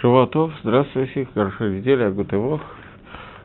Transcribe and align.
Шавуатов, 0.00 0.50
здравствуйте, 0.62 1.28
хорошая 1.34 1.68
неделя, 1.68 2.06
Агутывох. 2.06 2.62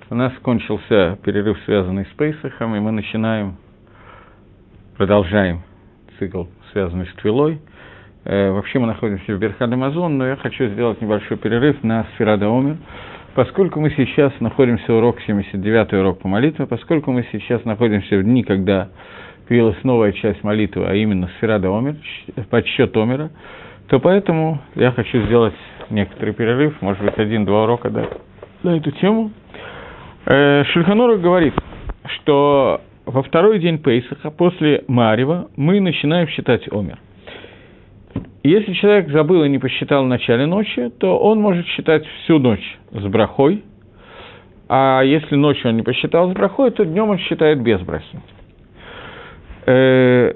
У 0.09 0.15
нас 0.15 0.31
кончился 0.41 1.19
перерыв, 1.21 1.57
связанный 1.65 2.05
с 2.05 2.17
Пейсахом, 2.17 2.73
и 2.77 2.79
мы 2.79 2.91
начинаем, 2.91 3.57
продолжаем 4.95 5.63
цикл, 6.17 6.45
связанный 6.71 7.07
с 7.07 7.13
Твилой. 7.15 7.59
Э, 8.23 8.51
вообще 8.51 8.79
мы 8.79 8.87
находимся 8.87 9.35
в 9.35 9.37
Берхад 9.37 9.69
Амазон, 9.69 10.17
но 10.17 10.27
я 10.27 10.37
хочу 10.37 10.67
сделать 10.67 11.01
небольшой 11.01 11.35
перерыв 11.35 11.83
на 11.83 12.05
Сферада 12.15 12.45
Омер, 12.47 12.77
поскольку 13.33 13.81
мы 13.81 13.89
сейчас 13.89 14.31
находимся 14.39 14.93
в 14.93 14.95
урок 14.95 15.19
79 15.27 15.91
урок 15.91 16.19
по 16.19 16.29
молитве, 16.29 16.67
поскольку 16.67 17.11
мы 17.11 17.25
сейчас 17.33 17.65
находимся 17.65 18.17
в 18.17 18.23
дни, 18.23 18.43
когда 18.43 18.87
появилась 19.49 19.83
новая 19.83 20.13
часть 20.13 20.41
молитвы, 20.41 20.85
а 20.87 20.93
именно 20.93 21.29
Сферада 21.37 21.67
Омер, 21.67 21.97
подсчет 22.49 22.95
Омера, 22.95 23.29
то 23.87 23.99
поэтому 23.99 24.61
я 24.75 24.93
хочу 24.93 25.21
сделать 25.23 25.53
некоторый 25.89 26.33
перерыв, 26.33 26.81
может 26.81 27.03
быть, 27.03 27.17
один-два 27.17 27.63
урока 27.63 27.89
да, 27.89 28.07
на 28.63 28.77
эту 28.77 28.91
тему. 28.91 29.31
Э, 30.25 30.63
Шульханура 30.65 31.17
говорит, 31.17 31.53
что 32.17 32.81
во 33.05 33.23
второй 33.23 33.59
день 33.59 33.77
Пейсаха, 33.77 34.31
после 34.31 34.83
Марева, 34.87 35.49
мы 35.55 35.79
начинаем 35.79 36.27
считать 36.27 36.67
Омер. 36.71 36.97
Если 38.43 38.73
человек 38.73 39.09
забыл 39.09 39.43
и 39.43 39.49
не 39.49 39.57
посчитал 39.57 40.03
в 40.03 40.07
начале 40.07 40.45
ночи, 40.45 40.89
то 40.99 41.17
он 41.17 41.39
может 41.39 41.65
считать 41.67 42.05
всю 42.05 42.37
ночь 42.37 42.77
с 42.91 43.03
брахой, 43.05 43.63
а 44.67 45.01
если 45.03 45.35
ночью 45.35 45.69
он 45.69 45.77
не 45.77 45.83
посчитал 45.83 46.29
с 46.29 46.33
брахой, 46.33 46.71
то 46.71 46.85
днем 46.85 47.09
он 47.09 47.17
считает 47.19 47.61
без 47.61 47.81
брахи. 47.81 48.19
Э, 49.65 50.33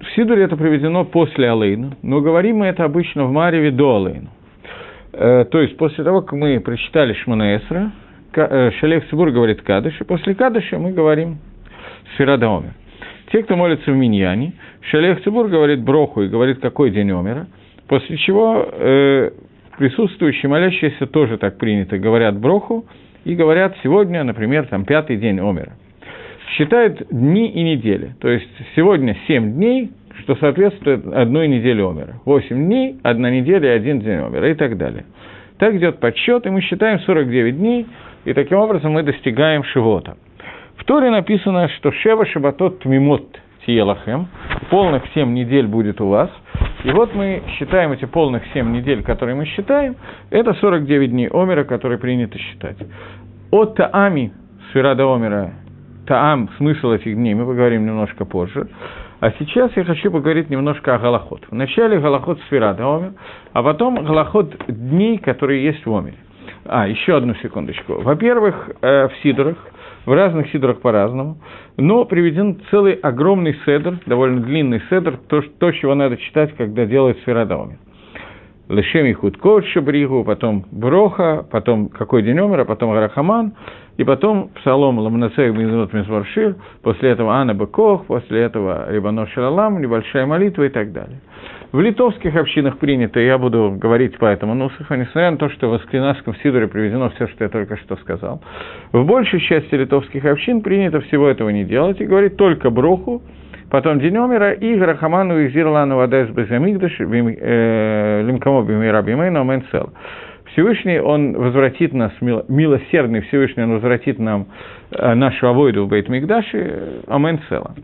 в 0.00 0.10
Сидуре 0.16 0.44
это 0.44 0.56
приведено 0.56 1.04
после 1.04 1.50
Алейна, 1.50 1.96
но 2.02 2.20
говорим 2.20 2.58
мы 2.58 2.66
это 2.66 2.84
обычно 2.84 3.24
в 3.24 3.32
Мареве 3.32 3.70
до 3.70 3.96
Алейна. 3.96 4.30
Э, 5.16 5.44
то 5.50 5.60
есть 5.60 5.76
после 5.76 6.02
того, 6.04 6.22
как 6.22 6.32
мы 6.32 6.60
прочитали 6.60 7.12
Шманаэсра, 7.12 7.92
э, 8.34 8.70
Шалех 8.80 9.08
Цибур 9.08 9.30
говорит 9.30 9.62
Кадыш, 9.62 10.00
и 10.00 10.04
после 10.04 10.34
Кадыша 10.34 10.78
мы 10.78 10.92
говорим 10.92 11.38
Сферада 12.14 12.46
Омер. 12.46 12.74
Те, 13.32 13.42
кто 13.42 13.56
молится 13.56 13.90
в 13.90 13.96
Миньяне, 13.96 14.54
Шалех 14.90 15.22
Цибур 15.22 15.48
говорит 15.48 15.82
Броху 15.82 16.22
и 16.22 16.28
говорит, 16.28 16.60
какой 16.60 16.90
день 16.90 17.10
Омера, 17.12 17.46
после 17.88 18.16
чего 18.16 18.68
э, 18.70 19.30
присутствующие 19.78 20.50
молящиеся 20.50 21.06
тоже 21.06 21.38
так 21.38 21.58
принято, 21.58 21.96
говорят 21.98 22.36
Броху 22.38 22.86
и 23.24 23.34
говорят 23.34 23.76
сегодня, 23.82 24.24
например, 24.24 24.66
там 24.66 24.84
пятый 24.84 25.16
день 25.16 25.38
Омера 25.40 25.74
считает 26.56 27.06
дни 27.10 27.48
и 27.48 27.62
недели. 27.62 28.14
То 28.20 28.28
есть 28.28 28.48
сегодня 28.76 29.16
7 29.26 29.54
дней, 29.54 29.90
что 30.24 30.36
соответствует 30.36 31.06
одной 31.06 31.48
неделе 31.48 31.86
Омера. 31.86 32.20
8 32.24 32.56
дней, 32.56 32.96
одна 33.02 33.30
неделя 33.30 33.72
и 33.74 33.76
один 33.76 34.00
день 34.00 34.18
Омера 34.18 34.50
и 34.50 34.54
так 34.54 34.78
далее. 34.78 35.04
Так 35.58 35.74
идет 35.74 36.00
подсчет, 36.00 36.46
и 36.46 36.50
мы 36.50 36.62
считаем 36.62 36.98
49 37.00 37.56
дней, 37.56 37.86
и 38.24 38.32
таким 38.32 38.58
образом 38.58 38.92
мы 38.92 39.02
достигаем 39.02 39.62
Шивота. 39.64 40.16
В 40.76 40.84
Торе 40.84 41.10
написано, 41.10 41.68
что 41.76 41.92
Шева 41.92 42.24
Шабатот 42.26 42.80
Тмимот 42.80 43.38
Тиелахем, 43.66 44.28
полных 44.70 45.02
7 45.14 45.32
недель 45.32 45.66
будет 45.66 46.00
у 46.00 46.08
вас. 46.08 46.30
И 46.84 46.90
вот 46.90 47.14
мы 47.14 47.42
считаем 47.58 47.92
эти 47.92 48.06
полных 48.06 48.42
7 48.54 48.72
недель, 48.72 49.02
которые 49.02 49.34
мы 49.36 49.44
считаем, 49.44 49.96
это 50.30 50.54
49 50.54 51.10
дней 51.10 51.28
Омера, 51.28 51.64
которые 51.64 51.98
принято 51.98 52.38
считать. 52.38 52.76
От 53.50 53.76
Таами 53.76 54.32
Сферада 54.70 55.04
Омера 55.04 55.52
таам, 56.06 56.50
смысл 56.58 56.92
этих 56.92 57.14
дней, 57.14 57.34
мы 57.34 57.46
поговорим 57.46 57.86
немножко 57.86 58.24
позже. 58.24 58.68
А 59.20 59.30
сейчас 59.38 59.70
я 59.76 59.84
хочу 59.84 60.10
поговорить 60.10 60.50
немножко 60.50 60.94
о 60.94 60.98
Галахот. 60.98 61.46
Вначале 61.50 61.98
Галахот 61.98 62.40
Сферада 62.46 62.84
Омер, 62.84 63.12
а 63.52 63.62
потом 63.62 64.04
Галахот 64.04 64.54
дней, 64.68 65.18
которые 65.18 65.64
есть 65.64 65.86
в 65.86 65.94
Омере. 65.94 66.16
А, 66.66 66.88
еще 66.88 67.16
одну 67.16 67.34
секундочку. 67.36 68.00
Во-первых, 68.00 68.70
э, 68.80 69.08
в 69.08 69.12
Сидорах, 69.22 69.56
в 70.06 70.12
разных 70.12 70.50
Сидорах 70.50 70.80
по-разному, 70.80 71.38
но 71.76 72.04
приведен 72.04 72.60
целый 72.70 72.94
огромный 72.94 73.56
седр, 73.64 73.98
довольно 74.06 74.40
длинный 74.40 74.82
седр, 74.90 75.18
то, 75.28 75.42
то 75.42 75.70
чего 75.72 75.94
надо 75.94 76.16
читать, 76.16 76.54
когда 76.56 76.86
делают 76.86 77.18
Омер. 77.26 77.78
Лешеми 78.68 79.12
Худкот 79.12 79.66
Шабригу, 79.66 80.24
потом 80.24 80.64
Броха, 80.70 81.46
потом 81.50 81.88
какой 81.88 82.22
день 82.22 82.38
умер, 82.38 82.64
потом 82.64 82.92
Арахаман, 82.92 83.52
и 83.96 84.04
потом 84.04 84.50
Псалом 84.56 84.98
Ламнацех 84.98 85.54
Мизмут 85.54 85.92
Мизваршир, 85.92 86.56
после 86.82 87.10
этого 87.10 87.34
Анна 87.34 87.54
Бекох, 87.54 88.06
после 88.06 88.42
этого 88.42 88.90
Рибанов 88.90 89.30
Шалалам, 89.30 89.80
небольшая 89.80 90.26
молитва 90.26 90.64
и 90.64 90.68
так 90.68 90.92
далее. 90.92 91.20
В 91.72 91.80
литовских 91.80 92.36
общинах 92.36 92.78
принято, 92.78 93.18
я 93.18 93.36
буду 93.36 93.76
говорить 93.76 94.16
по 94.18 94.26
этому 94.26 94.54
нусаху, 94.54 94.94
несмотря 94.94 95.32
на 95.32 95.36
то, 95.36 95.48
что 95.50 95.68
в 95.68 95.74
Аскинасском 95.74 96.36
Сидоре 96.36 96.68
приведено 96.68 97.10
все, 97.10 97.26
что 97.28 97.44
я 97.44 97.50
только 97.50 97.76
что 97.78 97.96
сказал. 97.96 98.40
В 98.92 99.04
большей 99.04 99.40
части 99.40 99.74
литовских 99.74 100.24
общин 100.24 100.60
принято 100.60 101.00
всего 101.00 101.28
этого 101.28 101.50
не 101.50 101.64
делать 101.64 102.00
и 102.00 102.06
говорить 102.06 102.36
только 102.36 102.70
Броху, 102.70 103.22
потом 103.70 103.98
день 103.98 104.16
Омера 104.16 104.52
и 104.52 104.76
Грахаману 104.76 105.40
и 105.40 105.48
Зирлану 105.48 105.96
Вадес 105.96 106.30
Безамигдаш, 106.30 107.00
э, 107.00 108.22
Лимкамо 108.24 108.62
Бимира 108.62 109.02
Бимейна 109.02 109.42
Менцел. 109.42 109.90
Всевышний, 110.54 111.00
Он 111.00 111.32
возвратит 111.32 111.92
нас, 111.92 112.12
милосердный 112.20 113.22
Всевышний, 113.22 113.64
Он 113.64 113.72
возвратит 113.72 114.18
нам 114.20 114.46
э, 114.92 115.14
нашу 115.14 115.48
авойду 115.48 115.84
в 115.84 115.88
Бейтмикдаше, 115.88 117.02
Амен 117.08 117.40
Цела. 117.48 117.74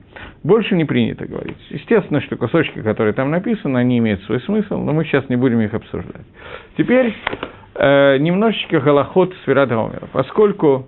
Больше 0.44 0.76
не 0.76 0.84
принято 0.84 1.26
говорить. 1.26 1.58
Естественно, 1.70 2.20
что 2.20 2.36
кусочки, 2.36 2.80
которые 2.80 3.12
там 3.12 3.30
написаны, 3.30 3.78
они 3.78 3.98
имеют 3.98 4.22
свой 4.22 4.40
смысл, 4.42 4.78
но 4.78 4.92
мы 4.92 5.04
сейчас 5.04 5.28
не 5.28 5.36
будем 5.36 5.60
их 5.60 5.74
обсуждать. 5.74 6.24
Теперь 6.76 7.12
э, 7.74 8.18
немножечко 8.18 8.80
голоход 8.80 9.34
Сферата 9.42 9.74
Омера. 9.74 10.08
Поскольку 10.12 10.86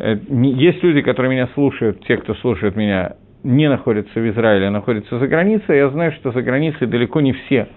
э, 0.00 0.16
есть 0.28 0.82
люди, 0.82 1.00
которые 1.00 1.30
меня 1.30 1.48
слушают, 1.54 2.04
те, 2.06 2.16
кто 2.16 2.34
слушает 2.34 2.74
меня, 2.74 3.12
не 3.44 3.68
находятся 3.68 4.18
в 4.18 4.28
Израиле, 4.30 4.66
а 4.66 4.70
находятся 4.70 5.18
за 5.20 5.28
границей, 5.28 5.76
я 5.76 5.88
знаю, 5.90 6.10
что 6.12 6.32
за 6.32 6.42
границей 6.42 6.88
далеко 6.88 7.20
не 7.20 7.32
все– 7.32 7.68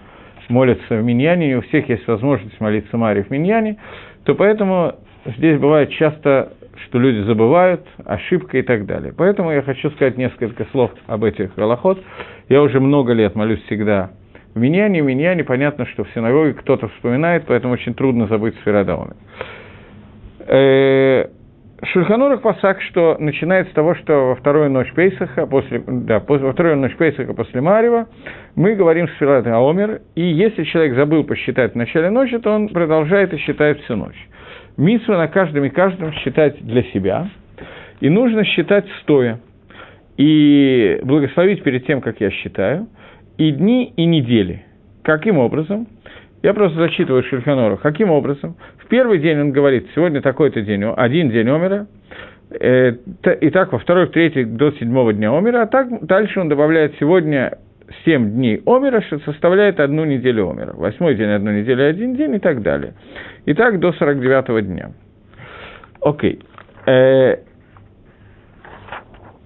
молятся 0.50 0.96
в 0.96 1.04
Миньяне, 1.04 1.48
не 1.48 1.56
у 1.56 1.62
всех 1.62 1.90
есть 1.90 2.08
возможность 2.08 2.60
молиться 2.60 2.98
Маре 2.98 3.24
в 3.24 3.30
Миньяне, 3.30 3.78
то 4.24 4.36
поэтому 4.36 4.96
здесь 5.26 5.60
бывает 5.60 5.90
часто, 5.92 6.54
что 6.86 7.00
люди 7.00 7.26
забывают, 7.26 7.86
ошибка 8.06 8.58
и 8.58 8.62
так 8.62 8.86
далее. 8.86 9.14
Поэтому 9.16 9.52
я 9.52 9.62
хочу 9.62 9.90
сказать 9.92 10.18
несколько 10.18 10.66
слов 10.72 10.92
об 11.08 11.24
этих 11.24 11.56
голоход. 11.56 12.02
Я 12.50 12.62
уже 12.62 12.80
много 12.80 13.14
лет 13.14 13.36
молюсь 13.36 13.62
всегда 13.64 14.12
в 14.58 14.60
Миньяне, 14.60 15.04
в 15.04 15.06
Миньяне 15.06 15.44
понятно, 15.44 15.86
что 15.86 16.04
в 16.04 16.10
синагоге 16.16 16.54
кто-то 16.54 16.88
вспоминает, 16.88 17.44
поэтому 17.46 17.74
очень 17.74 17.94
трудно 17.94 18.26
забыть 18.28 18.56
Сферадауна. 18.62 19.16
Шульханурах 21.84 22.42
посак, 22.42 22.82
что 22.82 23.18
начинает 23.20 23.70
с 23.70 23.72
того, 23.72 23.94
что 23.96 24.30
во 24.30 24.36
вторую 24.36 24.72
ночь 24.72 24.92
Пейсаха, 24.94 25.46
после, 25.46 25.84
да, 25.86 26.20
во 26.20 26.52
вторую 26.52 26.78
ночь 26.78 26.96
Пейсаха 26.96 27.34
после 27.34 27.62
Марева, 27.62 28.08
мы 28.56 28.74
говорим 28.74 29.08
с 29.08 29.12
Филат 29.20 29.46
Аомер, 29.46 30.02
и 30.16 30.24
если 30.24 30.64
человек 30.64 30.96
забыл 30.96 31.24
посчитать 31.24 31.74
в 31.74 31.76
начале 31.76 32.10
ночи, 32.10 32.40
то 32.40 32.52
он 32.52 32.70
продолжает 32.70 33.32
и 33.34 33.38
считает 33.38 33.80
всю 33.82 33.96
ночь. 33.96 34.18
Митсва 34.76 35.18
на 35.18 35.28
каждом 35.28 35.66
и 35.66 35.70
каждом 35.70 36.14
считать 36.14 36.60
для 36.66 36.82
себя, 36.84 37.30
и 38.00 38.10
нужно 38.10 38.44
считать 38.44 38.86
стоя, 39.04 39.40
и 40.18 41.00
благословить 41.04 41.62
перед 41.62 41.86
тем, 41.86 42.02
как 42.02 42.20
я 42.20 42.32
считаю, 42.32 42.88
и 43.38 43.52
дни, 43.52 43.94
и 43.96 44.06
недели. 44.06 44.64
Каким 45.04 45.38
образом? 45.38 45.88
Я 46.44 46.54
просто 46.54 46.78
зачитываю 46.78 47.24
Шульханору. 47.24 47.78
Каким 47.78 48.12
образом? 48.12 48.56
В 48.78 48.88
первый 48.88 49.20
день 49.20 49.40
он 49.40 49.52
говорит, 49.52 49.88
сегодня 49.96 50.22
такой-то 50.22 50.62
день, 50.62 50.84
один 50.84 51.30
день 51.30 51.50
Омера, 51.50 51.88
э, 52.52 52.94
и 53.42 53.50
так 53.50 53.72
во 53.74 53.80
второй, 53.80 54.08
в 54.08 54.12
третий 54.12 54.46
до 54.46 54.72
седьмого 54.72 55.14
дня 55.14 55.36
Омера, 55.36 55.64
а 55.64 55.68
так 55.68 55.88
дальше 56.06 56.40
он 56.40 56.48
добавляет 56.48 56.96
сегодня 57.00 57.58
семь 58.06 58.32
дней 58.32 58.62
Омера, 58.66 59.02
что 59.02 59.20
составляет 59.20 59.80
одну 59.80 60.06
неделю 60.06 60.50
Омера. 60.50 60.74
Восьмой 60.74 61.16
день, 61.16 61.30
одну 61.30 61.52
неделю, 61.52 61.90
один 61.90 62.16
день 62.16 62.36
и 62.36 62.40
так 62.40 62.62
далее. 62.62 62.94
И 63.46 63.54
так 63.54 63.80
до 63.80 63.92
49 63.94 64.68
дня. 64.68 64.92
Окей. 66.02 66.40
Э, 66.86 67.38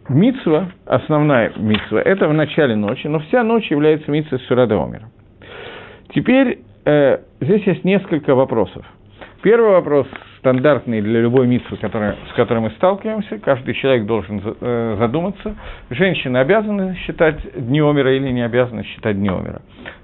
митсва, 0.10 0.72
основная 0.86 1.54
митсва, 1.56 2.02
это 2.02 2.28
в 2.28 2.34
начале 2.34 2.76
ночи, 2.76 3.08
но 3.08 3.20
вся 3.20 3.44
ночь 3.44 3.72
является 3.72 4.12
митсвой 4.12 4.42
Сурада 4.42 4.76
Омера. 4.76 5.10
Теперь 6.14 6.60
э, 6.86 7.20
здесь 7.42 7.64
есть 7.68 7.84
несколько 7.84 8.36
вопросов. 8.36 8.86
Первый 9.42 9.72
вопрос 9.72 10.08
стандартный 10.40 11.02
для 11.02 11.22
любой 11.22 11.48
который, 11.80 12.14
с 12.32 12.34
которой 12.36 12.60
мы 12.60 12.70
сталкиваемся. 12.72 13.40
Каждый 13.40 13.74
человек 13.74 14.06
должен 14.06 14.42
э, 14.44 14.96
задуматься. 15.00 15.56
Женщины 15.90 16.38
обязаны 16.38 16.96
считать 17.06 17.38
дни 17.56 17.80
Омера 17.80 18.16
или 18.16 18.30
не 18.30 18.44
обязаны 18.44 18.84
считать 18.84 19.18
дни 19.18 19.30
Омера. 19.30 19.62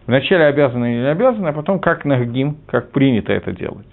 Вначале 0.07 0.45
обязаны 0.45 0.93
или 0.93 1.01
не 1.01 1.11
обязаны, 1.11 1.49
а 1.49 1.53
потом 1.53 1.79
как 1.79 2.05
нагим, 2.05 2.57
как 2.67 2.91
принято 2.91 3.31
это 3.31 3.51
делать. 3.51 3.85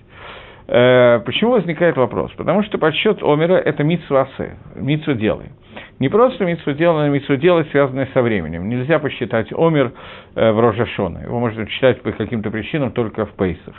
Э, 0.66 1.20
почему 1.20 1.52
возникает 1.52 1.96
вопрос? 1.96 2.32
Потому 2.32 2.62
что 2.62 2.78
подсчет 2.78 3.22
Омера– 3.22 3.54
это 3.64 3.84
митсва 3.84 4.22
асе, 4.22 4.56
митсва 4.74 5.14
делай. 5.14 5.50
Не 5.98 6.08
просто 6.08 6.44
митсва 6.44 6.72
делай, 6.72 7.06
а 7.06 7.08
митсва 7.10 7.36
делай, 7.36 7.66
связанная 7.70 8.08
со 8.14 8.22
временем. 8.22 8.68
Нельзя 8.68 8.98
посчитать 8.98 9.52
Омер 9.52 9.92
э, 10.34 10.52
в 10.52 10.60
Рожашона. 10.60 11.18
Его 11.18 11.38
можно 11.38 11.66
читать 11.66 12.00
по 12.02 12.12
каким-то 12.12 12.50
причинам 12.50 12.92
только 12.92 13.26
в 13.26 13.32
Пейсах 13.32 13.74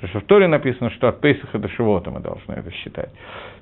Потому 0.00 0.10
что 0.10 0.20
в 0.20 0.28
Торе 0.28 0.46
написано, 0.46 0.90
что 0.92 1.08
от 1.08 1.20
Пейсаха 1.20 1.58
до 1.58 1.68
Шивота 1.68 2.10
мы 2.10 2.20
должны 2.20 2.54
это 2.54 2.70
считать. 2.72 3.10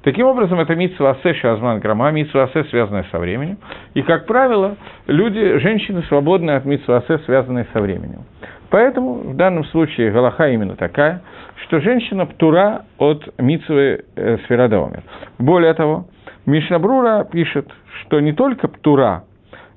Таким 0.02 0.26
образом, 0.26 0.60
это 0.60 0.76
митсва 0.76 1.10
асе 1.10 1.34
шазман 1.34 1.80
грама, 1.80 2.12
митсва 2.12 2.44
асе, 2.44 2.62
связанная 2.64 3.04
со 3.10 3.18
временем. 3.18 3.58
И, 3.94 4.02
как 4.02 4.26
правило, 4.26 4.76
люди, 5.08 5.58
женщины 5.58 6.04
свободны 6.04 6.52
от 6.52 6.64
митсва 6.64 6.98
асе, 6.98 7.18
связанной 7.24 7.66
со 7.72 7.80
временем. 7.80 8.24
Поэтому 8.70 9.14
в 9.14 9.36
данном 9.36 9.64
случае 9.66 10.10
Галаха 10.10 10.48
именно 10.48 10.76
такая, 10.76 11.22
что 11.64 11.80
женщина 11.80 12.26
птура 12.26 12.84
от 12.98 13.26
митсвы 13.38 14.04
э, 14.14 14.38
Сферадомер. 14.44 15.02
Более 15.38 15.74
того, 15.74 16.06
Мишнабрура 16.46 17.24
пишет, 17.24 17.68
что 18.00 18.20
не 18.20 18.32
только 18.32 18.68
птура, 18.68 19.24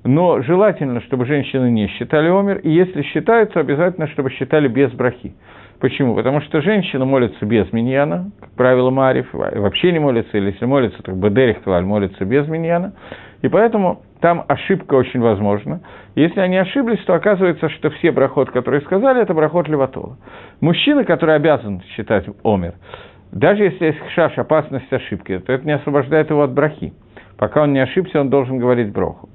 но 0.04 0.42
желательно, 0.42 1.02
чтобы 1.02 1.26
женщины 1.26 1.70
не 1.70 1.88
считали 1.88 2.28
омер, 2.30 2.60
и 2.60 2.70
если 2.70 3.02
считают, 3.04 3.54
то 3.54 3.60
обязательно, 3.60 4.08
чтобы 4.08 4.32
считали 4.32 4.68
без 4.68 4.92
брахи. 4.92 5.36
Почему? 5.80 6.16
Потому 6.16 6.42
что 6.42 6.62
женщина 6.62 7.06
молится 7.06 7.46
без 7.46 7.72
миньяна, 7.74 8.32
как 8.40 8.52
правило, 8.52 8.90
Марив, 8.90 9.28
вообще 9.34 9.92
не 9.92 10.00
молится, 10.00 10.38
или 10.38 10.52
если 10.52 10.66
молится, 10.66 11.02
то 11.02 11.12
Бедерих 11.12 11.64
Клаль 11.64 11.84
молится 11.84 12.24
без 12.24 12.48
миньяна, 12.48 12.94
и 13.42 13.48
поэтому 13.48 14.04
там 14.22 14.46
ошибка 14.48 14.94
очень 14.94 15.20
возможна. 15.20 15.82
Если 16.16 16.40
они 16.40 16.56
ошиблись, 16.58 17.04
то 17.06 17.16
оказывается, 17.16 17.70
что 17.70 17.90
все 17.90 18.12
брахот, 18.12 18.52
которые 18.52 18.82
сказали, 18.82 19.22
это 19.22 19.34
брахот 19.34 19.68
Леватола. 19.68 20.18
Мужчина, 20.62 21.04
который 21.04 21.36
обязан 21.36 21.82
считать 21.96 22.26
омер, 22.44 22.76
даже 23.32 23.64
если 23.64 23.88
есть 23.88 24.00
шаш, 24.14 24.38
опасность 24.38 24.94
ошибки, 24.94 25.40
то 25.40 25.52
это 25.52 25.66
не 25.66 25.74
освобождает 25.74 26.30
его 26.30 26.44
от 26.44 26.54
брахи. 26.54 26.94
Пока 27.38 27.64
он 27.64 27.74
не 27.74 27.80
ошибся, 27.80 28.22
он 28.22 28.30
должен 28.30 28.60
говорить 28.60 28.92
броху. 28.92 29.28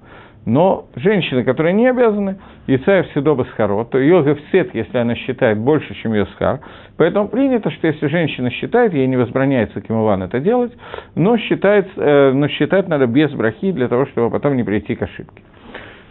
Но 0.46 0.86
женщины, 0.94 1.42
которые 1.42 1.72
не 1.72 1.88
обязаны, 1.88 2.38
Исаев 2.68 3.06
Седоба 3.12 3.42
Схаро, 3.50 3.84
то 3.84 3.98
ее 3.98 4.22
гефсет, 4.22 4.74
если 4.76 4.96
она 4.96 5.16
считает 5.16 5.58
больше, 5.58 5.92
чем 5.96 6.14
ее 6.14 6.26
схар. 6.26 6.60
Поэтому 6.96 7.28
принято, 7.28 7.68
что 7.72 7.88
если 7.88 8.06
женщина 8.06 8.50
считает, 8.50 8.94
ей 8.94 9.08
не 9.08 9.16
возбраняется 9.16 9.80
Кимован 9.80 10.22
это 10.22 10.38
делать, 10.38 10.72
но, 11.16 11.36
считает, 11.36 11.88
э, 11.96 12.30
но 12.30 12.46
считать 12.46 12.86
надо 12.86 13.08
без 13.08 13.32
брахи, 13.32 13.72
для 13.72 13.88
того, 13.88 14.06
чтобы 14.06 14.30
потом 14.30 14.56
не 14.56 14.62
прийти 14.62 14.94
к 14.94 15.02
ошибке. 15.02 15.42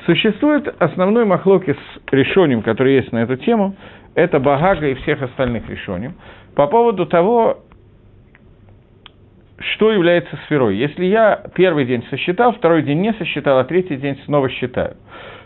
Существует 0.05 0.67
основной 0.79 1.23
махлоки 1.23 1.73
с 1.73 2.11
решением, 2.11 2.61
который 2.61 2.95
есть 2.95 3.13
на 3.13 3.19
эту 3.19 3.37
тему, 3.37 3.75
это 4.15 4.39
Багага 4.39 4.87
и 4.87 4.95
всех 4.95 5.21
остальных 5.21 5.69
решений. 5.69 6.11
По 6.55 6.67
поводу 6.67 7.05
того, 7.05 7.59
что 9.57 9.91
является 9.91 10.35
сферой. 10.45 10.75
Если 10.77 11.05
я 11.05 11.43
первый 11.55 11.85
день 11.85 12.03
сосчитал, 12.09 12.53
второй 12.53 12.83
день 12.83 13.01
не 13.01 13.13
сосчитал, 13.13 13.59
а 13.59 13.63
третий 13.63 13.95
день 13.95 14.17
снова 14.25 14.49
считаю, 14.49 14.97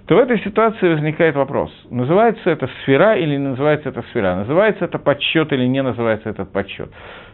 то 0.08 0.16
в 0.16 0.20
этой 0.20 0.40
ситуации 0.40 0.90
возникает 0.90 1.36
вопрос, 1.36 1.72
называется 1.92 2.50
это 2.50 2.68
сфера 2.82 3.16
или 3.16 3.32
не 3.32 3.50
называется 3.50 3.90
это 3.90 4.02
сфера, 4.10 4.36
называется 4.36 4.86
это 4.86 4.98
подсчет 4.98 5.54
или 5.54 5.66
не 5.66 5.84
называется 5.84 6.30
этот 6.30 6.52
подсчет. 6.52 6.90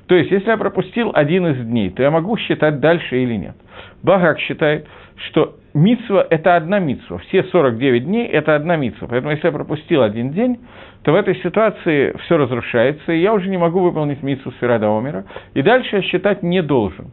То 0.08 0.16
есть, 0.16 0.30
если 0.30 0.50
я 0.50 0.58
пропустил 0.58 1.12
один 1.14 1.48
из 1.48 1.66
дней, 1.66 1.90
то 1.90 2.04
я 2.04 2.12
могу 2.12 2.38
считать 2.38 2.80
дальше 2.80 3.18
или 3.18 3.36
нет. 3.36 3.56
Багак 4.04 4.40
считает, 4.40 4.88
что 5.28 5.56
митсва– 5.74 6.28
это 6.30 6.58
одна 6.58 6.80
митсва, 6.80 7.18
все 7.20 7.44
49 7.44 8.06
дней– 8.06 8.28
это 8.28 8.56
одна 8.56 8.76
митсва. 8.76 9.08
Поэтому, 9.08 9.32
если 9.32 9.48
я 9.48 9.54
пропустил 9.54 10.04
один 10.04 10.32
день, 10.32 10.60
то 11.06 11.12
в 11.12 11.16
этой 11.16 11.36
ситуации 11.36 12.16
все 12.26 12.36
разрушается, 12.36 13.14
и 13.14 13.22
я 13.22 13.32
уже 13.34 13.48
не 13.48 13.58
могу 13.58 13.80
выполнить 13.80 14.24
митсу 14.24 14.52
Сферада 14.54 14.88
Омера, 14.88 15.26
и 15.54 15.62
дальше 15.62 15.98
я 15.98 16.02
считать 16.02 16.42
не 16.42 16.64
должен. 16.64 17.12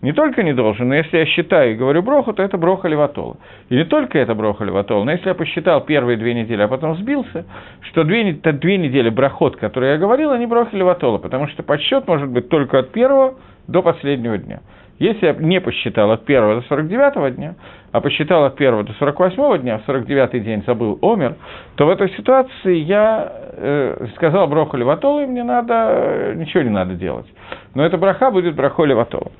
Не 0.00 0.12
только 0.12 0.44
не 0.44 0.52
должен, 0.52 0.88
но 0.88 0.94
если 0.94 1.18
я 1.18 1.26
считаю 1.26 1.72
и 1.72 1.76
говорю 1.76 2.02
броху, 2.02 2.32
то 2.32 2.42
это 2.42 2.56
броха 2.56 2.86
леватола. 2.86 3.38
И 3.68 3.74
не 3.74 3.84
только 3.84 4.18
это 4.18 4.36
броха 4.36 4.64
леватола, 4.64 5.02
но 5.02 5.10
если 5.10 5.28
я 5.28 5.34
посчитал 5.34 5.80
первые 5.80 6.16
две 6.18 6.34
недели, 6.34 6.62
а 6.62 6.68
потом 6.68 6.96
сбился, 6.96 7.44
что 7.90 8.04
две, 8.04 8.32
две 8.32 8.78
недели 8.78 9.10
брахот, 9.10 9.56
которые 9.56 9.94
я 9.94 9.98
говорил, 9.98 10.30
они 10.30 10.46
броха 10.46 10.76
леватола, 10.76 11.18
потому 11.18 11.48
что 11.48 11.64
подсчет 11.64 12.06
может 12.06 12.28
быть 12.28 12.48
только 12.48 12.78
от 12.78 12.92
первого 12.92 13.34
до 13.66 13.82
последнего 13.82 14.38
дня. 14.38 14.60
Если 15.02 15.26
я 15.26 15.32
не 15.32 15.60
посчитал 15.60 16.12
от 16.12 16.22
1 16.30 16.60
до 16.60 16.62
49 16.68 17.34
дня, 17.34 17.56
а 17.90 18.00
посчитал 18.00 18.44
от 18.44 18.54
1 18.54 18.84
до 18.84 18.92
48 18.92 19.58
дня, 19.60 19.78
в 19.78 19.84
49 19.84 20.44
день 20.44 20.62
забыл 20.64 20.96
омер, 21.02 21.34
то 21.74 21.86
в 21.86 21.90
этой 21.90 22.08
ситуации 22.10 22.76
я 22.76 23.32
э, 23.56 24.06
сказал 24.14 24.46
броху 24.46 24.76
леватолу, 24.76 25.22
и 25.22 25.26
мне 25.26 25.42
надо, 25.42 25.74
э, 25.74 26.34
ничего 26.36 26.62
не 26.62 26.70
надо 26.70 26.94
делать. 26.94 27.26
Но 27.74 27.84
эта 27.84 27.98
браха 27.98 28.30
будет 28.30 28.54
брахо 28.54 28.84
леватолу. 28.84 29.32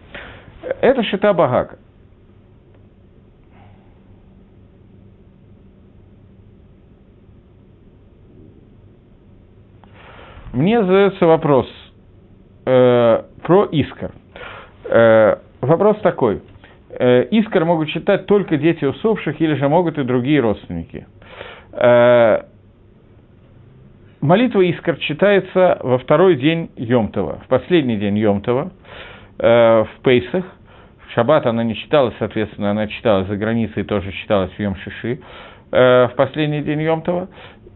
Это 0.80 1.04
шита 1.04 1.32
Багака. 1.32 1.76
Мне 10.52 10.82
задается 10.82 11.24
вопрос 11.24 11.68
э, 12.66 13.22
про 13.44 13.68
Искар. 13.70 14.10
Э, 14.86 15.36
Вопрос 15.62 15.96
такой. 15.98 16.42
Э, 16.90 17.22
искр 17.30 17.64
могут 17.64 17.88
читать 17.88 18.26
только 18.26 18.56
дети 18.56 18.84
усопших 18.84 19.40
или 19.40 19.54
же 19.54 19.68
могут 19.68 19.96
и 19.96 20.02
другие 20.02 20.40
родственники. 20.40 21.06
Э, 21.72 22.42
молитва 24.20 24.60
Искр 24.60 24.96
читается 24.96 25.78
во 25.80 25.98
второй 25.98 26.34
день 26.34 26.70
Йомтова, 26.76 27.42
в 27.44 27.46
последний 27.46 27.96
день 27.96 28.18
Йомтова, 28.18 28.72
э, 29.38 29.84
в 29.84 30.02
Пейсах. 30.02 30.44
В 31.06 31.12
Шаббат 31.12 31.46
она 31.46 31.62
не 31.62 31.76
читалась, 31.76 32.14
соответственно, 32.18 32.72
она 32.72 32.88
читалась 32.88 33.28
за 33.28 33.36
границей, 33.36 33.84
тоже 33.84 34.10
читалась 34.10 34.50
в 34.50 34.58
Йом-Шиши 34.58 35.20
в 35.70 36.12
последний 36.16 36.62
день 36.62 36.82
Йомтова. 36.82 37.28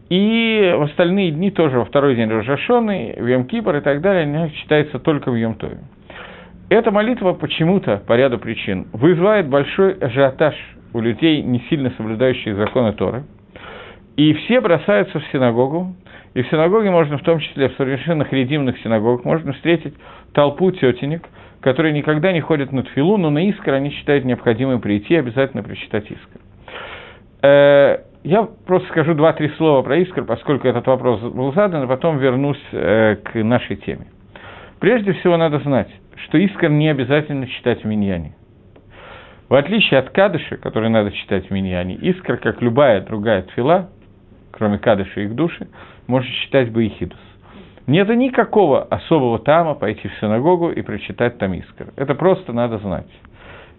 И 0.09 0.73
в 0.77 0.83
остальные 0.83 1.31
дни 1.31 1.51
тоже 1.51 1.79
во 1.79 1.85
второй 1.85 2.15
день 2.15 2.29
Рожашоны, 2.29 3.15
в 3.17 3.25
Йом-Кипр 3.25 3.77
и 3.77 3.81
так 3.81 4.01
далее, 4.01 4.23
она 4.23 4.49
читается 4.49 4.99
только 4.99 5.31
в 5.31 5.35
Йом-Тове. 5.35 5.79
Эта 6.69 6.91
молитва 6.91 7.31
почему-то, 7.31 8.03
по 8.05 8.17
ряду 8.17 8.39
причин, 8.39 8.87
вызывает 8.91 9.47
большой 9.47 9.93
ажиотаж 9.93 10.53
у 10.93 10.99
людей, 10.99 11.41
не 11.41 11.59
сильно 11.69 11.91
соблюдающих 11.91 12.57
законы 12.57 12.91
Торы. 12.91 13.23
И 14.17 14.33
все 14.33 14.59
бросаются 14.59 15.19
в 15.19 15.23
синагогу, 15.31 15.95
и 16.33 16.41
в 16.41 16.47
синагоге 16.49 16.91
можно, 16.91 17.17
в 17.17 17.23
том 17.23 17.39
числе 17.39 17.69
в 17.69 17.75
совершенных 17.75 18.33
редимных 18.33 18.77
синагогах, 18.79 19.23
можно 19.23 19.53
встретить 19.53 19.93
толпу 20.33 20.71
тетенек, 20.71 21.23
которые 21.61 21.93
никогда 21.93 22.33
не 22.33 22.41
ходят 22.41 22.73
на 22.73 22.83
тфилу, 22.83 23.15
но 23.15 23.29
на 23.29 23.47
искр 23.47 23.73
они 23.73 23.91
считают 23.91 24.25
необходимым 24.25 24.81
прийти 24.81 25.13
и 25.13 25.17
обязательно 25.17 25.63
прочитать 25.63 26.11
искр. 26.11 26.39
Э, 27.43 27.99
я 28.23 28.43
просто 28.65 28.89
скажу 28.89 29.13
два-три 29.13 29.49
слова 29.57 29.83
про 29.83 29.97
искр, 29.97 30.25
поскольку 30.25 30.67
этот 30.67 30.85
вопрос 30.87 31.21
был 31.21 31.53
задан, 31.53 31.83
а 31.83 31.87
потом 31.87 32.17
вернусь 32.17 32.61
э, 32.73 33.15
к 33.23 33.41
нашей 33.41 33.77
теме. 33.77 34.07
Прежде 34.79 35.13
всего 35.13 35.37
надо 35.37 35.59
знать, 35.59 35.89
что 36.25 36.37
искр 36.37 36.69
не 36.69 36.89
обязательно 36.89 37.47
читать 37.47 37.83
в 37.83 37.87
миньяне. 37.87 38.33
В 39.49 39.55
отличие 39.55 39.99
от 39.99 40.09
кадыша, 40.09 40.57
который 40.57 40.89
надо 40.89 41.11
читать 41.11 41.47
в 41.47 41.51
миньяне, 41.51 41.95
искр, 41.95 42.37
как 42.37 42.61
любая 42.61 43.01
другая 43.01 43.43
тфила, 43.43 43.89
кроме 44.51 44.77
кадыша 44.77 45.21
и 45.21 45.25
их 45.25 45.35
души, 45.35 45.67
может 46.07 46.29
читать 46.43 46.71
баихидус. 46.71 47.19
Нет 47.85 48.09
никакого 48.09 48.83
особого 48.83 49.39
тама 49.39 49.73
пойти 49.73 50.09
в 50.09 50.19
синагогу 50.19 50.71
и 50.71 50.81
прочитать 50.81 51.37
там 51.37 51.53
искр. 51.53 51.93
Это 51.95 52.15
просто 52.15 52.51
надо 52.51 52.79
знать. 52.79 53.07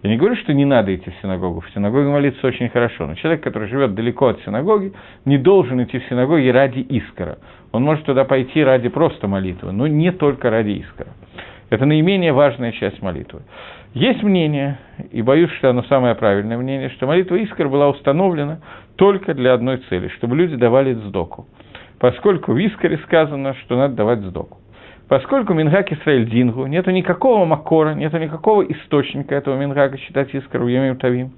Я 0.01 0.09
не 0.09 0.17
говорю, 0.17 0.35
что 0.37 0.53
не 0.53 0.65
надо 0.65 0.95
идти 0.95 1.11
в 1.11 1.21
синагогу. 1.21 1.59
В 1.59 1.69
синагоге 1.71 2.07
молиться 2.07 2.47
очень 2.47 2.69
хорошо. 2.69 3.05
Но 3.05 3.15
человек, 3.15 3.43
который 3.43 3.67
живет 3.67 3.93
далеко 3.93 4.27
от 4.27 4.41
синагоги, 4.41 4.93
не 5.25 5.37
должен 5.37 5.83
идти 5.83 5.99
в 5.99 6.05
синагоги 6.05 6.47
ради 6.47 6.79
искра. 6.79 7.37
Он 7.73 7.83
может 7.83 8.05
туда 8.05 8.23
пойти 8.23 8.63
ради 8.63 8.87
просто 8.87 9.27
молитвы, 9.27 9.73
но 9.73 9.87
не 9.87 10.11
только 10.11 10.49
ради 10.49 10.69
искра. 10.69 11.07
Это 11.69 11.85
наименее 11.85 12.33
важная 12.33 12.71
часть 12.71 13.01
молитвы. 13.01 13.41
Есть 13.93 14.23
мнение, 14.23 14.77
и 15.11 15.21
боюсь, 15.21 15.51
что 15.53 15.69
оно 15.69 15.83
самое 15.83 16.15
правильное 16.15 16.57
мнение, 16.57 16.89
что 16.89 17.07
молитва 17.07 17.35
Искр 17.35 17.67
была 17.67 17.89
установлена 17.89 18.59
только 18.95 19.33
для 19.33 19.53
одной 19.53 19.77
цели, 19.89 20.09
чтобы 20.09 20.35
люди 20.35 20.55
давали 20.55 20.93
сдоку. 20.93 21.47
Поскольку 21.99 22.53
в 22.53 22.57
Искаре 22.57 22.97
сказано, 22.99 23.55
что 23.55 23.77
надо 23.77 23.95
давать 23.95 24.19
сдоку. 24.19 24.57
Поскольку 25.07 25.53
Мингак 25.53 25.91
Исраэль 25.91 26.29
Дингу, 26.29 26.67
нет 26.67 26.85
никакого 26.85 27.43
макора, 27.45 27.95
нет 27.95 28.13
никакого 28.13 28.61
источника 28.61 29.33
этого 29.33 29.57
Мингака 29.57 29.97
читать 29.97 30.29
Искар 30.33 30.61
в 30.61 30.67
Йомим 30.67 30.97
Тавим, 30.97 31.31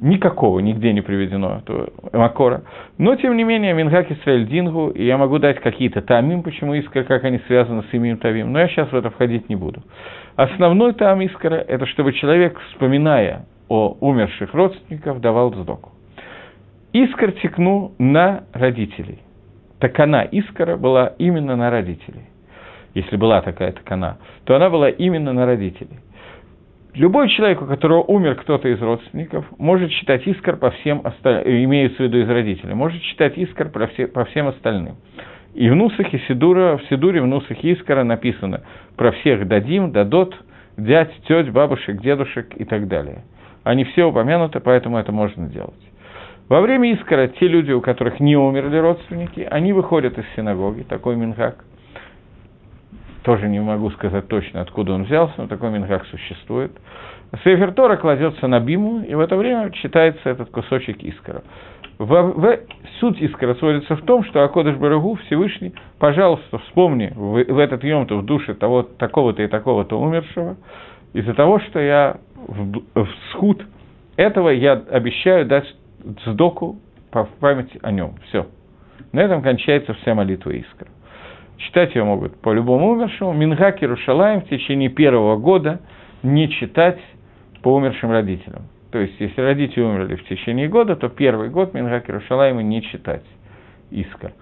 никакого 0.00 0.60
нигде 0.60 0.92
не 0.92 1.00
приведено 1.00 1.58
этого 1.58 1.90
Макора. 2.12 2.62
Но, 2.98 3.16
тем 3.16 3.36
не 3.36 3.44
менее, 3.44 3.74
Мингак 3.74 4.10
Исраэль 4.10 4.46
Дингу, 4.46 4.88
и 4.88 5.04
я 5.04 5.18
могу 5.18 5.38
дать 5.38 5.60
какие-то 5.60 6.00
тамим, 6.02 6.42
почему 6.42 6.74
Искра, 6.74 7.04
как 7.04 7.24
они 7.24 7.38
связаны 7.46 7.84
с 7.84 7.94
имием 7.94 8.18
Тавим, 8.18 8.52
но 8.52 8.60
я 8.60 8.68
сейчас 8.68 8.90
в 8.90 8.96
это 8.96 9.10
входить 9.10 9.48
не 9.48 9.56
буду. 9.56 9.82
Основной 10.36 10.94
там 10.94 11.20
Искра– 11.20 11.54
это 11.68 11.86
чтобы 11.86 12.12
человек, 12.14 12.58
вспоминая 12.70 13.46
о 13.68 13.96
умерших 14.00 14.54
родственников, 14.54 15.20
давал 15.20 15.50
вздоку. 15.50 15.90
Искр 16.92 17.32
текнул 17.32 17.92
на 17.98 18.44
родителей. 18.52 19.20
Такана 19.78 20.22
Искра 20.22 20.76
была 20.76 21.14
именно 21.18 21.56
на 21.56 21.70
родителей. 21.70 22.24
Если 22.94 23.16
была 23.16 23.40
такая 23.40 23.72
такана, 23.72 24.18
то 24.44 24.56
она 24.56 24.68
была 24.68 24.88
именно 24.88 25.32
на 25.32 25.46
родителей. 25.46 26.00
Любой 26.94 27.28
человек, 27.28 27.62
у 27.62 27.66
которого 27.66 28.02
умер 28.02 28.34
кто-то 28.36 28.68
из 28.68 28.80
родственников, 28.82 29.44
может 29.58 29.90
читать 29.90 30.26
искр 30.26 30.56
по 30.56 30.70
всем 30.70 31.02
остальным, 31.04 31.64
имеется 31.64 31.98
в 31.98 32.00
виду 32.00 32.18
из 32.18 32.28
родителей, 32.28 32.74
может 32.74 33.00
читать 33.02 33.38
искр 33.38 33.68
по, 33.68 33.86
все, 33.86 34.08
по 34.08 34.24
всем 34.24 34.48
остальным. 34.48 34.96
И 35.54 35.68
в 35.68 35.74
Нусахе 35.74 36.20
Сидура, 36.28 36.78
в 36.78 36.84
Сидуре 36.88 37.20
в 37.22 37.26
Нусахе 37.26 37.74
Искара 37.74 38.02
написано 38.02 38.62
про 38.96 39.12
всех 39.12 39.46
дадим, 39.46 39.92
дадот, 39.92 40.34
дядь, 40.76 41.12
теть, 41.26 41.50
бабушек, 41.50 42.00
дедушек 42.00 42.48
и 42.56 42.64
так 42.64 42.88
далее. 42.88 43.24
Они 43.62 43.84
все 43.84 44.04
упомянуты, 44.04 44.60
поэтому 44.60 44.98
это 44.98 45.12
можно 45.12 45.46
делать. 45.48 45.74
Во 46.48 46.60
время 46.60 46.92
Искара 46.92 47.28
те 47.28 47.46
люди, 47.46 47.70
у 47.70 47.80
которых 47.80 48.18
не 48.18 48.36
умерли 48.36 48.76
родственники, 48.78 49.46
они 49.48 49.72
выходят 49.72 50.18
из 50.18 50.24
синагоги, 50.34 50.82
такой 50.82 51.14
минхак. 51.14 51.64
Тоже 53.22 53.48
не 53.48 53.60
могу 53.60 53.90
сказать 53.90 54.28
точно, 54.28 54.62
откуда 54.62 54.94
он 54.94 55.04
взялся, 55.04 55.34
но 55.36 55.46
такой 55.46 55.70
минхак 55.70 56.06
существует. 56.06 56.72
Сефер 57.44 57.72
Тора 57.72 57.96
кладется 57.96 58.48
на 58.48 58.60
биму, 58.60 59.02
и 59.02 59.14
в 59.14 59.20
это 59.20 59.36
время 59.36 59.70
читается 59.70 60.30
этот 60.30 60.50
кусочек 60.50 61.02
Искара. 61.02 61.42
В, 61.98 62.06
в, 62.06 62.58
суть 62.98 63.22
Искара 63.22 63.54
сводится 63.54 63.94
в 63.94 64.02
том, 64.02 64.24
что 64.24 64.42
Акодыш 64.42 64.76
Барагу 64.76 65.16
Всевышний, 65.26 65.74
пожалуйста, 65.98 66.58
вспомни 66.58 67.12
в, 67.14 67.44
в 67.44 67.58
этот 67.58 67.84
йом 67.84 68.06
в 68.06 68.24
душе 68.24 68.54
того, 68.54 68.82
такого-то 68.82 69.42
и 69.42 69.48
такого-то 69.48 70.00
умершего, 70.00 70.56
из-за 71.12 71.34
того, 71.34 71.60
что 71.60 71.78
я 71.78 72.16
в, 72.48 72.80
в 72.94 73.08
схуд 73.32 73.62
этого 74.16 74.48
я 74.48 74.72
обещаю 74.72 75.44
дать 75.44 75.66
сдоку 76.24 76.78
по 77.10 77.24
памяти 77.38 77.78
о 77.82 77.90
нем. 77.90 78.14
Все. 78.28 78.46
На 79.12 79.20
этом 79.20 79.42
кончается 79.42 79.92
вся 79.94 80.14
молитва 80.14 80.50
Искра. 80.50 80.88
Читать 81.66 81.94
ее 81.94 82.04
могут 82.04 82.40
по 82.40 82.52
любому 82.52 82.90
умершему. 82.90 83.32
Мингаки 83.32 83.84
Рушалаем 83.84 84.40
в 84.40 84.48
течение 84.48 84.88
первого 84.88 85.36
года 85.36 85.80
не 86.22 86.48
читать 86.48 86.98
по 87.62 87.74
умершим 87.74 88.10
родителям. 88.10 88.62
То 88.90 88.98
есть, 88.98 89.14
если 89.20 89.40
родители 89.40 89.82
умерли 89.82 90.16
в 90.16 90.24
течение 90.24 90.68
года, 90.68 90.96
то 90.96 91.08
первый 91.08 91.48
год 91.48 91.74
Мингак 91.74 92.08
Иерушалайма 92.08 92.62
не 92.62 92.82
читать 92.82 93.22
Искар. 93.90 94.32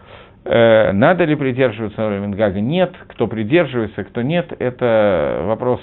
Э, 0.44 0.92
надо 0.92 1.24
ли 1.24 1.34
придерживаться 1.34 2.08
Мингага? 2.08 2.60
Нет. 2.60 2.94
Кто 3.08 3.26
придерживается, 3.26 4.04
кто 4.04 4.22
нет, 4.22 4.52
это 4.58 5.42
вопрос 5.44 5.80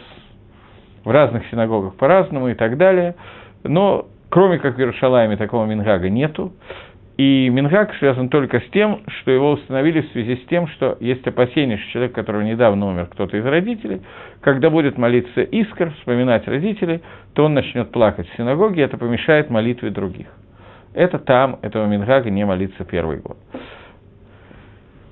в 1.04 1.12
разных 1.12 1.46
синагогах 1.52 1.96
по-разному 1.96 2.50
и 2.50 2.56
так 2.56 2.78
далее. 2.78 3.16
Но 3.64 4.08
кроме 4.30 4.58
как 4.58 4.76
в 4.76 4.80
Иерушалайме 4.80 5.38
такого 5.38 5.66
Мингага 5.66 6.10
нету. 6.10 6.54
И 7.18 7.50
Мингак 7.50 7.96
связан 7.96 8.28
только 8.28 8.60
с 8.60 8.70
тем, 8.72 9.02
что 9.08 9.32
его 9.32 9.52
установили 9.52 10.02
в 10.02 10.12
связи 10.12 10.36
с 10.36 10.48
тем, 10.48 10.68
что 10.68 10.98
есть 11.00 11.26
опасение, 11.26 11.78
что 11.78 11.92
человек, 11.92 12.14
которого 12.14 12.42
недавно 12.42 12.88
умер 12.88 13.08
кто-то 13.12 13.38
из 13.38 13.46
родителей, 13.46 14.02
когда 14.42 14.70
будет 14.70 14.98
молиться 14.98 15.42
искр, 15.42 15.92
вспоминать 16.00 16.46
родителей, 16.46 17.02
то 17.34 17.46
он 17.46 17.54
начнет 17.54 17.92
плакать 17.92 18.28
в 18.28 18.36
синагоге, 18.36 18.82
и 18.82 18.86
это 18.86 18.98
помешает 18.98 19.50
молитве 19.50 19.92
других. 19.92 20.28
Это 20.94 21.18
там, 21.18 21.60
этого 21.62 21.86
Мингага 21.88 22.30
не 22.30 22.46
молиться 22.46 22.84
первый 22.84 23.20
год. 23.20 23.38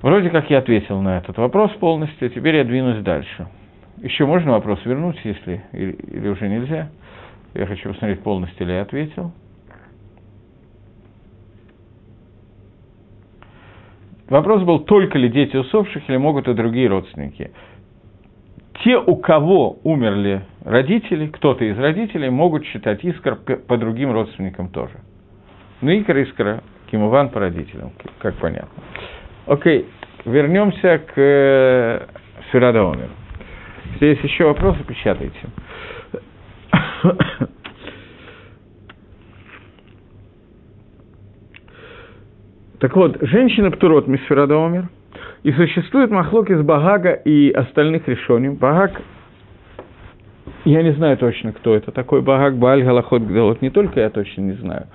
Вроде 0.02 0.30
как 0.30 0.50
я 0.50 0.58
ответил 0.58 1.00
на 1.00 1.18
этот 1.20 1.38
вопрос 1.38 1.72
полностью, 1.80 2.30
теперь 2.30 2.58
я 2.58 2.66
двинусь 2.66 3.02
дальше. 3.02 3.48
Еще 4.02 4.26
можно 4.26 4.52
вопрос 4.52 4.80
вернуть, 4.84 5.20
если 5.24 5.64
или, 5.72 5.92
или 5.92 6.28
уже 6.28 6.50
нельзя? 6.50 6.90
Я 7.54 7.66
хочу 7.66 7.90
посмотреть, 7.90 8.22
полностью 8.22 8.68
ли 8.68 8.74
я 8.74 8.82
ответил. 8.82 9.32
Вопрос 14.30 14.64
был, 14.64 14.80
только 14.80 15.18
ли 15.18 15.30
дети 15.30 15.56
усопших 15.56 16.10
или 16.10 16.18
могут 16.18 16.48
и 16.48 16.54
другие 16.54 16.88
родственники. 16.88 17.52
Те, 18.84 18.98
у 18.98 19.16
кого 19.18 19.78
умерли 19.84 20.44
родители, 20.64 21.28
кто-то 21.28 21.64
из 21.64 21.78
родителей, 21.78 22.30
могут 22.30 22.66
считать 22.66 23.04
искр 23.04 23.36
по 23.36 23.78
другим 23.78 24.12
родственникам 24.12 24.70
тоже. 24.70 24.96
Ну, 25.82 25.92
икр 25.92 26.18
искра, 26.18 26.64
кимуван 26.90 27.30
по 27.30 27.40
родителям, 27.40 27.92
как 28.20 28.36
понятно. 28.36 28.84
Окей, 29.46 29.86
вернемся 30.26 31.00
к 31.00 31.14
э, 31.18 32.08
Сирада 32.52 32.90
Омер. 32.90 33.10
Если 33.94 34.06
есть 34.08 34.24
еще 34.24 34.46
вопросы, 34.46 34.84
печатайте. 34.84 35.40
Так 42.84 42.98
вот, 42.98 43.16
женщина 43.22 43.72
Птурот 43.72 44.08
Мисферада 44.08 44.58
умер, 44.58 44.90
и 45.44 45.54
существует 45.54 46.12
махлок 46.12 46.50
из 46.50 46.62
Багага 46.64 47.14
и 47.14 47.50
остальных 47.50 48.10
решений. 48.10 48.50
Багаг, 48.50 49.02
я 50.66 50.84
не 50.84 50.92
знаю 50.92 51.18
точно, 51.18 51.54
кто 51.54 51.76
это 51.76 51.94
такой 51.94 52.22
Багаг, 52.22 52.58
Бааль, 52.58 52.84
Галахот, 52.84 53.22
Гдалот, 53.22 53.62
не 53.62 53.70
только 53.70 54.02
я 54.02 54.10
точно 54.10 54.42
не 54.42 54.52
знаю, 54.56 54.88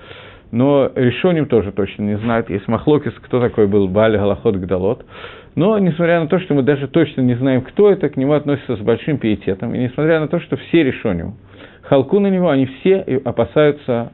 но 0.51 0.93
решением 0.95 1.47
тоже 1.47 1.73
точно 1.73 2.03
не 2.03 2.19
знают. 2.19 2.51
Есть 2.51 2.69
махлокис, 2.69 3.15
кто 3.23 3.41
такой 3.41 3.67
был 3.67 3.89
Бааль, 3.89 4.19
Галахот, 4.19 4.57
Гдалот. 4.57 5.07
Но, 5.55 5.79
несмотря 5.79 6.21
на 6.21 6.27
то, 6.27 6.39
что 6.41 6.53
мы 6.53 6.63
даже 6.63 6.89
точно 6.89 7.23
не 7.23 7.37
знаем, 7.37 7.63
кто 7.63 7.91
это, 7.91 8.11
к 8.11 8.19
нему 8.19 8.35
относятся 8.35 8.77
с 8.77 8.81
большим 8.81 9.17
пиететом. 9.17 9.75
И 9.75 9.79
несмотря 9.79 10.21
на 10.21 10.29
то, 10.29 10.41
что 10.41 10.59
все 10.59 10.83
решением, 10.83 11.37
халку 11.85 12.21
на 12.21 12.27
него, 12.27 12.51
они 12.51 12.67
все 12.67 12.99
опасаются 13.25 14.13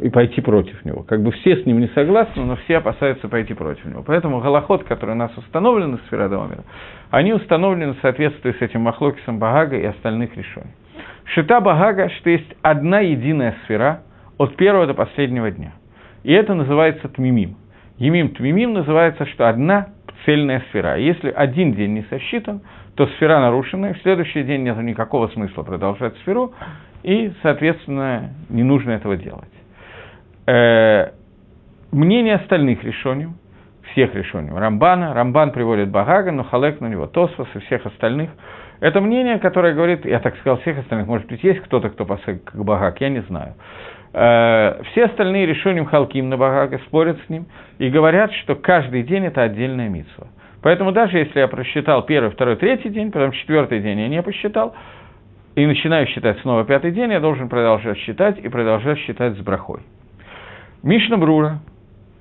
и 0.00 0.08
пойти 0.10 0.40
против 0.40 0.84
него. 0.84 1.02
Как 1.02 1.22
бы 1.22 1.32
все 1.32 1.56
с 1.56 1.66
ним 1.66 1.80
не 1.80 1.88
согласны, 1.88 2.44
но 2.44 2.56
все 2.56 2.78
опасаются 2.78 3.28
пойти 3.28 3.54
против 3.54 3.84
него. 3.84 4.02
Поэтому 4.06 4.40
голоход, 4.40 4.84
который 4.84 5.12
у 5.12 5.18
нас 5.18 5.36
установлен 5.36 5.94
из 5.94 6.00
Сферадомера, 6.06 6.64
они 7.10 7.32
установлены 7.32 7.94
в 7.94 8.00
соответствии 8.00 8.52
с 8.52 8.62
этим 8.62 8.82
Махлокисом 8.82 9.38
Багага 9.38 9.76
и 9.76 9.84
остальных 9.84 10.36
решений. 10.36 10.72
Шита 11.24 11.60
Багага, 11.60 12.08
что 12.10 12.30
есть 12.30 12.54
одна 12.62 13.00
единая 13.00 13.56
сфера 13.64 14.02
от 14.38 14.56
первого 14.56 14.86
до 14.86 14.94
последнего 14.94 15.50
дня. 15.50 15.72
И 16.22 16.32
это 16.32 16.54
называется 16.54 17.08
Тмимим. 17.08 17.56
Емим 17.98 18.30
Тмимим 18.30 18.72
называется, 18.72 19.26
что 19.26 19.48
одна 19.48 19.88
цельная 20.24 20.62
сфера. 20.70 20.96
Если 20.96 21.30
один 21.30 21.74
день 21.74 21.94
не 21.94 22.02
сосчитан, 22.02 22.62
то 22.94 23.06
сфера 23.06 23.40
нарушена, 23.40 23.86
и 23.86 23.92
в 23.94 24.02
следующий 24.02 24.42
день 24.42 24.62
нет 24.62 24.76
никакого 24.78 25.28
смысла 25.28 25.62
продолжать 25.62 26.16
сферу, 26.18 26.52
и, 27.02 27.32
соответственно, 27.42 28.30
не 28.48 28.62
нужно 28.62 28.92
этого 28.92 29.16
делать. 29.16 29.48
Э, 30.48 31.10
мнение 31.92 32.36
остальных 32.36 32.82
решений, 32.82 33.28
всех 33.92 34.14
решений, 34.14 34.50
Рамбана, 34.50 35.12
Рамбан 35.12 35.52
приводит 35.52 35.90
Багага, 35.90 36.32
но 36.32 36.42
Халек 36.42 36.80
на 36.80 36.86
него, 36.86 37.06
Тосфос 37.06 37.48
и 37.54 37.58
всех 37.66 37.84
остальных, 37.84 38.30
это 38.80 39.02
мнение, 39.02 39.38
которое 39.40 39.74
говорит, 39.74 40.06
я 40.06 40.20
так 40.20 40.38
сказал, 40.38 40.56
всех 40.60 40.78
остальных, 40.78 41.06
может 41.06 41.26
быть, 41.26 41.44
есть 41.44 41.60
кто-то, 41.60 41.90
кто 41.90 42.06
посыл 42.06 42.38
как 42.42 42.64
Багаг, 42.64 42.98
я 43.02 43.10
не 43.10 43.20
знаю. 43.24 43.56
Э, 44.14 44.80
все 44.90 45.04
остальные 45.04 45.44
решением 45.44 45.84
Халким 45.84 46.30
на 46.30 46.38
Багага 46.38 46.78
спорят 46.86 47.18
с 47.26 47.28
ним 47.28 47.44
и 47.76 47.90
говорят, 47.90 48.32
что 48.32 48.54
каждый 48.54 49.02
день 49.02 49.26
это 49.26 49.42
отдельная 49.42 49.90
митсва. 49.90 50.28
Поэтому 50.62 50.92
даже 50.92 51.18
если 51.18 51.40
я 51.40 51.48
просчитал 51.48 52.06
первый, 52.06 52.30
второй, 52.30 52.56
третий 52.56 52.88
день, 52.88 53.12
потом 53.12 53.32
четвертый 53.32 53.80
день 53.80 54.00
я 54.00 54.08
не 54.08 54.22
посчитал, 54.22 54.74
и 55.56 55.66
начинаю 55.66 56.06
считать 56.06 56.38
снова 56.38 56.64
пятый 56.64 56.92
день, 56.92 57.12
я 57.12 57.20
должен 57.20 57.50
продолжать 57.50 57.98
считать 57.98 58.38
и 58.38 58.48
продолжать 58.48 58.98
считать 59.00 59.34
с 59.34 59.40
брахой. 59.40 59.80
Мишна 60.82 61.16
Брура, 61.16 61.58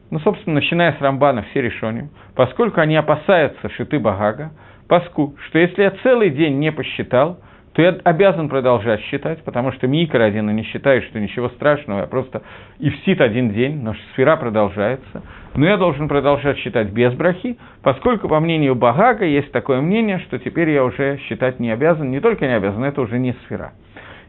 ну, 0.10 0.20
собственно, 0.20 0.56
начиная 0.56 0.94
с 0.94 1.02
Рамбана 1.02 1.44
все 1.52 1.62
решения, 1.62 2.10
поскольку 2.36 2.82
они 2.82 2.96
опасаются 2.96 3.70
шиты 3.70 4.00
Багага, 4.00 4.52
паску, 4.88 5.36
что 5.48 5.60
если 5.60 5.84
я 5.84 5.92
целый 6.02 6.32
день 6.32 6.58
не 6.58 6.72
посчитал, 6.72 7.40
то 7.74 7.84
я 7.84 7.96
обязан 8.04 8.50
продолжать 8.50 9.02
считать, 9.02 9.44
потому 9.44 9.72
что 9.74 9.86
Микро 9.86 10.24
один 10.24 10.50
и 10.50 10.54
не 10.54 10.64
считает, 10.64 11.04
что 11.04 11.20
ничего 11.20 11.50
страшного, 11.50 12.00
я 12.00 12.08
просто 12.08 12.42
и 12.80 12.90
всит 12.90 13.22
один 13.22 13.52
день, 13.52 13.84
но 13.84 13.94
сфера 14.14 14.36
продолжается. 14.38 15.22
Но 15.54 15.68
я 15.68 15.78
должен 15.78 16.08
продолжать 16.08 16.58
считать 16.58 16.90
без 16.90 17.14
брахи, 17.14 17.60
поскольку, 17.84 18.28
по 18.28 18.40
мнению 18.40 18.74
Багага, 18.74 19.26
есть 19.26 19.52
такое 19.52 19.82
мнение, 19.82 20.18
что 20.20 20.40
теперь 20.40 20.72
я 20.72 20.84
уже 20.84 21.20
считать 21.28 21.60
не 21.60 21.70
обязан, 21.70 22.10
не 22.10 22.20
только 22.20 22.48
не 22.48 22.56
обязан, 22.56 22.84
это 22.84 23.02
уже 23.02 23.20
не 23.20 23.34
сфера. 23.46 23.74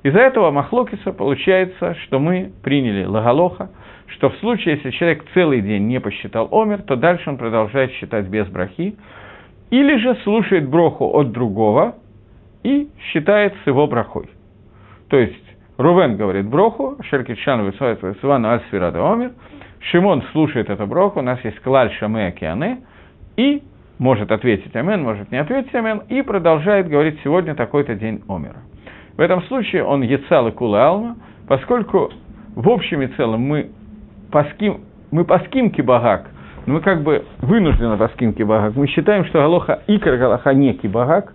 Из-за 0.03 0.21
этого 0.21 0.51
Махлокиса 0.51 1.13
получается, 1.13 1.95
что 2.05 2.19
мы 2.19 2.53
приняли 2.63 3.05
Лагалоха, 3.05 3.71
что 4.09 4.31
в 4.31 4.37
случае, 4.39 4.77
если 4.77 4.91
человек 4.91 5.25
целый 5.35 5.61
день 5.61 5.87
не 5.87 6.01
посчитал 6.01 6.49
омер, 6.51 6.83
то 6.83 6.97
дальше 6.97 7.29
он 7.31 7.37
продолжает 7.37 7.93
считать 7.93 8.27
без 8.27 8.47
брахи, 8.49 8.97
или 9.71 9.97
же 9.99 10.15
слушает 10.25 10.69
броху 10.69 11.07
от 11.19 11.33
другого 11.33 11.97
и 12.63 12.89
считает 13.11 13.55
с 13.63 13.67
его 13.67 13.87
брахой. 13.87 14.29
То 15.09 15.19
есть 15.19 15.45
Рувен 15.77 16.17
говорит 16.17 16.47
броху, 16.47 16.97
Шеркитшан 17.03 17.65
высвает 17.65 18.03
Весван 18.03 18.45
Альсфирада 18.47 19.01
Омер, 19.13 19.33
Шимон 19.81 20.23
слушает 20.33 20.71
эту 20.71 20.87
броху, 20.87 21.21
у 21.21 21.23
нас 21.23 21.39
есть 21.45 21.61
клаль 21.61 21.93
Шаме 21.93 22.29
Океане, 22.29 22.81
и 23.37 23.63
может 23.99 24.33
ответить 24.33 24.75
Амен, 24.75 25.03
может 25.03 25.31
не 25.31 25.39
ответить 25.39 25.75
Амен, 25.75 26.03
и 26.09 26.23
продолжает 26.23 26.89
говорить, 26.89 27.21
сегодня 27.23 27.55
такой-то 27.55 27.95
день 27.95 28.23
Омера. 28.29 28.63
В 29.17 29.21
этом 29.21 29.43
случае 29.45 29.85
он 29.85 30.03
Ецал 30.03 30.49
и 30.49 30.53
Кула 30.53 30.89
Алма, 30.89 31.17
поскольку 31.47 32.11
в 32.55 32.69
общем 32.69 33.03
и 33.03 33.07
целом 33.09 33.43
мы 33.43 33.71
паским, 34.31 34.83
мы 35.11 35.25
паским 35.25 35.71
кибагак, 35.71 36.27
но 36.67 36.75
мы 36.75 36.81
как 36.81 37.03
бы 37.03 37.25
вынуждены 37.41 37.97
паским 37.97 38.33
кибагак. 38.35 38.77
Мы 38.77 38.87
считаем, 38.89 39.25
что 39.27 39.39
галоха 39.41 39.83
икр 39.87 40.17
галаха 40.17 40.53
не 40.55 40.75
кибагак, 40.75 41.35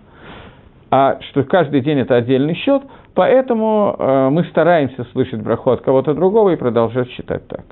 а 0.90 1.18
что 1.30 1.42
каждый 1.44 1.80
день 1.80 1.98
это 1.98 2.16
отдельный 2.16 2.54
счет, 2.54 2.82
поэтому 3.14 3.96
э, 3.98 4.28
мы 4.30 4.44
стараемся 4.44 5.04
слышать 5.12 5.42
браху 5.42 5.70
от 5.70 5.80
кого-то 5.80 6.14
другого 6.14 6.50
и 6.50 6.56
продолжать 6.56 7.10
считать 7.10 7.48
так. 7.48 7.64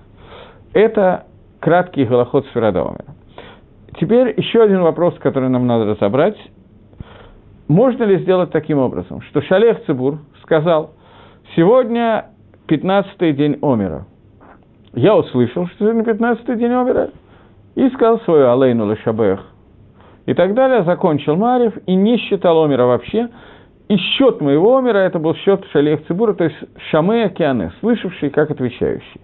Это 0.73 1.27
краткий 1.61 2.05
голоход 2.05 2.47
с 2.47 2.51
Ферадомера. 2.51 3.05
теперь 4.01 4.35
еще 4.37 4.63
один 4.63 4.83
вопрос, 4.83 5.15
который 5.21 5.49
нам 5.49 5.67
надо 5.67 5.85
разобрать. 5.93 6.37
Можно 7.69 8.03
ли 8.05 8.19
сделать 8.19 8.51
таким 8.51 8.79
образом, 8.79 9.23
что 9.23 9.41
Шалех 9.41 9.85
Цибур 9.85 10.19
сказал, 10.43 10.95
сегодня 11.55 12.27
15-й 12.69 13.33
день 13.33 13.59
Омера. 13.63 14.07
Я 14.95 15.17
услышал, 15.17 15.67
что 15.69 15.85
сегодня 15.85 16.03
15-й 16.03 16.57
день 16.57 16.73
Омера, 16.73 17.11
и 17.75 17.89
сказал 17.91 18.21
свою 18.21 18.51
Алейну 18.51 18.91
Лешабех. 18.91 19.41
И 20.27 20.35
так 20.35 20.55
далее, 20.55 20.85
закончил 20.85 21.37
Марев 21.37 21.73
и 21.87 21.95
не 21.95 22.19
считал 22.19 22.63
Омера 22.63 22.85
вообще. 22.85 23.29
И 23.89 23.97
счет 23.97 24.41
моего 24.41 24.77
Омера, 24.77 24.99
это 24.99 25.19
был 25.19 25.35
счет 25.35 25.65
Шалех 25.73 26.07
Цибура, 26.07 26.35
то 26.35 26.45
есть 26.45 26.57
Шаме 26.91 27.25
Океане, 27.25 27.73
слышавший 27.81 28.31
как 28.31 28.51
отвечающий. 28.51 29.21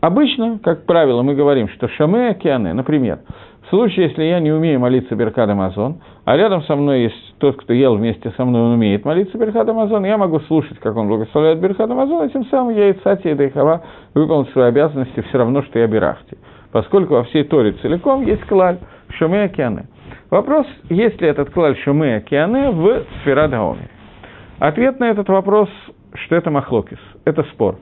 Обычно, 0.00 0.58
как 0.62 0.86
правило, 0.86 1.22
мы 1.22 1.34
говорим, 1.34 1.68
что 1.68 1.88
Шаме 1.88 2.28
Океане, 2.28 2.72
например, 2.72 3.20
в 3.64 3.70
случае, 3.70 4.08
если 4.08 4.24
я 4.24 4.40
не 4.40 4.52
умею 4.52 4.78
молиться 4.78 5.14
ברכת 5.14 5.48
המזון, 5.48 6.00
а 6.24 6.36
рядом 6.36 6.62
со 6.64 6.76
мной 6.76 7.04
есть 7.04 7.34
тот, 7.38 7.56
кто 7.56 7.72
ел 7.72 7.94
вместе 7.94 8.30
со 8.36 8.44
мной, 8.44 8.62
он 8.62 8.72
умеет 8.72 9.04
молиться 9.04 9.38
ברכת 9.38 9.68
המזון, 9.68 10.04
я 10.04 10.18
могу 10.18 10.40
слушать, 10.40 10.78
как 10.80 10.96
он 10.96 11.08
благословляет 11.08 11.60
ברכת 11.60 11.90
המזון, 11.90 12.26
и 12.26 12.32
тем 12.32 12.44
самым 12.46 12.76
я 12.76 12.90
יוצא 12.90 13.34
ידי 13.34 13.55
חובה 13.55 13.82
выполнить 14.14 14.50
свои 14.50 14.66
обязанности 14.66 15.20
все 15.22 15.38
равно, 15.38 15.62
что 15.62 15.78
я 15.78 15.86
ברכתי. 15.86 16.36
Поскольку 16.72 17.14
во 17.14 17.24
всей 17.24 17.44
Торе 17.44 17.72
целиком 17.80 18.26
есть 18.26 18.44
כלל 18.44 18.78
שומע 19.16 19.44
כעונה. 19.44 19.86
Вопрос, 20.30 20.66
есть 20.90 21.20
ли 21.20 21.28
этот 21.28 21.50
כלל 21.50 21.76
שומע 21.78 22.16
כעונה 22.16 22.70
в 22.70 23.04
ספירת 23.20 23.48
העומר. 23.48 23.88
Ответ 24.58 25.00
на 25.00 25.10
этот 25.10 25.28
вопрос, 25.28 25.68
что 26.14 26.36
это 26.36 26.50
מחלוקת, 26.50 26.98
это 27.24 27.44
спор. 27.44 27.76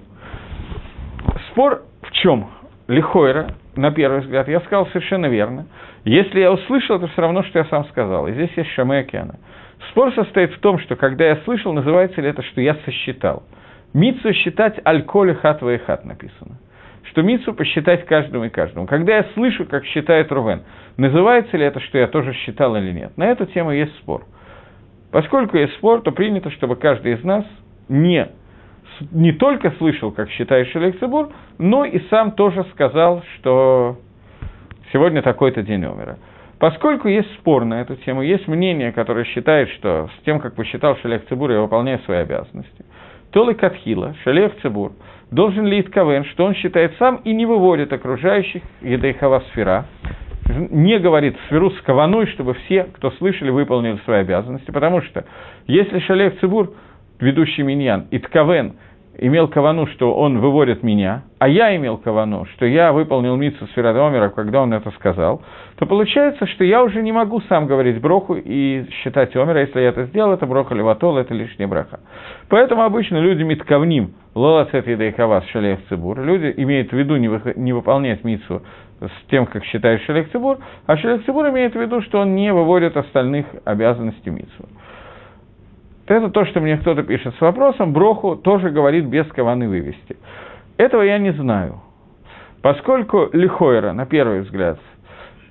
Спор 1.50 1.82
в 2.02 2.12
чем? 2.12 2.46
Лихойра, 2.88 3.54
на 3.76 3.90
первый 3.90 4.20
взгляд, 4.20 4.48
я 4.48 4.60
сказал 4.60 4.86
совершенно 4.88 5.26
верно. 5.26 5.66
Если 6.04 6.40
я 6.40 6.52
услышал, 6.52 6.96
это 6.96 7.08
все 7.08 7.22
равно, 7.22 7.42
что 7.44 7.58
я 7.58 7.64
сам 7.66 7.84
сказал. 7.86 8.26
И 8.28 8.32
здесь 8.32 8.50
есть 8.56 8.70
Шаме 8.70 8.98
Океана. 8.98 9.36
Спор 9.90 10.12
состоит 10.14 10.52
в 10.52 10.60
том, 10.60 10.78
что 10.78 10.96
когда 10.96 11.26
я 11.26 11.36
слышал, 11.44 11.72
называется 11.72 12.20
ли 12.20 12.28
это, 12.28 12.42
что 12.42 12.60
я 12.60 12.76
сосчитал. 12.84 13.44
Мицу 13.94 14.32
считать 14.32 14.80
аль-коли 14.86 15.32
и 15.32 15.78
хат 15.78 16.04
написано. 16.04 16.58
Что 17.04 17.22
мицу 17.22 17.52
посчитать 17.52 18.06
каждому 18.06 18.44
и 18.44 18.48
каждому. 18.48 18.86
Когда 18.86 19.16
я 19.16 19.24
слышу, 19.34 19.66
как 19.66 19.84
считает 19.84 20.30
Рувен, 20.30 20.62
называется 20.96 21.56
ли 21.56 21.64
это, 21.64 21.80
что 21.80 21.98
я 21.98 22.06
тоже 22.06 22.32
считал 22.32 22.76
или 22.76 22.92
нет. 22.92 23.16
На 23.16 23.24
эту 23.24 23.44
тему 23.46 23.72
есть 23.72 23.94
спор. 23.96 24.24
Поскольку 25.10 25.58
есть 25.58 25.74
спор, 25.74 26.00
то 26.02 26.12
принято, 26.12 26.50
чтобы 26.50 26.76
каждый 26.76 27.14
из 27.14 27.24
нас 27.24 27.44
не 27.88 28.28
не 29.11 29.32
только 29.32 29.70
слышал, 29.78 30.12
как 30.12 30.30
считает 30.30 30.68
Шелек 30.68 30.96
но 31.58 31.84
и 31.84 32.00
сам 32.08 32.32
тоже 32.32 32.64
сказал, 32.72 33.22
что 33.37 33.99
сегодня 34.92 35.22
такой-то 35.22 35.62
день 35.62 35.84
умера. 35.84 36.18
Поскольку 36.58 37.08
есть 37.08 37.32
спор 37.34 37.64
на 37.64 37.80
эту 37.80 37.96
тему, 37.96 38.22
есть 38.22 38.46
мнение, 38.46 38.92
которое 38.92 39.25
считает, 39.25 39.68
что 39.70 40.08
с 40.16 40.25
тем, 40.25 40.38
как 40.38 40.54
посчитал 40.54 40.96
Шелех 40.99 41.26
Цибур, 41.26 41.50
я 41.50 41.61
выполняю 41.61 41.99
свои 42.00 42.18
обязанности, 42.18 42.84
то 43.32 43.49
ли 43.49 43.54
Катхила, 43.54 44.14
Шелех 44.22 44.52
Цибур, 44.61 44.92
должен 45.32 45.66
ли 45.66 45.80
Итковен, 45.80 46.25
что 46.26 46.44
он 46.44 46.54
считает 46.54 46.94
сам 46.99 47.16
и 47.25 47.32
не 47.32 47.46
выводит 47.46 47.92
окружающих 47.92 48.62
Едайхава 48.80 49.42
сфера, 49.50 49.87
не 50.49 50.99
говорит 50.99 51.37
сферу 51.46 51.70
с 51.70 51.80
каваной, 51.82 52.26
чтобы 52.26 52.54
все, 52.54 52.84
кто 52.84 53.11
слышали, 53.12 53.50
выполнили 53.50 53.99
свои 54.04 54.20
обязанности, 54.20 54.70
потому 54.70 55.02
что 55.02 55.25
если 55.66 55.99
Шалех 56.00 56.38
Цибур 56.40 56.75
ведущий 57.22 57.62
миньян, 57.62 58.06
и 58.10 58.18
Ткавен 58.18 58.74
имел 59.18 59.48
кавану, 59.48 59.86
что 59.86 60.14
он 60.14 60.38
выводит 60.38 60.82
меня, 60.82 61.24
а 61.38 61.48
я 61.48 61.76
имел 61.76 61.98
кавану, 61.98 62.46
что 62.54 62.64
я 62.66 62.92
выполнил 62.92 63.36
митсу 63.36 63.66
Сферадомера, 63.68 64.30
когда 64.30 64.62
он 64.62 64.72
это 64.72 64.90
сказал, 64.92 65.42
то 65.76 65.86
получается, 65.86 66.46
что 66.46 66.64
я 66.64 66.82
уже 66.82 67.02
не 67.02 67.12
могу 67.12 67.40
сам 67.42 67.66
говорить 67.66 68.00
броху 68.00 68.34
и 68.34 68.86
считать 69.02 69.36
омера, 69.36 69.60
если 69.60 69.80
я 69.80 69.88
это 69.88 70.04
сделал, 70.04 70.32
это 70.32 70.46
броха 70.46 70.74
леватол, 70.74 71.18
это 71.18 71.35
лишняя 71.35 71.68
браха. 71.68 72.00
Поэтому 72.48 72.82
обычно 72.82 73.18
люди 73.18 73.42
миткавним, 73.42 74.14
лолацет 74.35 74.88
и 74.88 74.96
дайкавас 74.96 75.44
шалех 75.48 75.80
цибур, 75.88 76.20
люди 76.20 76.52
имеют 76.56 76.90
в 76.90 76.96
виду 76.96 77.16
не, 77.16 77.28
вы, 77.28 77.40
не 77.56 77.72
выполнять 77.72 78.24
митсу 78.24 78.62
с 79.00 79.30
тем, 79.30 79.46
как 79.46 79.64
считает 79.64 80.00
шалех 80.02 80.30
цибур, 80.30 80.58
а 80.87 80.96
шалех 80.96 81.24
цибур 81.26 81.48
имеет 81.50 81.74
в 81.74 81.80
виду, 81.80 82.00
что 82.02 82.20
он 82.20 82.35
не 82.35 82.52
выводит 82.52 82.96
остальных 82.96 83.46
обязанностей 83.64 84.30
митсу. 84.30 84.68
Это 86.06 86.30
то, 86.30 86.44
что 86.46 86.60
мне 86.60 86.76
кто-то 86.78 87.02
пишет 87.02 87.34
с 87.36 87.40
вопросом, 87.40 87.92
Броху 87.92 88.36
тоже 88.36 88.70
говорит 88.70 89.06
без 89.06 89.26
каваны 89.28 89.68
вывести. 89.68 90.16
Этого 90.76 91.02
я 91.02 91.18
не 91.18 91.32
знаю. 91.32 91.80
Поскольку 92.60 93.28
Лихойра, 93.32 93.92
на 93.92 94.06
первый 94.06 94.40
взгляд, 94.40 94.78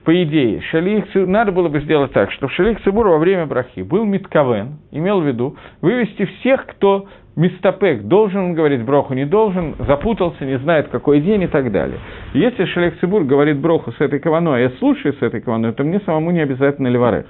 по 0.04 0.24
идее, 0.24 0.62
шалих, 0.62 1.06
надо 1.14 1.52
было 1.52 1.70
бы 1.70 1.80
сделать 1.82 2.12
так, 2.12 2.32
что 2.32 2.48
шалих 2.50 2.82
Цибур 2.82 3.08
во 3.08 3.18
время 3.18 3.46
брахи 3.46 3.82
был 3.82 4.04
миткавен, 4.04 4.80
имел 4.92 5.22
в 5.22 5.28
виду 5.28 5.58
вывести 5.82 6.26
всех, 6.26 6.66
кто 6.66 7.06
мистапек, 7.36 8.04
должен 8.04 8.40
он 8.42 8.54
говорить 8.54 8.84
броху, 8.84 9.14
не 9.14 9.26
должен, 9.26 9.76
запутался, 9.80 10.44
не 10.44 10.58
знает, 10.58 10.88
какой 10.88 11.22
день 11.22 11.44
и 11.44 11.48
так 11.48 11.72
далее. 11.72 12.00
Если 12.34 12.66
шалих 12.66 13.00
Цибур 13.00 13.24
говорит 13.24 13.58
броху 13.60 13.92
с 13.92 14.02
этой 14.02 14.20
каваной, 14.20 14.58
а 14.58 14.60
я 14.62 14.70
слушаю 14.80 15.14
с 15.14 15.22
этой 15.22 15.42
каваной, 15.42 15.74
то 15.74 15.84
мне 15.84 16.00
самому 16.00 16.32
не 16.32 16.40
обязательно 16.40 16.88
ливарех 16.88 17.26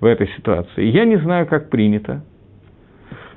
в 0.00 0.04
этой 0.04 0.28
ситуации. 0.28 0.84
Я 0.84 1.04
не 1.04 1.16
знаю, 1.16 1.46
как 1.46 1.68
принято, 1.68 2.22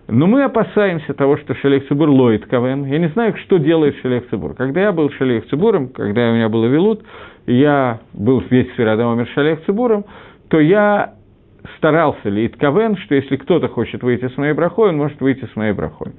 но 0.08 0.28
мы 0.28 0.44
опасаемся 0.44 1.14
того, 1.14 1.38
что 1.38 1.56
Шалех 1.56 1.88
Цибур 1.88 2.10
лоит 2.10 2.46
КВН. 2.48 2.86
Я 2.86 2.98
не 2.98 3.10
знаю, 3.10 3.36
что 3.38 3.58
делает 3.58 3.96
Шалех 4.02 4.30
Цибур. 4.30 4.54
Когда 4.56 4.82
я 4.82 4.92
был 4.92 5.10
Шалех 5.12 5.48
Цибуром, 5.48 5.90
когда 5.90 6.30
у 6.30 6.34
меня 6.34 6.50
был 6.50 6.64
Авилут, 6.64 7.04
я 7.46 8.00
был 8.14 8.44
весь 8.50 8.72
Сферадам 8.74 9.14
Амир 9.14 9.28
Шалех 9.30 9.64
Цибуром, 9.66 10.06
то 10.50 10.60
я 10.60 11.14
старался 11.78 12.30
лить 12.30 12.58
КВН, 12.58 12.98
что 12.98 13.16
если 13.16 13.36
кто-то 13.36 13.68
хочет 13.68 14.04
выйти 14.04 14.28
с 14.28 14.38
моей 14.38 14.54
брахой, 14.54 14.90
он 14.90 14.98
может 14.98 15.20
выйти 15.22 15.46
с 15.46 15.56
моей 15.56 15.74
брахой. 15.74 16.14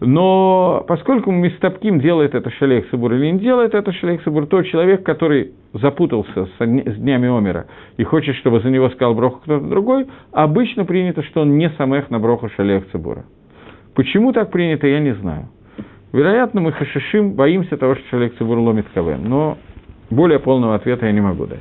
Но 0.00 0.82
поскольку 0.88 1.30
Мистапким 1.30 2.00
делает 2.00 2.34
это 2.34 2.50
Шалех 2.50 2.88
Сабур 2.90 3.12
или 3.12 3.30
не 3.32 3.38
делает 3.38 3.74
это 3.74 3.92
Шалех 3.92 4.22
Сабур, 4.22 4.46
то 4.46 4.62
человек, 4.62 5.04
который 5.04 5.52
запутался 5.74 6.46
с, 6.46 6.66
днями 6.66 7.28
Омера 7.28 7.66
и 7.98 8.04
хочет, 8.04 8.34
чтобы 8.36 8.60
за 8.60 8.70
него 8.70 8.88
сказал 8.90 9.14
Броху 9.14 9.40
кто-то 9.44 9.66
другой, 9.66 10.06
обычно 10.32 10.86
принято, 10.86 11.22
что 11.22 11.42
он 11.42 11.58
не 11.58 11.68
самех 11.70 12.08
на 12.08 12.18
Броху 12.18 12.48
Шалех 12.48 12.84
Сабура. 12.92 13.24
Почему 13.94 14.32
так 14.32 14.50
принято, 14.50 14.86
я 14.86 15.00
не 15.00 15.14
знаю. 15.16 15.48
Вероятно, 16.12 16.62
мы 16.62 16.72
хашишим, 16.72 17.34
боимся 17.34 17.76
того, 17.76 17.94
что 17.94 18.08
Шалех 18.08 18.32
Сабур 18.38 18.58
ломит 18.58 18.86
КВН, 18.94 19.22
но 19.28 19.58
более 20.08 20.38
полного 20.38 20.76
ответа 20.76 21.06
я 21.06 21.12
не 21.12 21.20
могу 21.20 21.46
дать 21.46 21.60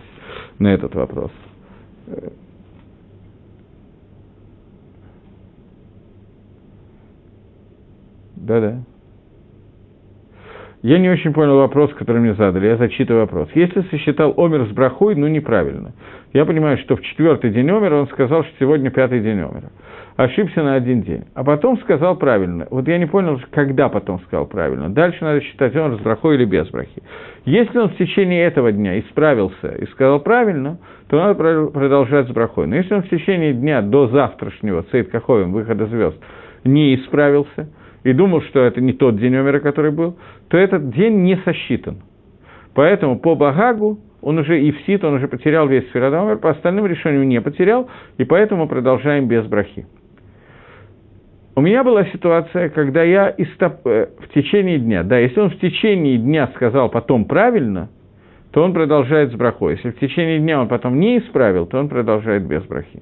на 0.60 0.74
этот 0.74 0.96
вопрос. 0.96 1.32
Да-да. 8.40 8.80
Я 10.82 10.98
не 10.98 11.10
очень 11.10 11.34
понял 11.34 11.58
вопрос, 11.58 11.94
который 11.94 12.22
мне 12.22 12.34
задали. 12.36 12.68
Я 12.68 12.78
зачитываю 12.78 13.24
вопрос. 13.24 13.50
Если 13.54 13.82
сосчитал 13.92 14.34
Омер 14.38 14.66
с 14.66 14.72
брахой, 14.72 15.14
ну 15.14 15.28
неправильно. 15.28 15.92
Я 16.32 16.46
понимаю, 16.46 16.78
что 16.78 16.96
в 16.96 17.02
четвертый 17.02 17.50
день 17.52 17.70
Омера 17.70 17.96
он 17.96 18.08
сказал, 18.08 18.46
что 18.46 18.54
сегодня 18.60 18.90
пятый 18.90 19.20
день 19.20 19.40
Омера. 19.40 19.72
Ошибся 20.16 20.64
на 20.64 20.76
один 20.76 21.02
день. 21.02 21.26
А 21.34 21.44
потом 21.44 21.78
сказал 21.80 22.16
правильно. 22.16 22.66
Вот 22.70 22.88
я 22.88 22.98
не 22.98 23.08
понял, 23.08 23.42
когда 23.52 23.90
потом 23.90 24.22
сказал 24.22 24.46
правильно. 24.46 24.90
Дальше 24.90 25.22
надо 25.22 25.42
считать, 25.42 25.76
он 25.76 25.98
с 25.98 26.02
брахой 26.02 26.36
или 26.36 26.46
без 26.46 26.70
брахи. 26.70 27.04
Если 27.44 27.78
он 27.78 27.90
в 27.90 27.98
течение 27.98 28.46
этого 28.46 28.72
дня 28.72 29.00
исправился 29.00 29.76
и 29.80 29.86
сказал 29.88 30.22
правильно, 30.22 30.80
то 31.10 31.18
надо 31.18 31.36
продолжать 31.72 32.28
с 32.28 32.32
брахой. 32.32 32.68
Но 32.68 32.78
если 32.78 32.94
он 32.94 33.02
в 33.02 33.10
течение 33.10 33.54
дня 33.54 33.82
до 33.82 34.08
завтрашнего, 34.08 34.84
цейт 34.92 35.10
каховим, 35.10 35.52
выхода 35.52 35.88
звезд, 35.88 36.18
не 36.64 36.96
исправился– 36.96 37.68
и 38.04 38.14
думал, 38.14 38.42
что 38.44 38.60
это 38.60 38.82
не 38.82 38.94
тот 38.94 39.18
день 39.18 39.36
умера, 39.36 39.60
который 39.60 39.92
был, 39.92 40.18
то 40.48 40.58
этот 40.58 40.92
день 40.92 41.22
не 41.24 41.38
сосчитан. 41.38 41.98
Поэтому 42.74 43.20
по 43.20 43.36
Багагу 43.36 44.00
он 44.22 44.38
уже 44.38 44.62
и 44.62 44.72
в 44.72 44.82
Сит, 44.82 45.04
он 45.04 45.16
уже 45.16 45.28
потерял 45.28 45.68
весь 45.68 45.88
Сферадамер, 45.90 46.38
по 46.38 46.50
остальным 46.52 46.86
решениям 46.86 47.28
не 47.28 47.42
потерял, 47.42 47.90
и 48.18 48.26
поэтому 48.26 48.68
продолжаем 48.68 49.28
без 49.28 49.46
брахи. 49.46 49.86
У 51.56 51.62
меня 51.62 51.84
была 51.84 52.06
ситуация, 52.06 52.70
когда 52.70 53.04
я 53.04 53.34
истоп... 53.38 53.86
Э, 53.86 54.08
в 54.20 54.34
течение 54.34 54.80
дня, 54.80 55.04
да, 55.04 55.18
если 55.18 55.40
он 55.40 55.50
в 55.50 55.60
течение 55.60 56.18
дня 56.18 56.50
сказал 56.56 56.90
потом 56.90 57.26
правильно, 57.26 57.90
то 58.52 58.64
он 58.64 58.74
продолжает 58.74 59.32
с 59.32 59.36
брахой. 59.36 59.74
Если 59.76 59.92
в 59.92 60.00
течение 60.00 60.40
дня 60.40 60.62
он 60.62 60.68
потом 60.68 61.00
не 61.00 61.20
исправил, 61.20 61.66
то 61.66 61.78
он 61.78 61.90
продолжает 61.90 62.46
без 62.46 62.64
брахи. 62.64 63.02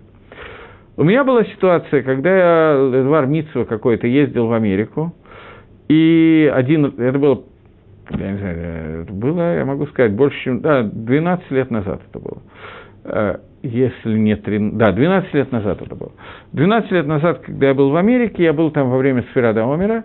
У 0.98 1.04
меня 1.04 1.24
была 1.24 1.44
ситуация, 1.46 2.02
когда 2.02 2.36
я, 2.36 3.00
Эдвар 3.02 3.28
Митцева 3.28 3.66
какой-то, 3.66 4.08
ездил 4.08 4.48
в 4.48 4.54
Америку, 4.54 5.14
и 5.88 6.52
один, 6.52 6.86
это 6.86 7.20
было, 7.20 7.44
я 8.10 8.32
не 8.32 8.38
знаю, 8.40 9.04
это 9.04 9.14
было, 9.14 9.58
я 9.58 9.64
могу 9.64 9.86
сказать, 9.88 10.14
больше, 10.14 10.36
чем, 10.44 10.62
да, 10.62 10.82
12 10.82 11.52
лет 11.52 11.70
назад 11.70 12.02
это 12.10 12.20
было. 12.20 12.42
Э, 13.04 13.36
если 13.62 14.18
не 14.18 14.36
13, 14.36 14.76
да, 14.76 14.92
12 14.92 15.34
лет 15.36 15.52
назад 15.52 15.84
это 15.84 15.96
было. 15.96 16.14
12 16.54 16.92
лет 16.92 17.06
назад, 17.06 17.42
когда 17.46 17.68
я 17.68 17.74
был 17.76 17.92
в 17.92 17.96
Америке, 17.96 18.44
я 18.44 18.54
был 18.54 18.72
там 18.72 18.90
во 18.90 18.98
время 18.98 19.24
Сферада 19.30 19.72
Омера, 19.72 20.04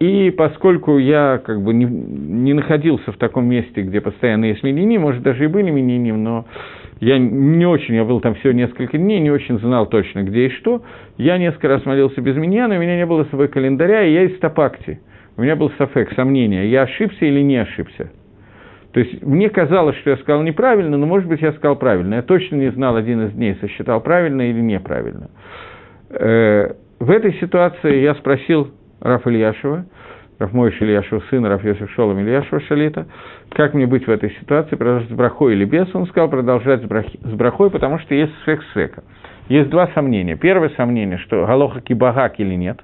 И 0.00 0.30
поскольку 0.30 0.98
я 0.98 1.40
как 1.44 1.62
бы 1.62 1.72
не, 1.72 1.84
не 1.84 2.52
находился 2.52 3.12
в 3.12 3.16
таком 3.16 3.46
месте, 3.46 3.82
где 3.82 4.00
постоянно 4.00 4.46
есть 4.46 4.64
минини, 4.64 4.98
может, 4.98 5.22
даже 5.22 5.44
и 5.44 5.46
были 5.46 5.70
минини, 5.70 6.10
но 6.10 6.46
я 7.00 7.18
не 7.18 7.66
очень, 7.66 7.94
я 7.94 8.04
был 8.04 8.20
там 8.20 8.34
всего 8.36 8.52
несколько 8.52 8.98
дней, 8.98 9.20
не 9.20 9.30
очень 9.30 9.58
знал 9.58 9.86
точно, 9.86 10.22
где 10.22 10.46
и 10.46 10.50
что. 10.50 10.82
Я 11.16 11.38
несколько 11.38 11.68
раз 11.68 11.84
молился 11.84 12.20
без 12.20 12.36
меня, 12.36 12.68
но 12.68 12.76
у 12.76 12.78
меня 12.78 12.96
не 12.96 13.06
было 13.06 13.24
с 13.24 13.30
собой 13.30 13.48
календаря, 13.48 14.04
и 14.04 14.12
я 14.12 14.22
из 14.24 14.38
Топакти. 14.38 15.00
У 15.36 15.42
меня 15.42 15.56
был 15.56 15.70
сафек, 15.78 16.12
сомнение, 16.14 16.70
я 16.70 16.82
ошибся 16.82 17.24
или 17.24 17.40
не 17.40 17.56
ошибся. 17.56 18.10
То 18.92 19.00
есть 19.00 19.22
мне 19.22 19.48
казалось, 19.48 19.96
что 19.96 20.10
я 20.10 20.16
сказал 20.18 20.42
неправильно, 20.42 20.98
но, 20.98 21.06
может 21.06 21.26
быть, 21.26 21.40
я 21.40 21.52
сказал 21.52 21.76
правильно. 21.76 22.16
Я 22.16 22.22
точно 22.22 22.56
не 22.56 22.70
знал 22.70 22.96
один 22.96 23.26
из 23.26 23.32
дней, 23.32 23.56
сосчитал 23.60 24.02
правильно 24.02 24.42
или 24.42 24.60
неправильно. 24.60 25.30
Э, 26.10 26.74
в 27.00 27.10
этой 27.10 27.32
ситуации 27.40 28.00
я 28.00 28.14
спросил 28.16 28.70
Раф 29.00 29.26
Ильяшева, 29.26 29.86
Раф 30.42 30.52
Мойш 30.52 30.80
Ильяшева, 30.80 31.22
сын 31.30 31.46
Раф 31.46 31.64
Йосиф 31.64 31.90
Шолом 31.92 32.18
Ильяшева 32.20 32.60
Шалита, 32.62 33.06
как 33.50 33.74
мне 33.74 33.86
быть 33.86 34.06
в 34.06 34.10
этой 34.10 34.30
ситуации, 34.40 34.74
продолжать 34.74 35.08
с 35.08 35.12
брахой 35.12 35.54
или 35.54 35.64
без, 35.64 35.94
он 35.94 36.06
сказал 36.06 36.28
продолжать 36.28 36.82
с, 36.82 36.84
брахи, 36.84 37.18
с 37.22 37.32
брахой, 37.32 37.70
потому 37.70 38.00
что 38.00 38.14
есть 38.14 38.32
сфек 38.42 38.60
свека. 38.72 39.04
Есть 39.48 39.70
два 39.70 39.88
сомнения. 39.94 40.36
Первое 40.36 40.70
сомнение, 40.70 41.18
что 41.18 41.46
галоха 41.46 41.80
кибагак 41.80 42.40
или 42.40 42.54
нет. 42.54 42.80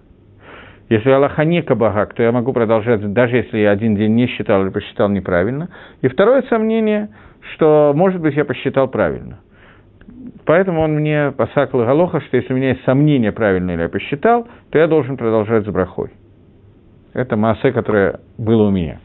Если 0.88 1.10
Аллаха 1.10 1.44
не 1.44 1.62
кабагак, 1.62 2.14
то 2.14 2.22
я 2.22 2.32
могу 2.32 2.52
продолжать, 2.52 3.12
даже 3.12 3.36
если 3.36 3.58
я 3.58 3.72
один 3.72 3.94
день 3.96 4.14
не 4.14 4.26
считал 4.26 4.62
или 4.62 4.70
посчитал 4.70 5.08
неправильно. 5.08 5.68
И 6.00 6.08
второе 6.08 6.42
сомнение, 6.42 7.10
что, 7.54 7.92
может 7.94 8.20
быть, 8.20 8.36
я 8.36 8.44
посчитал 8.44 8.88
правильно. 8.88 9.40
Поэтому 10.46 10.80
он 10.80 10.94
мне 10.94 11.32
посакал 11.36 11.84
Галоха, 11.84 12.20
что 12.20 12.36
если 12.36 12.54
у 12.54 12.56
меня 12.56 12.70
есть 12.70 12.84
сомнение, 12.84 13.32
правильно 13.32 13.74
ли 13.74 13.82
я 13.82 13.88
посчитал, 13.88 14.48
то 14.70 14.78
я 14.78 14.86
должен 14.86 15.16
продолжать 15.16 15.64
с 15.64 15.68
брахой. 15.68 16.10
Это 17.14 17.36
масса, 17.36 17.72
которая 17.72 18.20
было 18.36 18.68
у 18.68 18.70
меня. 18.70 19.00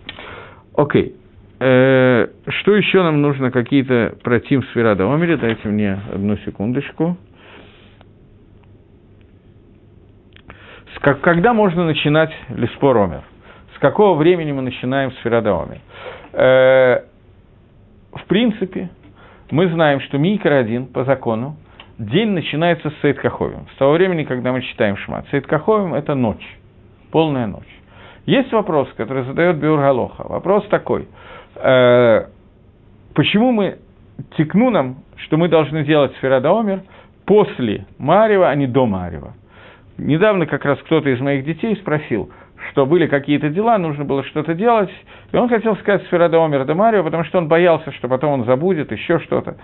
Окей. 0.76 1.16
Э, 1.60 2.28
что 2.48 2.76
еще 2.76 3.04
нам 3.04 3.22
нужно? 3.22 3.52
Какие-то 3.52 4.16
против 4.24 4.66
Сферада 4.72 5.12
Омере? 5.12 5.38
Дайте 5.38 5.68
мне 5.68 6.00
одну 6.14 6.38
секундочку. 6.38 7.18
Как, 11.04 11.20
когда 11.20 11.54
можно 11.54 11.86
начинать 11.86 12.32
Леспор 12.48 12.98
Омер? 12.98 13.24
С 13.76 13.80
какого 13.80 14.18
времени 14.18 14.54
мы 14.54 14.62
начинаем 14.62 15.12
Сферада 15.20 15.52
Омер? 15.52 15.80
Э, 16.32 17.04
в 18.14 18.26
принципе, 18.28 18.90
мы 19.52 19.68
знаем, 19.68 20.00
что 20.00 20.18
Микро 20.18 20.56
один 20.56 20.86
по 20.86 21.04
закону, 21.04 21.58
день 21.98 22.30
начинается 22.30 22.90
с 22.90 22.94
Сейд 23.02 23.20
Каховим. 23.20 23.68
С 23.76 23.78
того 23.78 23.92
времени, 23.92 24.24
когда 24.24 24.54
мы 24.54 24.62
читаем 24.62 24.96
Шмат. 24.96 25.26
Сейд 25.30 25.46
Каховим– 25.46 25.94
это 25.96 26.16
ночь, 26.16 26.58
полная 27.12 27.48
ночь. 27.48 27.68
Есть 28.26 28.52
вопрос, 28.52 28.88
который 28.96 29.24
задает 29.24 29.58
Биур 29.58 29.80
Галоха. 29.80 30.26
Вопрос 30.28 30.66
такой. 30.70 31.08
Э, 31.56 32.26
почему 33.14 33.52
мы 33.52 33.78
текну 34.38 34.70
нам, 34.70 34.98
что 35.18 35.38
мы 35.38 35.50
должны 35.50 35.84
делать 35.84 36.14
Сферада 36.18 36.58
Омер 36.58 36.82
после 37.26 37.86
Марева, 37.98 38.50
а 38.50 38.56
не 38.56 38.68
до 38.68 38.86
Марева? 38.86 39.34
Недавно 39.98 40.46
как 40.46 40.66
раз 40.66 40.80
кто-то 40.80 41.10
из 41.10 41.20
моих 41.20 41.46
детей 41.46 41.76
спросил– 41.76 42.30
что 42.72 42.86
были 42.86 43.08
какие-то 43.08 43.50
дела, 43.50 43.78
нужно 43.78 44.06
было 44.06 44.24
что-то 44.24 44.54
делать, 44.54 44.90
и 45.32 45.38
он 45.38 45.50
хотел 45.50 45.76
сказать 45.78 46.04
Сферада 46.04 46.44
Омер 46.44 46.66
де 46.66 46.74
Марио, 46.74 47.04
потому 47.04 47.24
что 47.26 47.38
он 47.38 47.48
боялся, 47.48 47.92
что 47.94 48.08
потом 48.08 48.32
он 48.32 48.46
забудет 48.46 48.92
еще 48.92 49.20
что-то, 49.20 49.58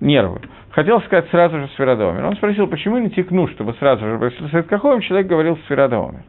нервы. 0.00 0.40
Хотел 0.70 1.00
сказать 1.02 1.28
сразу 1.30 1.58
же 1.58 1.68
Сферада 1.74 2.10
Омер. 2.10 2.24
Он 2.24 2.36
спросил, 2.36 2.66
почему 2.66 2.98
не 2.98 3.10
текну, 3.10 3.48
чтобы 3.48 3.74
сразу 3.74 4.04
же 4.06 4.18
после 4.18 4.48
Светкаховым 4.48 5.00
человек 5.00 5.28
говорил 5.28 5.56
Сферада 5.66 5.96
Омер. 5.96 6.24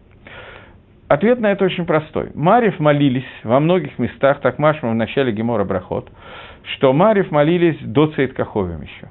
Ответ 1.13 1.39
на 1.39 1.51
это 1.51 1.65
очень 1.65 1.85
простой. 1.85 2.31
Марьев 2.33 2.79
молились 2.79 3.23
во 3.43 3.59
многих 3.59 3.99
местах, 3.99 4.39
так 4.41 4.57
Машма 4.57 4.89
в 4.89 4.95
начале 4.95 5.31
Гемора 5.31 5.63
Брахот, 5.63 6.09
что 6.73 6.91
Марьев 6.91 7.29
молились 7.29 7.77
до 7.81 8.07
Цейткаховим 8.07 8.81
еще. 8.81 9.09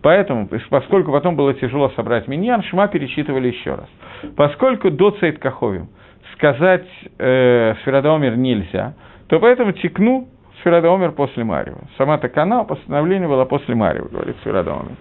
Поэтому, 0.00 0.48
поскольку 0.70 1.10
потом 1.10 1.34
было 1.34 1.52
тяжело 1.54 1.88
собрать 1.96 2.28
миньян, 2.28 2.62
Шма 2.62 2.86
перечитывали 2.86 3.48
еще 3.48 3.74
раз. 3.74 3.88
Поскольку 4.36 4.92
до 4.92 5.10
Цейткаховим– 5.10 5.88
сказать 6.34 6.86
э, 7.18 7.74
Сферадомер 7.82 8.36
нельзя, 8.36 8.94
то 9.26 9.40
поэтому 9.40 9.72
текну 9.72 10.28
Сферадомер 10.60 11.10
после 11.12 11.42
Марева. 11.42 11.80
Сама-то 11.98 12.28
канал 12.28 12.64
постановление 12.64 13.26
было 13.28 13.44
после 13.44 13.74
Марева, 13.74 14.06
говорит 14.06 14.36
Сферадомер. 14.42 14.96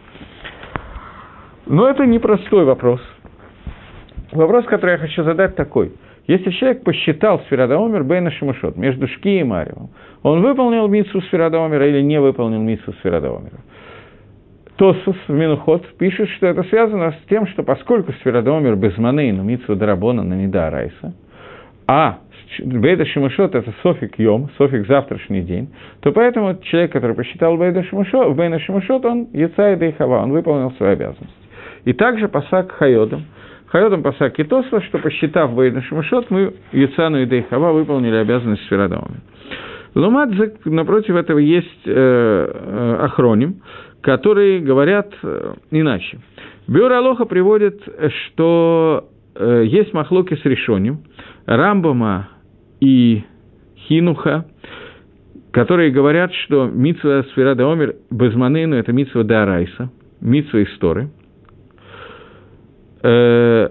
Но 1.67 1.87
это 1.87 2.07
непростой 2.07 2.65
вопрос. 2.65 3.01
Вопрос, 4.31 4.65
который 4.65 4.93
я 4.93 4.97
хочу 4.97 5.23
задать, 5.23 5.55
такой. 5.55 5.93
Если 6.27 6.51
человек 6.51 6.83
посчитал 6.83 7.41
Сферадомер 7.41 8.03
Бейна 8.03 8.31
Шимашот 8.31 8.77
между 8.77 9.07
Шки 9.07 9.39
и 9.39 9.43
Маревом, 9.43 9.89
он 10.21 10.41
выполнил 10.41 10.87
митсу 10.87 11.21
Сферадомера 11.23 11.87
или 11.87 12.01
не 12.01 12.19
выполнил 12.19 12.61
митсу 12.61 12.93
Сферадомера? 12.93 13.59
Тосус 14.77 15.17
в 15.27 15.33
Минухот 15.33 15.85
пишет, 15.97 16.29
что 16.29 16.47
это 16.47 16.63
связано 16.63 17.11
с 17.11 17.29
тем, 17.29 17.45
что 17.47 17.63
поскольку 17.63 18.13
Сферадомер 18.13 18.75
без 18.75 18.97
маны, 18.97 19.31
но 19.33 19.43
митсу 19.43 19.75
Дарабона 19.75 20.23
на 20.23 20.33
Неда 20.33 20.69
Райса, 20.69 21.13
а 21.87 22.19
Бейда 22.59 23.05
Шимашот– 23.05 23.55
это 23.55 23.73
софик 23.81 24.17
Йом, 24.17 24.49
софик 24.57 24.87
завтрашний 24.87 25.41
день, 25.41 25.69
то 26.01 26.11
поэтому 26.11 26.55
человек, 26.61 26.91
который 26.91 27.15
посчитал 27.15 27.57
Бейда 27.57 27.83
Шимашот, 27.83 28.35
Бейна 28.35 28.59
Шимашот, 28.59 29.05
он 29.05 29.27
Яца 29.33 29.73
и 29.73 29.91
Хава, 29.91 30.23
он 30.23 30.31
выполнил 30.31 30.71
свою 30.71 30.93
обязанность. 30.93 31.35
И 31.85 31.93
также 31.93 32.27
Пасак 32.29 32.71
Хайодом. 32.71 33.25
Хайодом 33.73 34.03
Пасак 34.03 34.39
и 34.39 34.43
Тосла, 34.43 34.81
что 34.81 34.99
посчитав 34.99 35.55
Бейда 35.55 35.81
Шимашот, 35.81 36.29
мы 36.29 36.53
Яцану 36.73 37.23
и 37.23 37.25
Дейхава 37.25 37.73
выполнили 37.73 38.17
обязанность 38.17 38.63
Сферадомами. 38.65 39.19
Лумат, 39.95 40.29
напротив 40.65 41.15
этого, 41.15 41.39
есть 41.39 41.81
э, 41.87 41.91
э, 41.91 42.97
охроним, 43.01 43.63
которые 44.01 44.59
говорят 44.59 45.11
э, 45.23 45.53
иначе. 45.71 46.19
Бюро 46.67 46.97
Алоха 46.97 47.25
приводит, 47.25 47.81
что 48.11 49.09
э, 49.33 49.63
есть 49.65 49.91
махлоки 49.91 50.35
с 50.35 50.45
решением– 50.45 50.99
Рамбама 51.47 52.29
и 52.79 53.23
Хинуха, 53.87 54.45
которые 55.51 55.89
говорят, 55.89 56.31
что 56.45 56.67
митсва 56.67 57.23
Сферада 57.31 57.71
Омер 57.71 57.95
Безманейну– 58.11 58.75
это 58.77 58.93
митсва 58.93 59.23
Дарайса, 59.23 59.89
митсва 60.21 60.61
Исторы. 60.61 61.09
Э, 63.03 63.69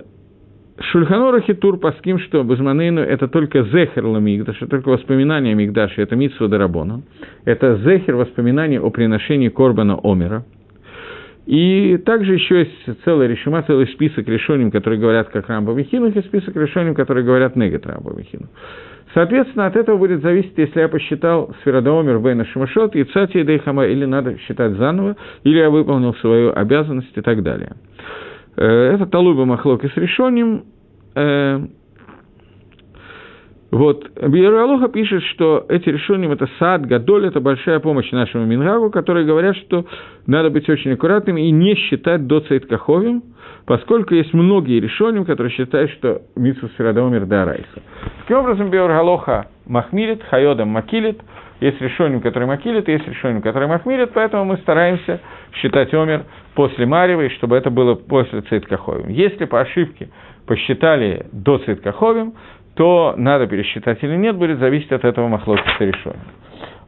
Шульханора 0.78 1.40
Хитур 1.40 1.78
паским, 1.78 2.18
что 2.18 2.42
Безманейну– 2.42 3.00
это 3.02 3.28
только 3.28 3.62
зехер 3.62 4.04
ламигдаш, 4.04 4.56
это 4.56 4.68
только 4.68 4.88
воспоминание 4.88 5.54
Мигдаша, 5.54 6.02
это 6.02 6.16
митсва 6.16 6.48
Дарабона. 6.48 7.02
Это 7.44 7.76
зехер 7.76 8.16
воспоминание 8.16 8.80
о 8.80 8.90
приношении 8.90 9.48
Корбана 9.48 9.98
Омера– 10.02 10.44
и 11.46 11.96
также 12.04 12.34
еще 12.34 12.60
есть 12.60 13.02
целая 13.04 13.26
решима, 13.26 13.62
целый 13.62 13.88
список 13.88 14.28
решений, 14.28 14.70
которые 14.70 15.00
говорят 15.00 15.28
как 15.30 15.48
Рамба 15.48 15.72
Михинух, 15.72 16.14
и 16.14 16.20
список 16.22 16.54
решений, 16.56 16.94
которые 16.94 17.24
говорят 17.24 17.56
негат 17.56 17.86
Рамба 17.86 18.12
Михинух. 18.14 18.48
Соответственно, 19.12 19.66
от 19.66 19.76
этого 19.76 19.98
будет 19.98 20.22
зависеть, 20.22 20.56
если 20.56 20.80
я 20.80 20.88
посчитал 20.88 21.54
Сферадоомер 21.60 22.20
Бейна 22.20 22.46
Шимашот 22.46 22.94
и 22.94 23.04
Цати 23.04 23.38
и 23.38 23.42
Дейхама, 23.42 23.86
или 23.86 24.04
надо 24.04 24.38
считать 24.38 24.72
заново, 24.72 25.16
или 25.42 25.58
я 25.58 25.68
выполнил 25.68 26.14
свою 26.14 26.52
обязанность 26.54 27.14
и 27.16 27.20
так 27.20 27.42
далее. 27.42 27.72
Э, 28.56 28.94
это 28.94 29.06
Талуба 29.06 29.44
Махлок 29.44 29.84
и 29.84 29.88
с 29.88 29.96
решением. 29.96 30.64
Э, 31.14 31.60
вот, 33.70 34.06
Биералоха 34.20 34.88
пишет, 34.88 35.22
что 35.32 35.64
эти 35.70 35.88
решения, 35.88 36.30
это 36.30 36.46
сад, 36.58 36.84
гадоль, 36.84 37.26
это 37.26 37.40
большая 37.40 37.80
помощь 37.80 38.10
нашему 38.12 38.44
Мингагу, 38.44 38.90
которые 38.90 39.24
говорят, 39.24 39.56
что 39.56 39.86
надо 40.26 40.50
быть 40.50 40.68
очень 40.68 40.92
аккуратными 40.92 41.40
и 41.40 41.50
не 41.50 41.74
считать 41.74 42.26
до 42.26 42.40
Цейткаховим, 42.40 43.22
поскольку 43.64 44.14
есть 44.14 44.34
многие 44.34 44.78
решения, 44.78 45.24
которые 45.24 45.52
считают, 45.54 45.90
что 45.92 46.20
Митсу 46.36 46.68
Сирадомир 46.76 47.24
да 47.24 47.46
Райса. 47.46 47.82
Таким 48.20 48.40
образом, 48.40 48.68
Биералоха 48.68 49.46
махмилит, 49.64 50.22
Хайодам 50.24 50.68
макилит, 50.68 51.22
есть 51.62 51.81
решения, 51.81 52.20
которые 52.20 52.48
макилит, 52.48 52.88
есть 52.88 53.07
решения, 53.07 53.40
которые 53.40 53.68
махмилит, 53.68 54.12
поэтому 54.12 54.44
мы 54.44 54.57
стараемся 54.59 55.20
считать 55.55 55.94
Омер 55.94 56.25
после 56.55 56.87
Марева, 56.87 57.22
и 57.22 57.29
чтобы 57.31 57.57
это 57.57 57.70
было 57.70 57.94
после 57.94 58.42
Цейткаховим. 58.42 59.09
Если 59.09 59.44
по 59.44 59.61
ошибке 59.61 60.09
посчитали 60.46 61.27
до 61.33 61.59
Цейткаховим, 61.59 62.35
то 62.75 63.14
надо 63.16 63.46
пересчитать 63.46 64.03
или 64.03 64.16
нет, 64.16 64.37
будет 64.37 64.59
зависеть 64.59 64.92
от 64.92 65.05
этого 65.05 65.29
махлокиса 65.29 65.85
решения. 65.85 66.25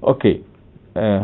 Окей. 0.03 0.45
Э. 0.95 1.23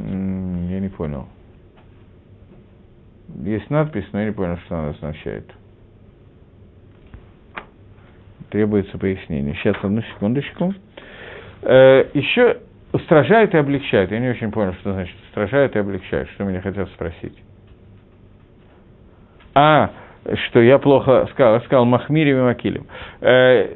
Я 0.00 0.80
не 0.80 0.88
понял. 0.88 1.26
Есть 3.42 3.70
надпись, 3.70 4.06
но 4.12 4.20
я 4.20 4.26
не 4.26 4.32
понял, 4.32 4.58
что 4.66 4.78
она 4.78 4.88
означает. 4.90 5.50
требуется 8.54 8.96
пояснение. 8.98 9.56
Сейчас, 9.56 9.74
одну 9.82 10.00
секундочку. 10.02 10.72
Э, 11.62 12.04
еще 12.14 12.58
устражают 12.92 13.52
и 13.52 13.56
облегчают. 13.56 14.12
Я 14.12 14.20
не 14.20 14.28
очень 14.28 14.52
понял, 14.52 14.74
что 14.74 14.92
значит 14.92 15.16
устражают 15.26 15.74
и 15.74 15.80
облегчают. 15.80 16.30
Что 16.30 16.44
меня 16.44 16.60
хотят 16.60 16.88
спросить? 16.90 17.36
А, 19.56 19.90
что 20.46 20.62
я 20.62 20.78
плохо 20.78 21.28
сказал, 21.32 21.60
сказал 21.62 21.84
Махмирим 21.84 22.38
и 22.38 22.42
Макилем. 22.42 22.86
Э, 23.22 23.66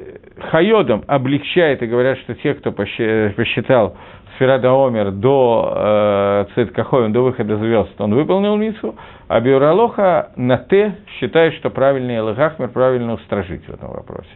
Хайодом 0.49 1.03
облегчает 1.07 1.83
и 1.83 1.85
говорят, 1.85 2.17
что 2.19 2.35
те, 2.35 2.53
кто 2.53 2.71
посчитал 2.71 3.97
Сферада 4.39 4.71
Омер 4.71 5.11
до 5.11 5.73
э, 5.75 6.45
Циткахоем, 6.55 7.11
до 7.11 7.23
выхода 7.23 7.57
звезд, 7.57 7.99
он 7.99 8.15
выполнил 8.15 8.55
мицу, 8.55 8.95
а 9.27 9.41
Биуралоха 9.41 10.31
на 10.37 10.57
Т 10.57 10.95
считает, 11.19 11.55
что 11.55 11.69
правильный 11.69 12.19
Элэгахмер 12.19 12.69
правильно 12.69 13.15
устражить 13.15 13.65
в 13.65 13.73
этом 13.73 13.89
вопросе. 13.89 14.29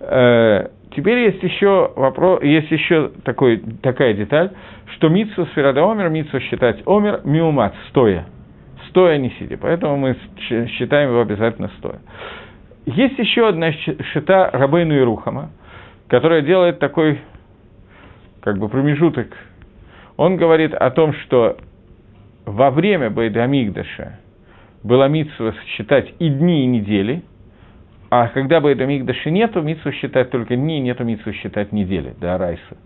Э, 0.00 0.68
теперь 0.94 1.20
есть 1.20 1.42
еще, 1.42 1.90
вопрос, 1.96 2.42
есть 2.42 2.70
еще 2.70 3.12
такой, 3.24 3.62
такая 3.82 4.12
деталь, 4.12 4.50
что 4.96 5.08
митсу 5.08 5.46
Сферада 5.46 5.90
Омер, 5.90 6.10
митсу 6.10 6.38
считать 6.40 6.82
Омер 6.86 7.22
миумат, 7.24 7.72
стоя. 7.88 8.26
Стоя, 8.90 9.16
не 9.16 9.30
сидя. 9.38 9.56
Поэтому 9.56 9.96
мы 9.96 10.16
считаем 10.48 11.12
его 11.12 11.22
обязательно 11.22 11.70
стоя. 11.78 12.00
Есть 12.84 13.18
еще 13.18 13.48
одна 13.48 13.72
шита 14.12 14.50
Рабейну 14.52 14.94
и 14.96 15.00
Рухама, 15.00 15.48
которая 16.08 16.42
делает 16.42 16.78
такой 16.78 17.20
как 18.42 18.58
бы 18.58 18.68
промежуток, 18.68 19.36
он 20.16 20.36
говорит 20.36 20.74
о 20.74 20.90
том, 20.90 21.12
что 21.14 21.58
во 22.44 22.70
время 22.70 23.10
Байдамигдаша 23.10 24.18
было 24.82 25.08
митсва 25.08 25.54
считать 25.66 26.14
и 26.18 26.28
дни, 26.28 26.64
и 26.64 26.66
недели, 26.66 27.22
а 28.10 28.28
когда 28.28 28.60
Байдамигдаша 28.60 29.30
нету, 29.30 29.62
митсва 29.62 29.92
считать 29.92 30.30
только 30.30 30.56
дни, 30.56 30.80
нету 30.80 31.04
митсва 31.04 31.32
считать 31.32 31.72
недели, 31.72 32.14
да, 32.20 32.38
Райса. 32.38 32.76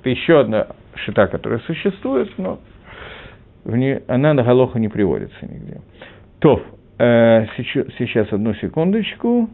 Это 0.00 0.10
еще 0.10 0.40
одна 0.40 0.68
шита, 0.94 1.26
которая 1.26 1.60
существует, 1.60 2.30
но 2.38 2.60
она 4.06 4.34
на 4.34 4.42
Галоху 4.42 4.78
не 4.78 4.88
приводится 4.88 5.36
нигде. 5.42 5.80
То, 6.38 6.62
э, 6.98 7.46
сейчас, 7.56 7.86
сейчас 7.98 8.32
одну 8.32 8.54
секундочку. 8.54 9.48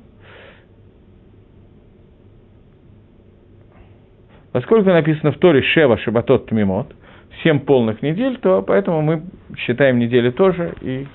Поскольку 4.53 4.91
написано 4.91 5.33
в 5.33 5.39
Торе 5.39 5.63
Шева 5.63 5.97
Шабатот 5.99 6.47
Тмимот, 6.47 6.95
семь 7.43 7.61
полных 7.61 8.03
недель, 8.03 8.39
то 8.39 8.63
поэтому 8.63 9.01
мы 9.01 9.23
считаем 9.57 9.99
недели 9.99 10.31
тоже, 10.31 10.75
и 10.83 11.07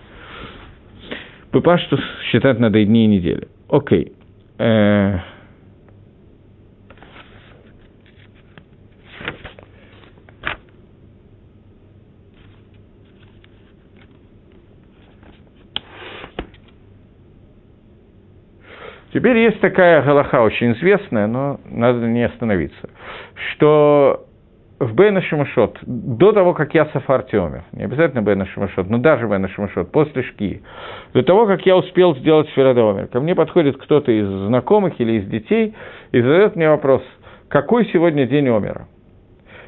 что 1.78 1.98
считать 2.32 2.60
надо 2.60 2.80
и 2.80 2.86
дни, 2.86 3.06
и 3.06 3.08
недели. 3.08 3.48
Окей. 3.70 4.12
Э, 4.58 5.20
Теперь 19.18 19.38
есть 19.38 19.60
такая 19.62 20.04
галаха 20.04 20.42
очень 20.42 20.74
известная, 20.74 21.26
но 21.26 21.60
надо 21.66 22.06
не 22.06 22.24
остановиться, 22.24 22.88
что 23.52 24.26
в 24.80 24.94
Бейна 24.94 25.22
Шимашот, 25.22 25.80
до 25.82 26.32
того, 26.32 26.54
как 26.54 26.74
я 26.76 26.86
Сафарти 26.88 27.36
умер, 27.36 27.64
не 27.72 27.84
обязательно 27.84 28.22
Бейна 28.22 28.46
Шимашот, 28.46 28.90
но 28.90 29.00
даже 29.00 29.28
Бейна 29.28 29.48
Шимашот, 29.50 29.92
после 29.92 30.24
Шки, 30.24 30.62
до 31.14 31.24
того, 31.24 31.48
как 31.48 31.66
я 31.66 31.76
успел 31.76 32.16
сделать 32.18 32.48
Сферадомер, 32.50 33.08
ко 33.08 33.20
мне 33.20 33.34
подходит 33.34 33.78
кто-то 33.78 34.12
из 34.12 34.28
знакомых 34.28 35.00
или 35.00 35.20
из 35.20 35.28
детей 35.28 35.74
и 36.12 36.22
задает 36.22 36.56
мне 36.56 36.70
вопрос, 36.70 37.02
какой 37.48 37.86
сегодня 37.88 38.28
день 38.28 38.48
Омера? 38.50 38.88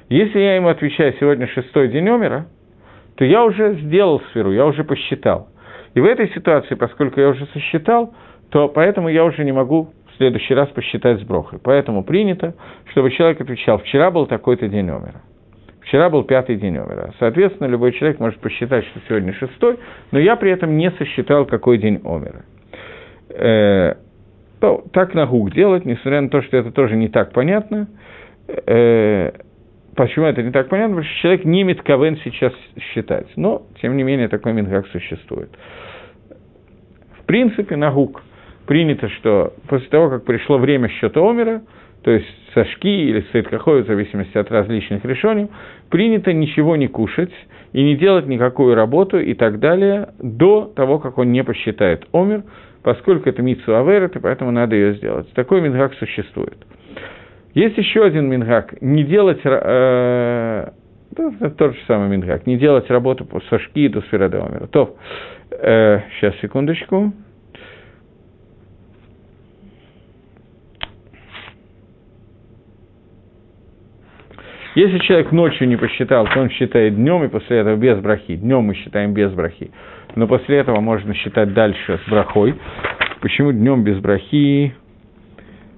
Если 0.09 0.39
я 0.39 0.55
ему 0.55 0.69
отвечаю, 0.69 1.13
сегодня 1.19 1.47
шестой 1.47 1.87
день 1.87 2.07
Омера, 2.07 2.47
то 3.15 3.25
я 3.25 3.43
уже 3.43 3.75
сделал 3.81 4.21
сферу, 4.29 4.51
я 4.51 4.65
уже 4.65 4.83
посчитал. 4.83 5.49
И 5.93 5.99
в 5.99 6.05
этой 6.05 6.29
ситуации, 6.29 6.75
поскольку 6.75 7.19
я 7.19 7.29
уже 7.29 7.45
сосчитал, 7.47 8.13
то 8.49 8.67
поэтому 8.67 9.09
я 9.09 9.23
уже 9.25 9.43
не 9.43 9.51
могу 9.51 9.89
следующий 10.19 10.53
раз 10.53 10.67
посчитать 10.69 11.21
с 11.21 11.23
брохой. 11.23 11.59
Поэтому 11.63 12.03
принято, 12.03 12.53
чтобы 12.91 13.09
человек 13.09 13.41
отвечал, 13.41 13.79
вчера 13.79 14.11
был 14.11 14.27
такой-то 14.27 14.67
день 14.67 14.89
умера. 14.89 15.21
Вчера 15.81 16.09
был 16.09 16.23
пятый 16.23 16.57
день 16.57 16.77
умера. 16.77 17.13
Соответственно, 17.19 17.67
любой 17.67 17.93
человек 17.93 18.19
может 18.19 18.39
посчитать, 18.39 18.85
что 18.87 18.99
сегодня 19.07 19.33
шестой, 19.33 19.79
но 20.11 20.19
я 20.19 20.35
при 20.35 20.51
этом 20.51 20.77
не 20.77 20.91
сосчитал, 20.91 21.45
какой 21.45 21.77
день 21.77 22.01
умера. 22.03 22.43
Э, 23.29 23.95
то, 24.59 24.83
так 24.91 25.13
на 25.13 25.25
гук 25.25 25.51
делать, 25.51 25.85
несмотря 25.85 26.19
на 26.21 26.29
то, 26.29 26.41
что 26.41 26.57
это 26.57 26.71
тоже 26.71 26.97
не 26.97 27.07
так 27.07 27.31
понятно. 27.31 27.87
Э, 28.47 29.31
почему 29.95 30.25
это 30.25 30.43
не 30.43 30.51
так 30.51 30.67
понятно? 30.67 30.97
Потому 30.97 31.09
что 31.09 31.21
человек 31.21 31.45
не 31.45 31.63
метковен 31.63 32.17
сейчас 32.25 32.53
считать. 32.93 33.27
Но, 33.37 33.63
тем 33.81 33.95
не 33.95 34.03
менее, 34.03 34.27
такой 34.27 34.51
мингак 34.51 34.85
существует. 34.87 35.49
В 37.21 37.25
принципе, 37.25 37.77
на 37.77 37.89
гук– 37.89 38.21
принято, 38.69 39.09
что 39.09 39.53
после 39.67 39.87
того, 39.87 40.11
как 40.11 40.25
пришло 40.25 40.59
время 40.59 40.89
счета 40.89 41.19
Омера, 41.27 41.63
то 42.03 42.11
есть 42.11 42.27
со 42.53 42.65
шки 42.65 42.87
или 42.87 43.21
с 43.21 43.33
Эйткахой, 43.33 43.81
в 43.81 43.87
зависимости 43.87 44.37
от 44.37 44.51
различных 44.51 45.03
решений, 45.05 45.47
принято 45.89 46.31
ничего 46.33 46.75
не 46.75 46.87
кушать 46.87 47.33
и 47.73 47.83
не 47.83 47.95
делать 47.95 48.27
никакую 48.27 48.75
работу 48.75 49.19
и 49.19 49.33
так 49.33 49.59
далее 49.59 50.09
до 50.19 50.71
того, 50.75 50.99
как 50.99 51.17
он 51.17 51.31
не 51.31 51.43
посчитает 51.43 52.05
Омер, 52.13 52.43
поскольку 52.83 53.27
это 53.27 53.41
Митсу 53.41 53.75
Аверет, 53.75 54.15
и 54.15 54.19
поэтому 54.19 54.51
надо 54.51 54.75
ее 54.75 54.93
сделать. 54.93 55.27
Такой 55.33 55.61
мингак 55.61 55.95
существует. 55.95 56.57
Есть 57.55 57.75
еще 57.75 58.05
один 58.05 58.29
мингак, 58.29 58.79
не 58.83 59.03
делать, 59.03 59.39
э, 59.43 60.69
это 61.17 61.49
тот 61.57 61.73
же 61.73 61.79
самый 61.87 62.09
мингак, 62.09 62.45
не 62.45 62.55
делать 62.55 62.87
работу 62.91 63.27
со 63.49 63.57
шки 63.57 63.87
до 63.87 64.01
сферада 64.01 64.45
Омера. 64.45 64.67
То, 64.67 64.95
э, 65.59 66.01
сейчас, 66.19 66.35
секундочку. 66.39 67.13
Если 74.79 74.97
человек 74.99 75.33
ночью 75.33 75.67
не 75.67 75.75
посчитал, 75.75 76.25
то 76.25 76.39
он 76.39 76.49
считает 76.51 76.95
днем, 76.95 77.25
и 77.25 77.27
после 77.27 77.57
этого 77.57 77.75
без 77.75 77.99
брахи. 77.99 78.37
Днем 78.37 78.61
мы 78.61 78.75
считаем 78.75 79.13
без 79.13 79.29
брахи. 79.33 79.71
Но 80.15 80.25
после 80.25 80.59
этого 80.59 80.79
можно 80.79 81.13
считать 81.15 81.53
дальше 81.53 81.99
с 82.05 82.09
брахой. 82.09 82.55
Почему 83.19 83.51
днем 83.51 83.83
без 83.83 83.99
брахи? 83.99 84.73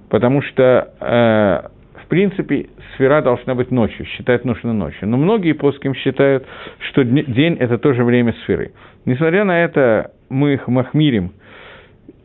Потому 0.08 0.40
что, 0.42 0.94
э, 1.00 1.68
в 2.04 2.06
принципе, 2.06 2.68
сфера 2.94 3.22
должна 3.22 3.56
быть 3.56 3.72
ночью, 3.72 4.06
считать 4.06 4.44
нужно 4.44 4.72
ночью. 4.72 5.08
Но 5.08 5.16
многие 5.16 5.54
плоским 5.54 5.96
считают, 5.96 6.46
что 6.90 7.02
день– 7.02 7.56
это 7.58 7.78
тоже 7.78 8.04
время 8.04 8.34
сферы. 8.44 8.70
Несмотря 9.04 9.42
на 9.42 9.64
это, 9.64 10.12
мы 10.28 10.52
их 10.52 10.68
махмирим, 10.68 11.32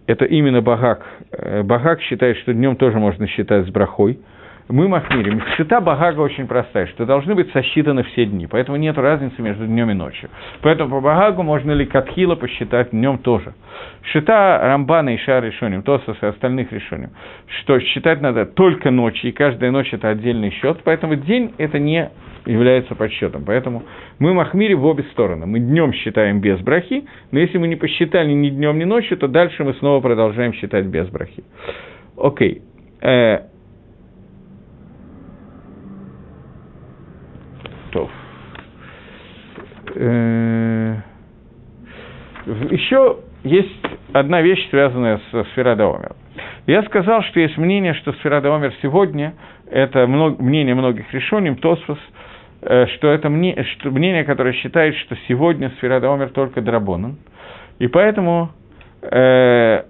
это 0.06 0.26
именно 0.26 0.62
Багак. 0.62 1.04
Э, 1.32 1.64
Багак 1.64 2.02
считает, 2.02 2.38
что 2.38 2.54
днем 2.54 2.76
тоже 2.76 3.00
можно 3.00 3.26
считать 3.26 3.66
с 3.66 3.70
брахой– 3.72 4.20
мы 4.70 4.88
махмирим. 4.88 5.42
Шита 5.56 5.80
Багага 5.80 6.20
очень 6.20 6.48
простая, 6.48 6.88
что 6.88 7.06
должны 7.06 7.36
быть 7.36 7.52
сосчитаны 7.52 8.04
все 8.04 8.26
дни, 8.26 8.48
поэтому 8.48 8.78
нет 8.78 8.98
разницы 8.98 9.42
между 9.42 9.66
днем 9.66 9.90
и 9.92 9.94
ночью. 9.94 10.30
Поэтому 10.62 10.90
по 10.90 11.02
Багагу 11.02 11.44
можно 11.44 11.72
ли 11.72 11.86
Катхила 11.86 12.36
посчитать 12.36 12.92
днем 12.92 13.20
тоже. 13.20 13.54
Шита 14.12 14.60
Рамбана 14.62 15.14
и 15.14 15.18
Шар 15.18 15.44
решением, 15.44 15.84
Тосос 15.84 16.18
и 16.22 16.26
остальных 16.26 16.72
решением, 16.72 17.12
что 17.60 17.80
считать 17.80 18.22
надо 18.22 18.46
только 18.46 18.92
ночью, 18.92 19.30
и 19.30 19.34
каждая 19.34 19.72
ночь 19.72 19.94
это 19.94 20.10
отдельный 20.10 20.52
счет, 20.52 20.80
поэтому 20.84 21.16
день 21.16 21.54
это 21.58 21.80
не 21.80 22.10
является 22.46 22.96
подсчетом. 22.96 23.44
Поэтому 23.46 23.84
мы 24.20 24.34
махмири 24.34 24.74
в 24.74 24.86
обе 24.86 25.04
стороны. 25.12 25.46
Мы 25.46 25.60
днем 25.60 25.94
считаем 25.94 26.40
без 26.40 26.60
брахи, 26.60 27.06
но 27.32 27.40
если 27.40 27.58
мы 27.58 27.68
не 27.68 27.76
посчитали 27.76 28.32
ни 28.32 28.50
днем, 28.50 28.80
ни 28.80 28.86
ночью, 28.86 29.18
то 29.18 29.28
дальше 29.28 29.64
мы 29.64 29.74
снова 29.76 30.02
продолжаем 30.02 30.54
считать 30.54 30.86
без 30.86 31.08
брахи. 31.10 31.44
Окей. 32.18 32.62
Э, 33.02 33.42
Тов. 37.92 38.10
Э, 39.96 40.96
Еще 42.46 43.18
есть 43.44 43.82
одна 44.14 44.42
вещь, 44.42 44.70
связанная 44.70 45.20
со 45.32 45.44
Сферадоомер. 45.46 46.16
Я 46.66 46.84
сказал, 46.84 47.24
что 47.24 47.40
есть 47.40 47.58
мнение, 47.58 47.94
что 47.96 48.14
Сферадоомер 48.14 48.74
сегодня, 48.82 49.34
это 49.70 50.06
мнение 50.08 50.76
многих 50.76 51.12
решений, 51.14 51.56
Тосфос, 51.56 52.00
э, 52.62 52.88
что 52.96 53.08
это 53.10 53.30
мнение, 53.30 54.24
которое 54.24 54.54
считает, 54.54 54.96
что 54.96 55.16
сегодня 55.28 55.72
Сферадоомер 55.78 56.30
только 56.30 56.62
Драбонан. 56.62 57.18
И 57.80 57.88
поэтому 57.88 58.50
э, 59.02 59.84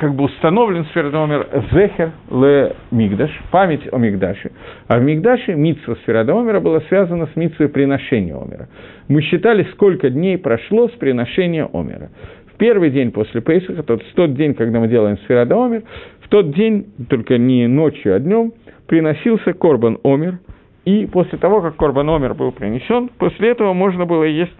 как 0.00 0.14
бы 0.14 0.24
установлен 0.24 0.86
сферодомер 0.86 1.46
Зехер 1.72 2.12
ле 2.30 2.74
Мигдаш, 2.90 3.30
память 3.50 3.86
о 3.92 3.98
Мигдаше. 3.98 4.50
А 4.88 4.98
в 4.98 5.02
Мигдаше 5.02 5.54
митсва 5.54 5.94
сферодомера 5.96 6.58
была 6.58 6.80
связана 6.88 7.26
с 7.26 7.36
митсвой 7.36 7.68
приношения 7.68 8.34
Омера. 8.34 8.70
Мы 9.08 9.20
считали, 9.20 9.62
сколько 9.74 10.08
дней 10.08 10.38
прошло 10.38 10.88
с 10.88 10.92
приношения 10.92 11.68
Омера. 11.70 12.08
В 12.46 12.56
первый 12.56 12.88
день 12.88 13.12
после 13.12 13.42
Пейсаха, 13.42 13.82
тот, 13.82 14.02
тот 14.14 14.34
день, 14.34 14.54
когда 14.54 14.80
мы 14.80 14.88
делаем 14.88 15.18
Сферада 15.18 15.62
Омер, 15.62 15.82
в 16.22 16.28
тот 16.30 16.50
день, 16.54 16.86
только 17.10 17.36
не 17.36 17.66
ночью, 17.66 18.16
а 18.16 18.20
днем, 18.20 18.54
приносился 18.86 19.52
Корбан 19.52 19.98
Омер, 20.02 20.38
и 20.86 21.04
после 21.12 21.36
того, 21.36 21.60
как 21.60 21.76
Корбан 21.76 22.08
Омер 22.08 22.32
был 22.32 22.52
принесен, 22.52 23.10
после 23.18 23.50
этого 23.50 23.74
можно 23.74 24.06
было 24.06 24.24
есть 24.24 24.56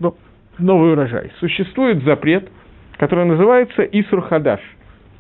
новый 0.59 0.93
урожай. 0.93 1.33
Существует 1.41 2.05
запрет, 2.05 2.47
который 2.99 3.25
называется 3.25 3.85
Исур 3.85 4.21
Хадаш– 4.21 4.61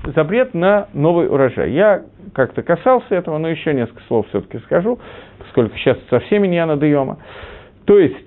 запрет 0.04 0.54
на 0.54 0.88
новый 0.92 1.28
урожай. 1.28 1.72
Я 1.72 2.04
как-то 2.34 2.62
касался 2.62 3.14
этого, 3.14 3.38
но 3.38 3.48
еще 3.48 3.74
несколько 3.74 4.02
слов 4.04 4.26
все-таки 4.28 4.58
скажу, 4.64 4.98
поскольку 5.38 5.76
сейчас 5.76 5.98
со 6.08 6.20
всеми 6.20 6.46
не 6.46 6.64
надоема. 6.64 7.18
То 7.84 7.98
есть 7.98 8.26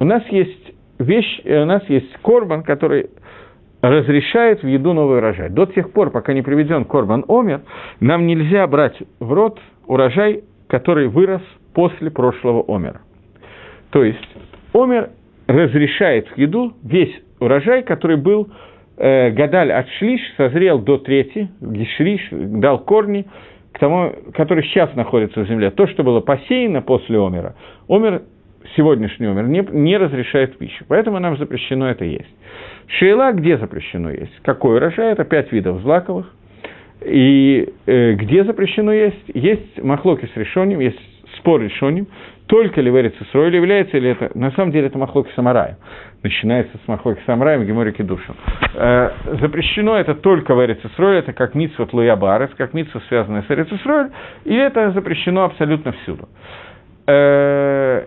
у 0.00 0.04
нас 0.04 0.22
есть 0.28 0.74
вещь, 0.98 1.40
э, 1.44 1.62
у 1.62 1.66
нас 1.66 1.82
есть 1.88 2.12
корбан, 2.22 2.62
который 2.62 3.10
разрешает 3.82 4.62
в 4.62 4.66
еду 4.66 4.92
новый 4.92 5.18
урожай. 5.18 5.50
До 5.50 5.66
тех 5.66 5.92
пор, 5.92 6.10
пока 6.10 6.32
не 6.32 6.42
приведен 6.42 6.84
корбан 6.84 7.24
омер, 7.28 7.62
нам 8.00 8.26
нельзя 8.26 8.66
брать 8.66 8.96
в 9.18 9.32
рот 9.32 9.58
урожай, 9.86 10.44
который 10.68 11.08
вырос 11.08 11.42
после 11.74 12.10
прошлого 12.10 12.64
омера. 12.68 13.00
То 13.90 14.04
есть 14.04 14.36
омер 14.72 15.10
разрешает 15.48 16.28
в 16.28 16.38
еду 16.38 16.74
весь 16.82 17.14
урожай, 17.40 17.82
который 17.82 18.16
был 18.16 18.48
э, 18.96 19.30
Гадаль 19.30 19.72
от 19.72 19.88
Шлиш 19.98 20.20
созрел 20.36 20.78
до 20.78 20.98
трети, 20.98 21.48
Гишриш 21.60 22.28
дал 22.30 22.78
корни, 22.80 23.26
к 23.72 23.78
тому, 23.78 24.12
который 24.34 24.64
сейчас 24.64 24.94
находится 24.94 25.40
в 25.40 25.48
земле. 25.48 25.70
То, 25.70 25.86
что 25.86 26.02
было 26.02 26.20
посеяно 26.20 26.82
после 26.82 27.18
Омера, 27.18 27.54
Омер, 27.88 28.22
сегодняшний 28.76 29.26
Омер, 29.26 29.48
не, 29.48 29.60
не 29.70 29.96
разрешает 29.96 30.58
пищу. 30.58 30.84
Поэтому 30.88 31.18
нам 31.18 31.36
запрещено 31.38 31.90
это 31.90 32.04
есть. 32.04 32.28
Шейла 32.98 33.32
где 33.32 33.56
запрещено 33.56 34.10
есть? 34.10 34.38
Какой 34.42 34.76
урожай? 34.76 35.12
Это 35.12 35.24
пять 35.24 35.50
видов 35.52 35.80
злаковых. 35.80 36.32
И 37.04 37.68
э, 37.86 38.12
где 38.12 38.44
запрещено 38.44 38.92
есть? 38.92 39.24
Есть 39.34 39.82
махлоки 39.82 40.26
с 40.26 40.36
решением, 40.36 40.80
есть 40.80 41.00
спор 41.42 41.60
решением, 41.60 42.06
только 42.46 42.80
ли 42.80 42.90
в 42.90 42.96
Эрицесройле 42.96 43.56
является 43.56 43.98
ли 43.98 44.10
это, 44.10 44.30
на 44.34 44.50
самом 44.52 44.70
деле 44.72 44.86
это 44.86 44.98
махлоки 44.98 45.30
самарая, 45.34 45.76
начинается 46.22 46.78
с 46.84 46.88
махлоки 46.88 47.20
самарая, 47.26 47.58
Геморики 47.64 48.02
душем. 48.02 48.36
Э, 48.74 49.10
запрещено 49.40 49.96
это 49.96 50.14
только 50.14 50.54
в 50.54 50.64
Эрицесройле, 50.64 51.18
это 51.18 51.32
как 51.32 51.54
митсвот 51.54 51.92
луя 51.92 52.16
барес, 52.16 52.50
как 52.56 52.74
митсва, 52.74 53.00
связанная 53.08 53.42
с 53.42 53.50
Эрицесройль, 53.50 54.10
и 54.44 54.54
это 54.54 54.92
запрещено 54.92 55.44
абсолютно 55.44 55.92
всюду. 55.92 56.28
Э, 57.06 58.04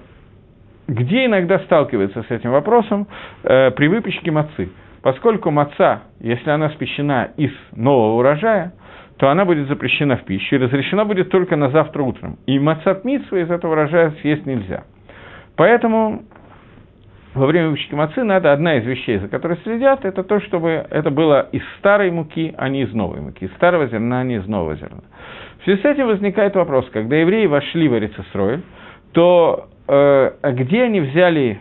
где 0.87 1.25
иногда 1.25 1.59
сталкивается 1.59 2.23
с 2.23 2.31
этим 2.31 2.51
вопросом? 2.51 3.07
Э, 3.43 3.71
при 3.71 3.87
выпечке 3.87 4.31
мацы. 4.31 4.69
Поскольку 5.01 5.51
маца, 5.51 6.03
если 6.19 6.49
она 6.49 6.69
спещена 6.69 7.29
из 7.37 7.51
нового 7.75 8.19
урожая, 8.19 8.73
то 9.17 9.29
она 9.29 9.45
будет 9.45 9.67
запрещена 9.67 10.17
в 10.17 10.23
пищу 10.23 10.55
и 10.55 10.59
разрешена 10.59 11.05
будет 11.05 11.29
только 11.29 11.55
на 11.55 11.69
завтра 11.69 12.03
утром. 12.03 12.37
И 12.45 12.59
мацат 12.59 13.05
митсва 13.05 13.39
из 13.39 13.49
этого 13.49 13.71
урожая 13.71 14.11
съесть 14.21 14.45
нельзя. 14.45 14.83
Поэтому 15.55 16.23
во 17.33 17.47
время 17.47 17.69
выпечки 17.69 17.93
мацы 17.93 18.23
надо 18.23 18.51
одна 18.51 18.77
из 18.77 18.85
вещей, 18.85 19.17
за 19.17 19.27
которой 19.27 19.57
следят, 19.63 20.05
это 20.05 20.23
то, 20.23 20.39
чтобы 20.41 20.85
это 20.89 21.09
было 21.11 21.47
из 21.51 21.61
старой 21.79 22.11
муки, 22.11 22.53
а 22.57 22.69
не 22.69 22.83
из 22.83 22.93
новой 22.93 23.21
муки, 23.21 23.45
из 23.45 23.53
старого 23.53 23.87
зерна, 23.87 24.21
а 24.21 24.23
не 24.23 24.35
из 24.35 24.47
нового 24.47 24.75
зерна. 24.75 25.01
В 25.59 25.63
связи 25.63 25.81
с 25.81 25.85
этим 25.85 26.07
возникает 26.07 26.55
вопрос, 26.55 26.89
когда 26.91 27.15
евреи 27.17 27.45
вошли 27.47 27.87
в 27.87 27.97
Эрицесрой, 27.97 28.61
то 29.13 29.67
э, 29.87 30.31
где 30.53 30.83
они 30.83 31.01
взяли 31.01 31.59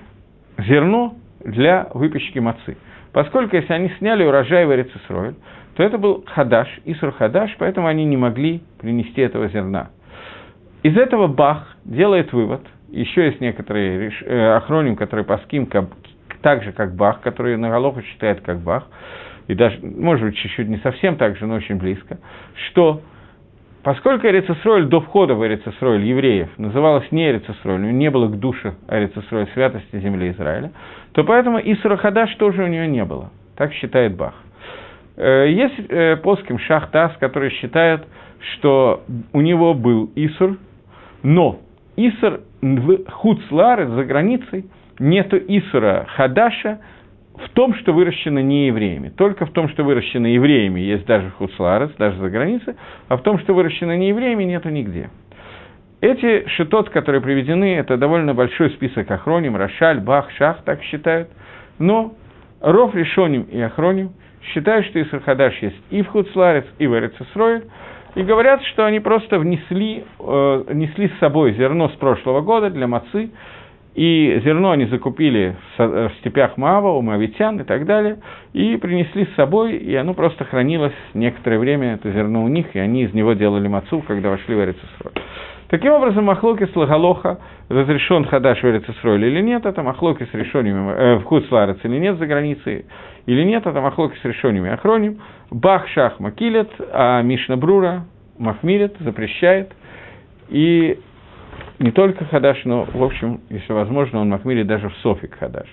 зерно 0.58 1.14
для 1.44 1.88
выпечки 1.92 2.38
мацы? 2.38 2.76
Поскольку 3.12 3.56
если 3.56 3.72
они 3.72 3.90
сняли 3.98 4.24
урожай 4.24 4.66
в 4.66 4.72
Эрицесрой, 4.72 5.34
то 5.74 5.82
это 5.82 5.98
был 5.98 6.24
хадаш, 6.26 6.68
Исур 6.84 7.12
хадаш, 7.12 7.56
поэтому 7.58 7.86
они 7.86 8.04
не 8.04 8.16
могли 8.16 8.62
принести 8.80 9.20
этого 9.20 9.48
зерна. 9.48 9.90
Из 10.82 10.96
этого 10.96 11.26
Бах 11.26 11.76
делает 11.84 12.32
вывод, 12.32 12.60
еще 12.90 13.26
есть 13.26 13.40
некоторые 13.40 14.12
э, 14.22 14.56
охроним, 14.56 14.96
которые 14.96 15.24
по 15.24 15.38
ским, 15.38 15.68
так 16.42 16.62
же, 16.62 16.72
как 16.72 16.94
Бах, 16.94 17.20
который 17.20 17.56
на 17.56 17.70
Галоху 17.70 18.02
считает 18.02 18.40
как 18.42 18.60
Бах, 18.60 18.86
и 19.48 19.54
даже, 19.54 19.78
может 19.82 20.26
быть, 20.26 20.36
чуть-чуть 20.36 20.68
не 20.68 20.78
совсем 20.78 21.16
так 21.16 21.36
же, 21.36 21.46
но 21.46 21.54
очень 21.54 21.76
близко, 21.76 22.18
что 22.68 23.02
поскольку 23.82 24.26
Эрицесроль 24.26 24.86
до 24.86 25.00
входа 25.00 25.34
в 25.34 25.44
Эрицесроль 25.46 26.02
евреев 26.02 26.50
называлась 26.56 27.10
не 27.10 27.30
Эрицесроль, 27.30 27.80
не 27.80 28.10
было 28.10 28.28
к 28.28 28.38
душе 28.38 28.74
Эрицесроль 28.88 29.48
святости 29.54 29.98
земли 29.98 30.30
Израиля, 30.30 30.72
то 31.12 31.24
поэтому 31.24 31.58
Исура 31.58 31.96
Хадаш 31.96 32.34
тоже 32.36 32.62
у 32.62 32.66
нее 32.66 32.86
не 32.86 33.04
было. 33.04 33.30
Так 33.56 33.72
считает 33.72 34.16
Бах. 34.16 34.34
Э, 35.16 35.46
есть 35.48 35.74
э, 35.88 36.16
плоским 36.16 36.58
Шахтас, 36.58 37.16
который 37.18 37.50
считает, 37.50 38.04
что 38.54 39.04
у 39.32 39.40
него 39.40 39.74
был 39.74 40.10
Исур, 40.16 40.58
но 41.22 41.60
Исур 41.96 42.40
в 42.60 43.10
Хуцлар, 43.10 43.86
за 43.86 44.04
границей, 44.04 44.66
нету 44.98 45.36
Исура 45.36 46.06
Хадаша 46.16 46.80
в 47.36 47.48
том, 47.50 47.74
что 47.74 47.92
выращено 47.92 48.40
не 48.40 48.66
евреями. 48.66 49.08
Только 49.10 49.46
в 49.46 49.50
том, 49.50 49.68
что 49.68 49.84
выращено 49.84 50.26
евреями, 50.26 50.80
есть 50.80 51.06
даже 51.06 51.30
Хуцларец, 51.30 51.90
даже 51.98 52.18
за 52.18 52.30
границей, 52.30 52.74
а 53.08 53.16
в 53.16 53.22
том, 53.22 53.38
что 53.38 53.54
выращено 53.54 53.96
не 53.96 54.08
евреями, 54.08 54.44
нету 54.44 54.68
нигде. 54.68 55.10
Эти 56.00 56.46
шитот, 56.48 56.90
которые 56.90 57.22
приведены, 57.22 57.76
это 57.76 57.96
довольно 57.96 58.34
большой 58.34 58.70
список 58.70 59.10
охроним, 59.10 59.56
Рошаль, 59.56 60.00
Бах, 60.00 60.30
Шах, 60.32 60.62
так 60.64 60.82
считают, 60.82 61.28
но 61.78 62.14
Ров 62.60 62.94
Решоним 62.94 63.42
и 63.42 63.60
Охроним– 63.60 64.10
считают, 64.52 64.86
что 64.86 65.00
Иср 65.00 65.20
Хадаш 65.20 65.56
есть 65.62 65.76
и 65.90 66.02
в 66.02 66.08
Хуцларец, 66.08 66.66
и 66.78 66.86
в 66.86 66.94
Эрицесройль, 66.94 67.64
и 68.14 68.22
говорят, 68.22 68.62
что 68.64 68.84
они 68.84 69.00
просто 69.00 69.38
внесли, 69.38 70.04
э, 70.18 70.64
несли 70.72 71.08
с 71.08 71.18
собой 71.18 71.54
зерно 71.54 71.88
с 71.88 71.92
прошлого 71.92 72.40
года 72.42 72.70
для 72.70 72.86
мацы, 72.86 73.30
и 73.94 74.40
зерно 74.44 74.72
они 74.72 74.86
закупили 74.86 75.56
в, 75.76 76.08
в 76.08 76.12
степях 76.20 76.56
Маава, 76.56 76.90
у 76.90 77.02
Мавитян 77.02 77.60
и 77.60 77.64
так 77.64 77.86
далее, 77.86 78.18
и 78.52 78.76
принесли 78.76 79.26
с 79.26 79.34
собой, 79.34 79.76
и 79.76 79.94
оно 79.94 80.14
просто 80.14 80.44
хранилось 80.44 80.94
некоторое 81.14 81.58
время, 81.58 81.94
это 81.94 82.10
зерно 82.10 82.44
у 82.44 82.48
них, 82.48 82.74
и 82.74 82.78
они 82.78 83.04
из 83.04 83.14
него 83.14 83.34
делали 83.34 83.68
мацу, 83.68 84.02
когда 84.06 84.30
вошли 84.30 84.54
в 84.54 84.60
Эрицесроль. 84.60 85.12
Таким 85.74 85.90
образом, 85.90 86.26
Махлокис 86.26 86.68
Лагалоха 86.76 87.40
разрешен 87.68 88.26
Хадаш 88.26 88.62
в 88.62 88.64
Эрицесроль 88.64 89.24
или 89.24 89.40
нет, 89.40 89.66
это 89.66 89.82
Махлокис 89.82 90.28
решениями 90.32 90.92
э, 90.92 91.14
в 91.16 91.24
Хуцларец 91.24 91.78
или 91.82 91.98
нет 91.98 92.16
за 92.18 92.28
границей, 92.28 92.86
или 93.26 93.42
нет, 93.42 93.66
это 93.66 93.80
Махлокис 93.80 94.20
решениями 94.22 94.70
Ахроним. 94.70 95.20
Бах 95.50 95.88
Шах 95.88 96.20
Макилет, 96.20 96.70
а 96.92 97.20
Мишна 97.22 97.56
Брура 97.56 98.04
Махмилет 98.38 98.94
запрещает. 99.00 99.72
И 100.48 100.96
не 101.80 101.90
только 101.90 102.24
Хадаш, 102.24 102.64
но, 102.66 102.84
в 102.84 103.02
общем, 103.02 103.40
если 103.50 103.72
возможно, 103.72 104.20
он 104.20 104.28
Махмилит 104.28 104.68
даже 104.68 104.88
в 104.90 104.96
Софик 104.98 105.36
Хадаш. 105.40 105.66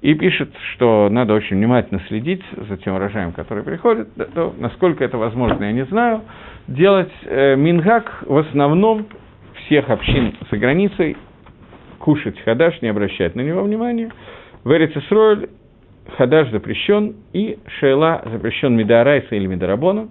И 0.00 0.14
пишет, 0.14 0.50
что 0.72 1.08
надо 1.10 1.34
очень 1.34 1.58
внимательно 1.58 2.00
следить 2.08 2.42
за 2.56 2.76
тем 2.78 2.96
урожаем, 2.96 3.30
который 3.30 3.62
приходит. 3.62 4.08
То, 4.34 4.52
насколько 4.58 5.04
это 5.04 5.16
возможно, 5.16 5.62
я 5.62 5.72
не 5.72 5.84
знаю. 5.84 6.22
Делать 6.66 7.12
э, 7.24 7.54
мингак 7.54 8.24
в 8.26 8.36
основном 8.36 9.06
всех 9.68 9.90
общин 9.90 10.34
за 10.50 10.56
границей, 10.56 11.16
кушать 11.98 12.40
хадаш, 12.40 12.80
не 12.80 12.88
обращать 12.88 13.34
на 13.34 13.42
него 13.42 13.62
внимания. 13.62 14.10
В 14.64 14.72
Эрицесройль 14.72 15.50
хадаш 16.16 16.50
запрещен, 16.50 17.16
и 17.34 17.58
шейла 17.78 18.22
запрещен 18.32 18.74
медарайса 18.74 19.36
или 19.36 19.46
медарабонан. 19.46 20.08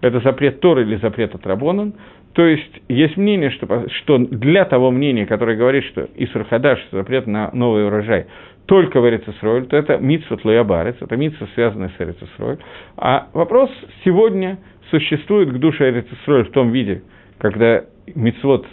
Это 0.00 0.20
запрет 0.20 0.60
Торы 0.60 0.82
или 0.82 0.96
запрет 0.96 1.34
от 1.34 1.44
Рабонан. 1.46 1.94
То 2.32 2.46
есть 2.46 2.82
есть 2.88 3.16
мнение, 3.16 3.50
что, 3.50 3.88
что 3.88 4.18
для 4.18 4.64
того 4.64 4.92
мнения, 4.92 5.26
которое 5.26 5.56
говорит, 5.56 5.84
что 5.86 6.08
Исур 6.14 6.44
Хадаш, 6.44 6.78
запрет 6.92 7.26
на 7.26 7.50
новый 7.52 7.86
урожай, 7.86 8.26
только 8.66 9.00
в 9.00 9.08
Эрицесройль, 9.08 9.66
то 9.66 9.76
это 9.76 9.98
митсва 9.98 10.36
тлоябарец, 10.36 10.94
это 11.00 11.16
митсва, 11.16 11.48
связанная 11.54 11.90
с 11.98 12.00
Эрицесройль. 12.00 12.58
А 12.96 13.26
вопрос 13.32 13.68
сегодня 14.04 14.58
существует 14.90 15.50
к 15.50 15.58
душе 15.58 15.90
Эрицесройль 15.90 16.44
в 16.44 16.52
том 16.52 16.70
виде, 16.70 17.02
когда 17.38 17.82
митцвот 18.14 18.66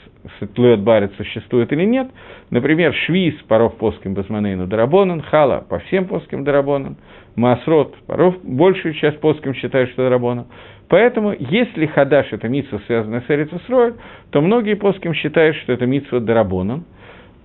Тлует 0.55 0.82
Барит 0.82 1.13
существует 1.15 1.71
или 1.71 1.84
нет. 1.84 2.09
Например, 2.49 2.93
Швиз, 2.93 3.36
паров 3.47 3.78
плоским 3.78 4.13
Басманейну 4.13 4.67
Дарабонан, 4.67 5.21
Хала 5.21 5.65
по 5.67 5.80
всем 5.80 6.05
плоским 6.05 6.43
Дарабонан, 6.43 6.97
Маасрот, 7.36 7.95
паров 8.07 8.36
большую 8.43 8.93
часть 8.93 9.19
плоским 9.19 9.53
считают, 9.53 9.89
что 9.91 10.03
Дарабонан. 10.03 10.47
Поэтому, 10.89 11.36
если 11.38 11.86
Хадаш– 11.86 12.28
это 12.32 12.47
митсва, 12.47 12.80
связанная 12.88 13.21
с 13.21 13.30
Эрицесроем, 13.30 13.95
то 14.32 14.41
многие 14.41 14.75
плоским 14.75 15.13
считают, 15.13 15.57
что 15.57 15.73
это 15.73 15.86
митсва 15.86 16.19
Дарабонан, 16.19 16.86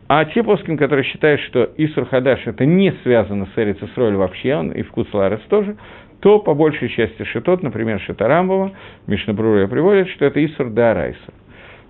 а 0.09 0.25
те 0.27 0.43
плоским, 0.43 0.77
которые 0.77 1.05
считают, 1.05 1.41
что 1.41 1.71
Исур 1.77 2.07
Хадаш– 2.07 2.41
это 2.47 2.67
не 2.67 2.93
связано 3.03 3.49
с 3.55 3.59
Эрицесроем 3.59 4.17
вообще, 4.17 4.55
он 4.55 4.71
и 4.71 4.83
в 4.83 4.91
Куцларес 4.93 5.41
тоже, 5.49 5.77
то 6.21 6.39
по 6.39 6.55
большей 6.55 6.89
части 6.91 7.25
Шитот, 7.25 7.63
например, 7.63 7.99
Шитарамбова, 8.01 8.73
Мишнабруя 9.07 9.67
приводит, 9.67 10.09
что 10.11 10.27
это 10.27 10.45
Исур 10.45 10.71
Дарайса 10.71 11.33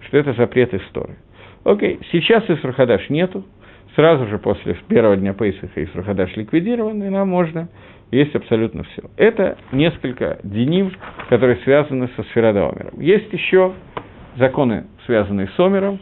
что 0.06 0.18
это 0.18 0.32
запрет 0.34 0.74
истории. 0.74 1.16
Окей, 1.64 2.00
сейчас 2.10 2.44
Исрахадаш 2.48 3.08
нету, 3.08 3.44
сразу 3.94 4.26
же 4.26 4.38
после 4.38 4.74
первого 4.88 5.16
дня 5.16 5.32
Пейсаха 5.32 5.82
Исрахадаш 5.84 6.36
ликвидирован, 6.36 7.02
и 7.02 7.08
нам 7.08 7.28
можно 7.28 7.68
есть 8.12 8.34
абсолютно 8.36 8.84
все. 8.84 9.02
Это 9.16 9.56
несколько 9.72 10.38
деним, 10.44 10.92
которые 11.30 11.56
связаны 11.64 12.10
со 12.14 12.22
сферодомером. 12.24 13.00
Есть 13.00 13.32
еще 13.32 13.72
законы, 14.36 14.84
связанные 15.06 15.48
с 15.48 15.58
омером. 15.58 15.98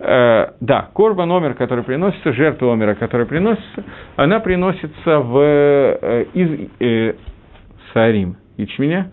Э, 0.00 0.54
да, 0.60 0.90
корба 0.92 1.24
номер, 1.24 1.54
который 1.54 1.84
приносится, 1.84 2.32
жертва 2.32 2.72
омера, 2.72 2.94
которая 2.94 3.26
приносится, 3.26 3.84
она 4.16 4.40
приносится 4.40 5.20
в, 5.20 5.38
э, 5.38 6.24
из 6.34 6.68
э, 6.80 7.14
сарим, 7.94 8.36
ячменя, 8.56 9.12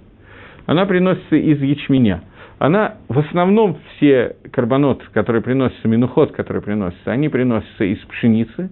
она 0.66 0.88
приносится 0.88 1.36
из 1.36 1.62
ячменя. 1.62 2.24
Она, 2.60 2.96
в 3.08 3.18
основном, 3.18 3.78
все 3.96 4.36
карбонот, 4.52 5.02
которые 5.14 5.42
приносятся, 5.42 5.88
минуход, 5.88 6.34
которые 6.34 6.62
приносятся, 6.62 7.12
они 7.12 7.30
приносятся 7.30 7.86
из 7.86 8.00
пшеницы, 8.00 8.70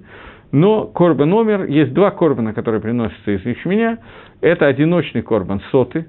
но 0.51 0.85
корбан 0.87 1.29
номер, 1.29 1.63
есть 1.65 1.93
два 1.93 2.11
корбана, 2.11 2.53
которые 2.53 2.81
приносятся 2.81 3.31
из 3.31 3.45
ячменя, 3.45 3.99
это 4.41 4.67
одиночный 4.67 5.21
корбан 5.21 5.61
соты 5.71 6.07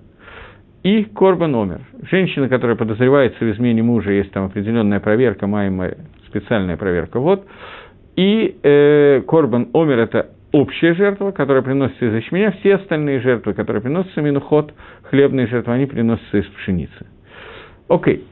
и 0.82 1.04
корбан 1.04 1.52
номер. 1.52 1.80
Женщина, 2.10 2.48
которая 2.48 2.76
подозревается 2.76 3.44
в 3.44 3.50
измене 3.52 3.84
мужа, 3.84 4.10
есть 4.10 4.32
там 4.32 4.46
определенная 4.46 4.98
проверка, 4.98 5.46
маемая 5.46 5.98
специальная 6.26 6.76
проверка, 6.76 7.20
вот, 7.20 7.46
и 8.16 8.58
э, 8.60 9.22
корбан 9.28 9.68
омер– 9.72 9.98
это 10.00 10.30
общая 10.50 10.94
жертва, 10.94 11.30
которая 11.30 11.62
приносится 11.62 12.06
из 12.06 12.14
ячменя, 12.24 12.50
все 12.58 12.74
остальные 12.74 13.20
жертвы, 13.20 13.54
которые 13.54 13.82
приносятся 13.82 14.20
минуход, 14.20 14.74
хлебные 15.04 15.46
жертвы, 15.46 15.74
они 15.74 15.86
приносятся 15.86 16.38
из 16.38 16.46
пшеницы. 16.46 17.06
Окей. 17.88 18.24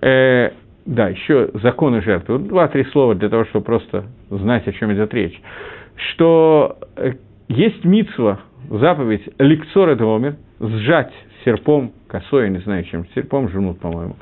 Э, 0.00 0.50
да, 0.86 1.08
еще 1.08 1.50
законы 1.54 2.00
жертвы. 2.00 2.38
Два-три 2.38 2.84
слова 2.86 3.14
для 3.14 3.28
того, 3.28 3.44
чтобы 3.46 3.64
просто 3.64 4.04
знать, 4.30 4.66
о 4.68 4.72
чем 4.72 4.92
идет 4.92 5.12
речь. 5.12 5.38
Что 5.96 6.78
э, 6.96 7.14
есть 7.48 7.84
мицва, 7.84 8.40
заповедь 8.70 9.28
ликцор 9.38 9.88
это 9.88 10.04
омер, 10.04 10.36
сжать 10.60 11.12
серпом, 11.44 11.92
косой, 12.08 12.44
я 12.44 12.48
не 12.50 12.58
знаю, 12.58 12.84
чем, 12.84 13.06
серпом 13.14 13.48
жмут, 13.48 13.80
по-моему, 13.80 14.16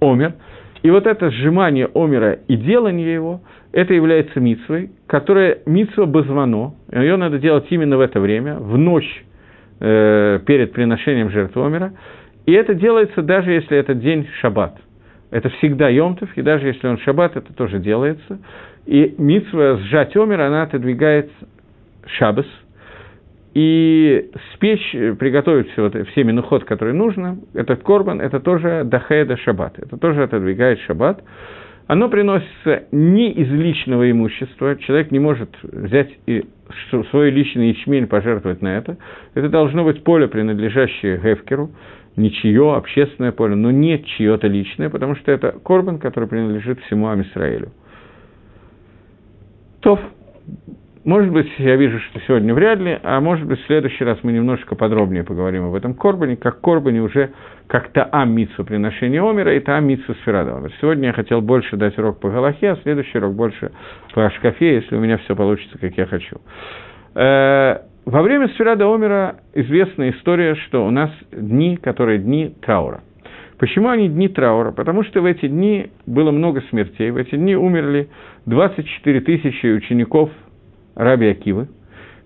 омер. 0.00 0.34
И 0.82 0.90
вот 0.90 1.06
это 1.06 1.30
сжимание 1.30 1.88
омера 1.94 2.38
и 2.48 2.56
делание 2.56 3.12
его, 3.12 3.40
это 3.72 3.92
является 3.92 4.40
мицвой, 4.40 4.90
которая 5.06 5.58
мицва 5.66 6.06
базвано, 6.06 6.74
ее 6.92 7.16
надо 7.16 7.38
делать 7.38 7.66
именно 7.70 7.98
в 7.98 8.00
это 8.00 8.20
время, 8.20 8.56
в 8.56 8.78
ночь 8.78 9.24
э, 9.80 10.40
перед 10.46 10.72
приношением 10.72 11.30
жертвы 11.30 11.66
омера, 11.66 11.92
и 12.46 12.52
это 12.52 12.74
делается 12.74 13.22
даже 13.22 13.52
если 13.52 13.76
этот 13.76 14.00
день 14.00 14.28
шаббат. 14.40 14.76
Это 15.30 15.50
всегда 15.50 15.88
Йомтов, 15.88 16.30
и 16.36 16.42
даже 16.42 16.68
если 16.68 16.86
он 16.86 16.98
шаббат, 16.98 17.36
это 17.36 17.52
тоже 17.52 17.78
делается. 17.78 18.38
И 18.86 19.14
митсва 19.18 19.76
сжать 19.78 20.16
омер, 20.16 20.40
она 20.40 20.62
отодвигает 20.62 21.30
шаббас, 22.06 22.46
и 23.56 24.30
спечь, 24.54 24.92
приготовить 25.18 25.70
все, 25.72 25.90
все 26.12 26.24
минуход, 26.24 26.64
которые 26.64 26.94
нужно, 26.94 27.38
этот 27.54 27.82
корбан, 27.82 28.20
это 28.20 28.38
тоже 28.38 28.82
дахеда 28.84 29.38
шаббат, 29.38 29.78
это 29.78 29.96
тоже 29.96 30.22
отодвигает 30.22 30.78
шаббат. 30.80 31.24
Оно 31.86 32.08
приносится 32.08 32.84
не 32.90 33.30
из 33.30 33.48
личного 33.48 34.10
имущества, 34.10 34.76
человек 34.76 35.12
не 35.12 35.20
может 35.20 35.50
взять 35.62 36.10
и 36.26 36.44
свой 37.10 37.30
личный 37.30 37.68
ячмень 37.68 38.08
пожертвовать 38.08 38.60
на 38.60 38.76
это. 38.76 38.96
Это 39.34 39.48
должно 39.48 39.84
быть 39.84 40.02
поле, 40.02 40.26
принадлежащее 40.26 41.18
Гефкеру, 41.18 41.70
ничье, 42.16 42.74
общественное 42.74 43.30
поле, 43.30 43.54
но 43.54 43.70
не 43.70 44.02
чье-то 44.02 44.48
личное, 44.48 44.90
потому 44.90 45.14
что 45.14 45.30
это 45.30 45.52
корбан, 45.62 45.98
который 45.98 46.28
принадлежит 46.28 46.80
всему 46.80 47.08
Амисраилю. 47.08 47.70
То, 49.80 50.00
может 51.06 51.30
быть, 51.30 51.46
я 51.58 51.76
вижу, 51.76 52.00
что 52.00 52.20
сегодня 52.26 52.52
вряд 52.52 52.80
ли, 52.80 52.98
а 53.00 53.20
может 53.20 53.46
быть, 53.46 53.60
в 53.60 53.66
следующий 53.66 54.02
раз 54.02 54.18
мы 54.24 54.32
немножко 54.32 54.74
подробнее 54.74 55.22
поговорим 55.22 55.64
об 55.66 55.74
этом 55.76 55.94
корбане, 55.94 56.36
как 56.36 56.60
корбане 56.60 57.00
уже 57.00 57.30
как 57.68 57.92
таам 57.92 58.32
митсу 58.32 58.64
приношения 58.64 59.22
Омера 59.22 59.54
и 59.54 59.60
таам 59.60 59.86
митсу 59.86 60.14
сферада 60.16 60.56
Омер. 60.56 60.72
Сегодня 60.80 61.06
я 61.06 61.12
хотел 61.12 61.40
больше 61.40 61.76
дать 61.76 61.96
урок 61.96 62.18
по 62.18 62.28
Галахе, 62.28 62.72
а 62.72 62.76
следующий 62.82 63.18
урок 63.18 63.34
больше 63.34 63.70
по 64.14 64.26
Ашкафе, 64.26 64.74
если 64.74 64.96
у 64.96 65.00
меня 65.00 65.18
все 65.18 65.36
получится, 65.36 65.78
как 65.78 65.96
я 65.96 66.06
хочу. 66.06 66.38
Э, 67.14 67.78
во 68.04 68.22
время 68.22 68.48
Сферада 68.48 68.92
Омера 68.92 69.36
известная 69.54 70.10
история, 70.10 70.56
что 70.56 70.84
у 70.84 70.90
нас 70.90 71.10
дни, 71.30 71.76
которые 71.76 72.18
дни 72.18 72.52
траура. 72.60 73.02
Почему 73.58 73.90
они 73.90 74.08
дни 74.08 74.28
траура? 74.28 74.72
Потому 74.72 75.04
что 75.04 75.22
в 75.22 75.24
эти 75.24 75.46
дни 75.46 75.90
было 76.04 76.30
много 76.30 76.62
смертей. 76.68 77.10
В 77.10 77.16
эти 77.16 77.36
дни 77.36 77.56
умерли 77.56 78.08
24 78.44 79.20
тысячи 79.20 79.66
учеников 79.66 80.30
Раби 80.96 81.28
Акивы, 81.28 81.68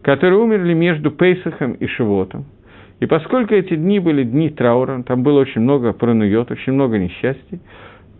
которые 0.02 0.38
умерли 0.38 0.72
между 0.72 1.10
Пейсахом 1.10 1.72
и 1.72 1.86
Шивотом. 1.86 2.46
И 3.00 3.06
поскольку 3.06 3.54
эти 3.54 3.74
дни 3.74 3.98
были 3.98 4.24
дни 4.24 4.50
траура, 4.50 5.02
там 5.02 5.22
было 5.22 5.40
очень 5.40 5.62
много 5.62 5.92
пронует, 5.92 6.50
очень 6.50 6.74
много 6.74 6.98
несчастий, 6.98 7.60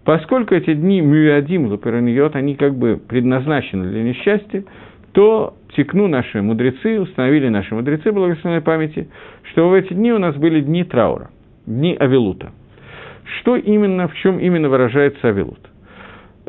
поскольку 0.05 0.55
эти 0.55 0.75
дни 0.75 1.01
мюадим 1.01 1.67
лапираньет, 1.67 2.35
они 2.35 2.57
как 2.57 2.75
бы 2.75 2.97
предназначены 2.97 3.89
для 3.91 4.03
несчастья, 4.03 4.65
то 5.13 5.55
текну 5.77 6.09
наши 6.09 6.41
мудрецы, 6.41 7.01
установили 7.01 7.49
наши 7.49 7.75
мудрецы 7.75 8.11
благословенной 8.11 8.63
памяти, 8.63 9.09
что 9.53 9.69
в 9.69 9.75
эти 9.75 9.93
дни 9.93 10.13
у 10.13 10.19
нас 10.19 10.37
были 10.37 10.61
дни 10.61 10.85
траура, 10.85 11.31
дни 11.67 11.95
Авилута. 11.99 12.53
Что 13.41 13.57
именно, 13.57 14.09
в 14.09 14.15
чем 14.15 14.39
именно 14.39 14.69
выражается 14.69 15.29
Авилут? 15.29 15.70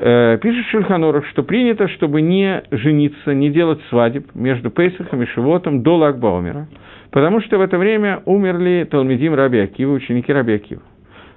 Э, 0.04 0.40
пишет 0.42 0.66
Шульханоров, 0.72 1.28
что 1.28 1.44
принято, 1.44 1.88
чтобы 1.90 2.22
не 2.22 2.64
жениться, 2.72 3.36
не 3.36 3.52
делать 3.52 3.80
свадеб 3.90 4.34
между 4.34 4.72
Пейсахом 4.72 5.22
и 5.22 5.28
Шивотом 5.28 5.84
до 5.84 5.96
Лагбаумера, 5.96 6.68
потому 7.12 7.40
что 7.42 7.60
в 7.60 7.62
это 7.62 7.78
время 7.78 8.24
умерли 8.26 8.88
Талмедим 8.90 9.36
Раби 9.36 9.60
Акива, 9.60 9.94
ученики 9.94 10.34
Раби 10.34 10.54
Акива. 10.54 10.82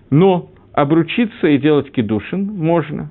Но 0.08 0.48
обручиться 0.72 1.46
и 1.46 1.58
делать 1.58 1.92
кедушин 1.92 2.46
можно. 2.46 3.10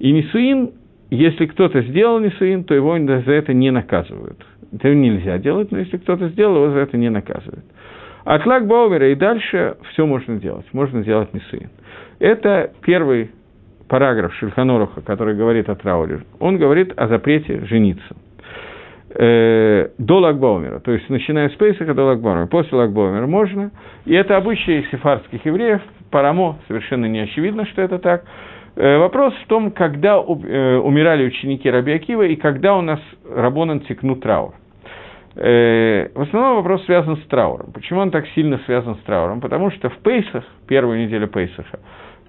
И 0.00 0.10
Нисуин 0.10 0.72
если 1.10 1.46
кто-то 1.46 1.82
сделал 1.82 2.20
несуин, 2.20 2.62
то 2.62 2.72
его 2.72 2.96
за 2.96 3.32
это 3.32 3.52
не 3.52 3.72
наказывают. 3.72 4.46
Это 4.72 4.94
нельзя 4.94 5.38
делать, 5.38 5.72
но 5.72 5.78
если 5.78 5.96
кто-то 5.96 6.28
сделал, 6.28 6.64
его 6.64 6.70
за 6.70 6.78
это 6.78 6.96
не 6.96 7.10
наказывают. 7.10 7.64
От 8.24 8.46
Лагбаумера 8.46 9.10
и 9.10 9.16
дальше 9.16 9.76
все 9.90 10.06
можно 10.06 10.38
делать. 10.38 10.66
Можно 10.72 11.02
сделать 11.02 11.34
несуин. 11.34 11.70
Это 12.20 12.72
первый 12.82 13.30
параграф 13.90 14.32
Шульханоруха, 14.36 15.00
который 15.00 15.34
говорит 15.34 15.68
о 15.68 15.74
трауре. 15.74 16.20
Он 16.38 16.56
говорит 16.58 16.92
о 16.96 17.08
запрете 17.08 17.66
жениться. 17.66 18.16
Э, 19.12 19.88
до 19.98 20.20
Лагбаумера, 20.20 20.78
то 20.78 20.92
есть 20.92 21.10
начиная 21.10 21.48
с 21.48 21.52
Пейсаха 21.54 21.92
до 21.92 22.04
Лагбаумера. 22.04 22.46
После 22.46 22.78
Лагбаумера 22.78 23.26
можно. 23.26 23.72
И 24.06 24.14
это 24.14 24.36
обычаи 24.36 24.86
сефардских 24.92 25.44
евреев. 25.44 25.82
Парамо 26.12 26.58
совершенно 26.68 27.06
не 27.06 27.18
очевидно, 27.18 27.66
что 27.66 27.82
это 27.82 27.98
так. 27.98 28.24
Э, 28.76 28.98
вопрос 28.98 29.34
в 29.34 29.48
том, 29.48 29.72
когда 29.72 30.14
э, 30.14 30.76
умирали 30.76 31.26
ученики 31.26 31.68
Раби 31.68 31.92
Акива 31.92 32.22
и 32.22 32.36
когда 32.36 32.76
у 32.76 32.82
нас 32.82 33.00
Рабонан 33.28 33.80
текнут 33.80 34.22
траур. 34.22 34.54
В 35.34 36.10
основном 36.22 36.56
вопрос 36.56 36.84
связан 36.86 37.16
с 37.16 37.20
трауром. 37.26 37.72
Почему 37.72 38.00
он 38.00 38.10
так 38.10 38.26
сильно 38.34 38.60
связан 38.66 38.96
с 38.96 38.98
трауром? 38.98 39.40
Потому 39.40 39.70
что 39.70 39.88
в 39.88 39.96
Пейсах, 39.98 40.44
первую 40.66 41.04
неделю 41.06 41.28
Пейсаха, 41.28 41.78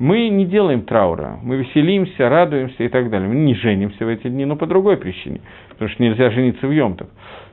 мы 0.02 0.30
не 0.30 0.46
делаем 0.46 0.82
траура, 0.82 1.38
мы 1.44 1.58
веселимся, 1.58 2.28
радуемся 2.28 2.84
и 2.84 2.88
так 2.90 3.12
далее. 3.12 3.30
Мы 3.30 3.36
не 3.36 3.54
женимся 3.54 4.04
в 4.04 4.08
эти 4.08 4.28
дни, 4.30 4.46
но 4.46 4.56
по 4.56 4.66
другой 4.66 4.98
причине, 4.98 5.42
потому 5.70 5.92
что 5.92 6.02
нельзя 6.02 6.32
жениться 6.32 6.66
в 6.66 6.72
Йомтах. 6.72 7.08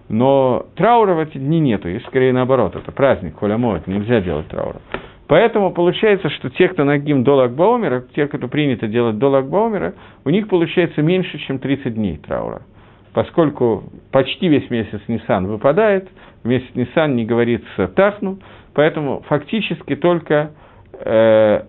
Но 0.09 0.65
траура 0.75 1.13
в 1.13 1.19
эти 1.19 1.37
дни 1.37 1.61
нету, 1.61 1.91
и 1.91 2.01
скорее 2.07 2.33
наоборот, 2.33 2.75
это 2.75 2.91
праздник, 2.91 3.39
холямоет, 3.39 3.87
нельзя 3.87 4.23
делать 4.23 4.49
траура. 4.49 4.81
Поэтому 5.27 5.73
получается, 5.73 6.31
что 6.31 6.49
те, 6.49 6.69
кто 6.69 6.85
нагим 6.85 7.23
до 7.23 7.35
Лагбаумера, 7.35 8.07
те, 8.17 8.27
кто 8.27 8.49
принято 8.49 8.89
делать 8.89 9.19
до 9.19 9.29
Лагбаумера, 9.29 9.93
у 10.25 10.31
них 10.31 10.49
получается 10.49 11.03
меньше, 11.03 11.37
чем 11.41 11.59
30 11.59 11.95
дней 11.95 12.17
траура. 12.17 12.63
Поскольку 13.13 13.85
почти 14.11 14.49
весь 14.49 14.71
месяц 14.71 15.03
Нисан 15.07 15.47
выпадает, 15.49 16.09
месяц 16.45 16.75
Нисан 16.75 17.15
не 17.15 17.27
говорится 17.27 17.89
Тахну, 17.89 18.39
поэтому 18.73 19.23
фактически 19.29 19.97
только, 19.97 20.53
э, 20.99 21.65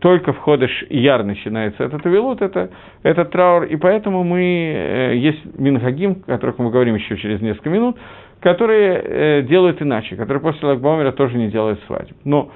только 0.00 0.32
в 0.32 0.38
Ходыш 0.38 0.84
Яр 0.90 1.22
начинается 1.22 1.84
этот 1.84 2.04
Авилут, 2.04 2.42
это, 2.42 2.70
этот 3.02 3.30
траур, 3.30 3.64
и 3.64 3.76
поэтому 3.76 4.24
мы, 4.24 4.40
э, 4.42 5.16
есть 5.16 5.58
Минхагим, 5.58 6.22
о 6.26 6.32
которых 6.32 6.58
мы 6.58 6.70
говорим 6.70 6.96
еще 6.96 7.16
через 7.16 7.40
несколько 7.40 7.70
минут, 7.70 7.96
которые 8.40 9.00
э, 9.02 9.42
делают 9.42 9.80
иначе, 9.80 10.16
которые 10.16 10.40
после 10.40 10.68
Лагбаумера 10.68 11.12
тоже 11.12 11.36
не 11.38 11.48
делают 11.48 11.80
свадеб. 11.86 12.16
Но 12.24 12.50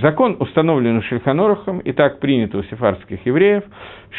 закон 0.00 0.36
установлен 0.40 0.98
у 0.98 1.02
Шельханорахом, 1.02 1.80
и 1.80 1.92
так 1.92 2.20
принято 2.20 2.58
у 2.58 2.62
сефардских 2.62 3.24
евреев, 3.26 3.64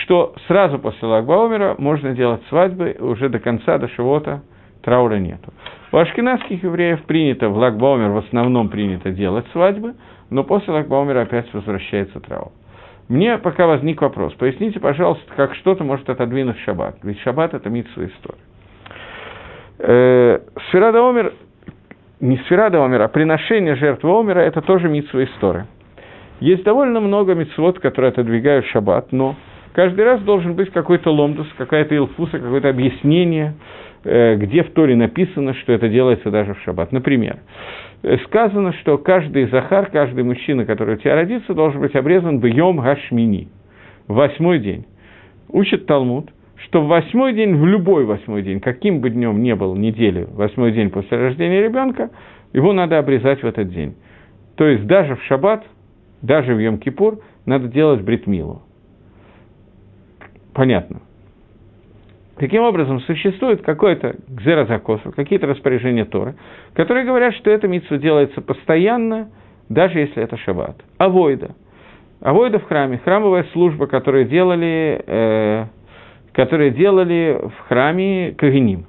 что 0.04 0.36
сразу 0.48 0.80
после 0.80 1.08
Лагбаумера 1.08 1.76
можно 1.78 2.14
делать 2.14 2.42
свадьбы, 2.50 2.96
уже 3.00 3.30
до 3.30 3.40
конца, 3.40 3.78
до 3.78 3.88
Шивота 3.90 4.44
траура 4.84 5.16
нету. 5.16 5.54
У 5.92 5.98
ашкенадских 5.98 6.64
евреев 6.64 7.04
принято, 7.04 7.50
в 7.50 7.58
Лагбаумер 7.58 8.10
в 8.12 8.18
основном 8.18 8.70
принято 8.70 9.10
делать 9.10 9.46
свадьбы, 9.52 9.96
но 10.30 10.44
после 10.44 10.74
Лагбаумера 10.74 11.22
опять 11.22 11.52
возвращается 11.54 12.20
траур. 12.20 12.52
Мне 13.08 13.38
пока 13.38 13.68
возник 13.68 14.02
вопрос. 14.02 14.34
Поясните, 14.34 14.80
пожалуйста, 14.80 15.32
как 15.36 15.56
что-то 15.56 15.84
может 15.84 16.10
отодвинуть 16.10 16.60
шаббат. 16.60 16.98
Ведь 17.04 17.20
шаббат– 17.22 17.54
это 17.54 17.70
митсу 17.70 18.06
история. 18.06 18.42
Э, 19.80 20.40
Сферада 20.70 21.08
Омер 21.08 21.34
не 22.20 22.38
сферада 22.38 22.84
омера, 22.84 23.06
а 23.06 23.08
приношение 23.08 23.76
жертвы 23.76 24.10
омера– 24.10 24.40
это 24.42 24.62
тоже 24.62 24.90
митсва 24.90 25.24
истории. 25.24 25.66
Есть 26.40 26.64
довольно 26.64 27.00
много 27.00 27.34
митцвот, 27.34 27.80
которые 27.80 28.10
отодвигают 28.10 28.66
шаббат, 28.68 29.12
но 29.12 29.36
каждый 29.74 30.06
раз 30.06 30.22
должен 30.22 30.56
быть 30.56 30.72
какой-то 30.72 31.12
ломдус, 31.12 31.48
какая-то 31.58 31.96
илфуса, 31.96 32.40
какое-то 32.40 32.70
объяснение, 32.70 33.54
э, 34.04 34.36
где 34.36 34.64
в 34.64 34.72
Торе 34.72 34.96
написано, 34.96 35.54
что 35.56 35.74
это 35.74 35.90
делается 35.90 36.32
даже 36.32 36.54
в 36.54 36.62
шаббат. 36.62 36.92
Например, 36.92 37.38
сказано, 38.26 38.74
что 38.74 38.98
каждый 38.98 39.48
захар, 39.48 39.90
каждый 39.92 40.24
мужчина, 40.24 40.66
который 40.66 40.96
у 40.96 40.98
тебя 40.98 41.16
родится, 41.16 41.54
должен 41.54 41.82
быть 41.82 41.96
обрезан 41.96 42.40
в 42.40 42.46
Йом 42.46 42.80
Гашмини, 42.80 43.50
восьмой 44.08 44.60
день. 44.60 44.86
Учит 45.50 45.86
Талмуд, 45.86 46.30
что 46.58 46.82
в 46.82 46.88
восьмой 46.88 47.34
день, 47.34 47.56
в 47.56 47.66
любой 47.66 48.06
восьмой 48.06 48.44
день, 48.44 48.60
каким 48.60 49.02
бы 49.02 49.10
днем 49.10 49.42
ни 49.42 49.54
был 49.54 49.76
недели, 49.76 50.28
восьмой 50.32 50.72
день 50.72 50.90
после 50.90 51.18
рождения 51.18 51.62
ребенка, 51.62 52.10
его 52.54 52.74
надо 52.74 52.98
обрезать 53.00 53.42
в 53.42 53.46
этот 53.46 53.70
день. 53.70 53.96
То 54.56 54.66
есть 54.66 54.86
даже 54.86 55.16
в 55.16 55.24
шаббат– 55.24 55.66
даже 56.22 56.54
в 56.54 56.60
Йом-Кипур 56.60 57.22
надо 57.46 57.68
делать 57.68 58.02
бритмилу. 58.02 58.64
Понятно. 60.54 61.02
Таким 62.38 62.62
образом, 62.62 63.00
существует 63.02 63.64
какой-то 63.64 64.16
гзерозакосов, 64.28 65.16
какие-то 65.16 65.48
распоряжения 65.48 66.06
Торы, 66.06 66.36
которые 66.76 67.06
говорят, 67.06 67.34
что 67.36 67.50
эта 67.50 67.68
митсва 67.68 67.98
делается 67.98 68.42
постоянно, 68.42 69.30
даже 69.70 70.00
если 70.00 70.22
это 70.22 70.38
шаббат. 70.38 70.76
Авойда. 71.00 71.56
Авойда 72.22 72.60
в 72.60 72.66
храме, 72.66 73.00
храмовая 73.04 73.46
служба, 73.54 73.88
которую 73.88 74.26
делали, 74.26 75.02
э, 75.06 75.66
которые 76.34 76.72
делали 76.72 77.40
в 77.42 77.68
храме 77.68 78.36
Кагеним. 78.38 78.86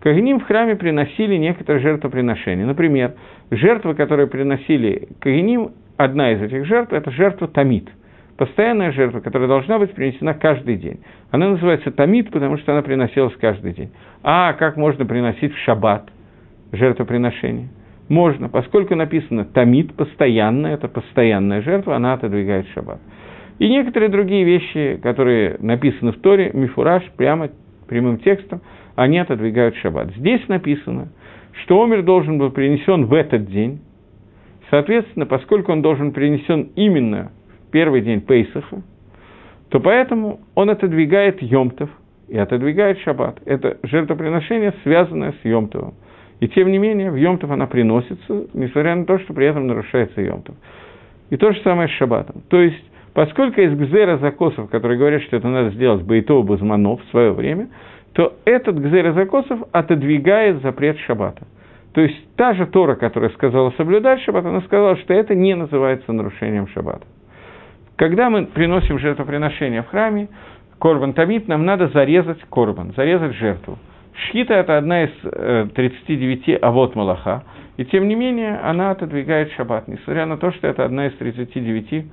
Кагеним 0.00 0.38
в 0.38 0.44
храме 0.44 0.76
приносили 0.76 1.36
некоторые 1.36 1.82
жертвоприношения. 1.82 2.66
Например, 2.66 3.14
жертвы, 3.50 3.94
которые 3.94 4.28
приносили 4.28 5.08
Кагеним, 5.20 5.72
одна 5.96 6.32
из 6.32 6.42
этих 6.42 6.66
жертв– 6.66 6.92
это 6.94 7.10
жертва 7.10 7.48
тамид, 7.48 7.88
постоянная 8.36 8.92
жертва, 8.92 9.20
которая 9.20 9.48
должна 9.48 9.78
быть 9.78 9.92
принесена 9.92 10.34
каждый 10.34 10.76
день. 10.76 11.00
Она 11.30 11.50
называется 11.50 11.90
тамид, 11.90 12.30
потому 12.30 12.58
что 12.58 12.72
она 12.72 12.82
приносилась 12.82 13.34
каждый 13.36 13.72
день. 13.72 13.90
А 14.22 14.52
как 14.54 14.76
можно 14.76 15.04
приносить 15.04 15.52
в 15.54 15.58
шаббат 15.58 16.10
жертвоприношение? 16.72 17.68
Можно, 18.08 18.48
поскольку 18.48 18.94
написано 18.94 19.44
тамид, 19.44 19.94
постоянно, 19.94 20.66
это 20.66 20.88
постоянная 20.88 21.62
жертва, 21.62 21.96
она 21.96 22.14
отодвигает 22.14 22.66
шаббат. 22.74 23.00
И 23.58 23.68
некоторые 23.68 24.08
другие 24.08 24.44
вещи, 24.44 24.98
которые 25.02 25.56
написаны 25.60 26.12
в 26.12 26.20
Торе, 26.20 26.50
мифураж, 26.52 27.04
прямо 27.16 27.50
прямым 27.88 28.18
текстом, 28.18 28.60
они 28.96 29.18
отодвигают 29.18 29.76
шаббат. 29.76 30.10
Здесь 30.16 30.46
написано, 30.48 31.08
что 31.62 31.82
Омер 31.82 32.02
должен 32.02 32.38
был 32.38 32.50
принесен 32.50 33.06
в 33.06 33.14
этот 33.14 33.46
день, 33.46 33.80
Соответственно, 34.72 35.26
поскольку 35.26 35.70
он 35.70 35.82
должен 35.82 36.12
принесен 36.12 36.70
именно 36.76 37.30
первый 37.72 38.02
день 38.02 38.20
Пейсаха, 38.20 38.82
то 39.70 39.80
поэтому 39.80 40.40
он 40.54 40.70
отодвигает 40.70 41.42
Йомтов 41.42 41.90
и 42.28 42.38
отодвигает 42.38 42.98
Шаббат. 43.00 43.38
Это 43.44 43.78
жертвоприношение, 43.82 44.74
связанное 44.82 45.32
с 45.32 45.44
Йомтовым. 45.44 45.94
И 46.40 46.48
тем 46.48 46.70
не 46.70 46.78
менее, 46.78 47.10
в 47.10 47.16
Йомтов 47.16 47.50
она 47.50 47.66
приносится, 47.66 48.46
несмотря 48.52 48.94
на 48.94 49.04
то, 49.04 49.18
что 49.18 49.32
при 49.32 49.46
этом 49.46 49.66
нарушается 49.66 50.20
Йомтов. 50.20 50.54
И 51.30 51.36
то 51.36 51.52
же 51.52 51.60
самое 51.62 51.88
с 51.88 51.92
Шаббатом. 51.92 52.42
То 52.48 52.60
есть, 52.60 52.84
поскольку 53.14 53.60
есть 53.60 53.74
гзера 53.74 54.18
закосов, 54.18 54.68
которые 54.70 54.98
говорят, 54.98 55.22
что 55.22 55.36
это 55.36 55.48
надо 55.48 55.70
сделать 55.70 56.02
Бейтова 56.02 56.42
Базманов 56.42 57.02
в 57.02 57.10
свое 57.10 57.32
время, 57.32 57.68
то 58.12 58.34
этот 58.44 58.78
гзера 58.78 59.12
закосов 59.12 59.60
отодвигает 59.72 60.60
запрет 60.62 60.98
Шаббата. 60.98 61.46
То 61.94 62.00
есть 62.00 62.16
та 62.36 62.54
же 62.54 62.66
Тора, 62.66 62.94
которая 62.94 63.30
сказала 63.30 63.70
соблюдать 63.76 64.20
шаббат, 64.22 64.46
она 64.46 64.62
сказала, 64.62 64.96
что 64.96 65.12
это 65.12 65.34
не 65.34 65.54
называется 65.54 66.12
нарушением 66.12 66.66
шаббата. 66.68 67.06
Когда 68.02 68.30
мы 68.30 68.46
приносим 68.46 68.98
жертвоприношение 68.98 69.84
в 69.84 69.86
храме, 69.86 70.28
корбан 70.80 71.12
тамит, 71.12 71.46
нам 71.46 71.64
надо 71.64 71.86
зарезать 71.86 72.42
корбан, 72.50 72.92
зарезать 72.96 73.36
жертву. 73.36 73.78
Шхита– 74.12 74.54
это 74.56 74.76
одна 74.76 75.04
из 75.04 75.10
э, 75.22 75.68
39 75.72 76.58
авод 76.62 76.96
Малаха, 76.96 77.44
и 77.76 77.84
тем 77.84 78.08
не 78.08 78.16
менее 78.16 78.58
она 78.58 78.90
отодвигает 78.90 79.52
шаббат, 79.52 79.86
несмотря 79.86 80.26
на 80.26 80.36
то, 80.36 80.50
что 80.50 80.66
это 80.66 80.84
одна 80.84 81.06
из 81.06 81.12
39 81.12 82.06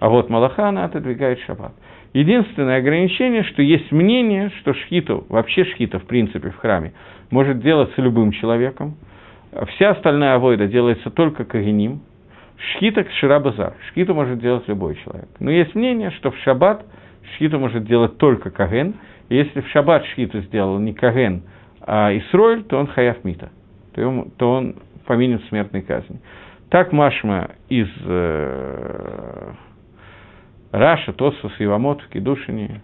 авод 0.00 0.28
Малаха, 0.30 0.66
она 0.66 0.84
отодвигает 0.84 1.38
шаббат. 1.46 1.74
Единственное 2.12 2.78
ограничение, 2.78 3.44
что 3.44 3.62
есть 3.62 3.92
мнение, 3.92 4.50
что 4.58 4.74
шхиту, 4.74 5.26
вообще 5.28 5.64
шхита 5.64 6.00
в 6.00 6.06
принципе 6.06 6.50
в 6.50 6.56
храме, 6.56 6.92
может 7.30 7.60
делаться 7.60 8.02
любым 8.02 8.32
человеком, 8.32 8.96
Вся 9.68 9.90
остальная 9.90 10.34
авойда 10.34 10.66
делается 10.66 11.08
только 11.10 11.44
кагеним. 11.44 12.00
שחיטה 12.56 13.04
כשרה 13.04 13.10
בזר. 13.12 13.74
Шхиту 13.88 14.14
может 14.14 14.38
делать 14.38 14.66
любой 14.68 14.96
человек. 14.96 15.28
Но 15.38 15.50
есть 15.50 15.74
мнение, 15.74 16.10
что 16.12 16.30
в 16.30 16.38
шаббат 16.38 16.84
шхиту 17.34 17.58
может 17.58 17.84
делать 17.84 18.16
только 18.18 18.50
коген. 18.50 18.94
И 19.28 19.36
если 19.36 19.60
в 19.60 19.68
шаббат 19.68 20.04
шхиту 20.06 20.40
сделал 20.42 20.78
не 20.78 20.94
коген, 20.94 21.42
а 21.80 22.16
ישראל, 22.16 22.64
то 22.64 22.78
он 22.78 22.86
חייב 22.86 23.24
מיתה. 23.24 23.50
То, 23.94 24.00
ему, 24.00 24.30
то 24.36 24.52
он 24.52 24.76
повинен 25.06 25.40
смертной 25.48 25.82
казни. 25.82 26.20
Так 26.70 26.92
משמע 26.92 27.50
из 27.68 27.88
э, 28.04 29.52
Раша, 30.72 31.12
תוספות 31.12 31.52
יבמות 31.58 32.02
в 32.02 32.08
Кедушине, 32.08 32.82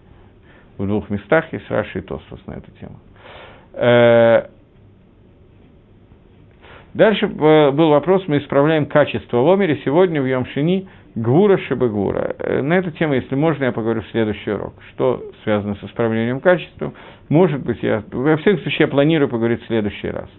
в 0.77 0.87
двух 0.87 1.09
местах 1.09 1.51
есть 1.51 1.69
Раша 1.69 1.99
и 1.99 2.01
תוספות 2.01 2.39
на 2.47 2.53
эту 2.53 2.71
тему. 2.79 2.99
Дальше 6.93 7.25
э, 7.25 7.71
был 7.71 7.89
вопрос, 7.89 8.23
мы 8.27 8.37
исправляем 8.37 8.85
качество 8.85 9.37
в 9.37 9.49
Омере. 9.49 9.81
Сегодня 9.83 10.21
в 10.21 10.25
Йомшини 10.25 10.87
Гвура 11.15 11.57
Шебегвура. 11.57 12.35
Э, 12.37 12.61
на 12.61 12.73
эту 12.73 12.91
тему, 12.91 13.15
если 13.15 13.33
можно, 13.35 13.65
я 13.65 13.71
поговорю 13.71 14.01
в 14.01 14.07
следующий 14.11 14.51
урок. 14.51 14.73
Что 14.91 15.23
связано 15.43 15.75
с 15.75 15.83
исправлением 15.83 16.39
качества? 16.39 16.93
Может 17.29 17.61
быть, 17.61 17.81
я... 17.81 18.03
Во 18.11 18.37
всяком 18.37 18.59
случае, 18.59 18.81
я 18.81 18.87
планирую 18.87 19.27
поговорить 19.27 19.63
в 19.63 19.67
следующий 19.67 20.09
раз. 20.09 20.29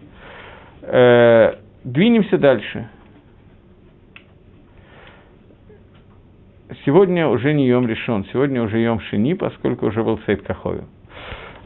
Э, 0.83 1.55
двинемся 1.83 2.39
дальше. 2.39 2.89
Сегодня 6.85 7.27
уже 7.29 7.53
не 7.53 7.67
Йом 7.67 7.89
решен, 7.89 8.27
сегодня 8.33 8.63
уже 8.63 8.79
Йом 8.79 9.01
Шини, 9.01 9.35
поскольку 9.35 9.87
уже 9.87 10.03
был 10.03 10.21
Сейд 10.27 10.43
Кахови. 10.43 10.83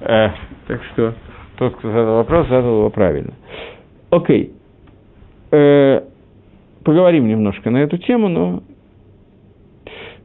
Так 0.00 0.82
что 0.92 1.14
тот, 1.56 1.76
кто 1.76 1.88
задал 1.88 2.16
вопрос, 2.16 2.46
задал 2.48 2.78
его 2.78 2.90
правильно. 2.90 3.32
Окей 4.10 4.57
э, 5.50 6.02
поговорим 6.84 7.28
немножко 7.28 7.70
на 7.70 7.78
эту 7.78 7.98
тему, 7.98 8.28
но 8.28 8.62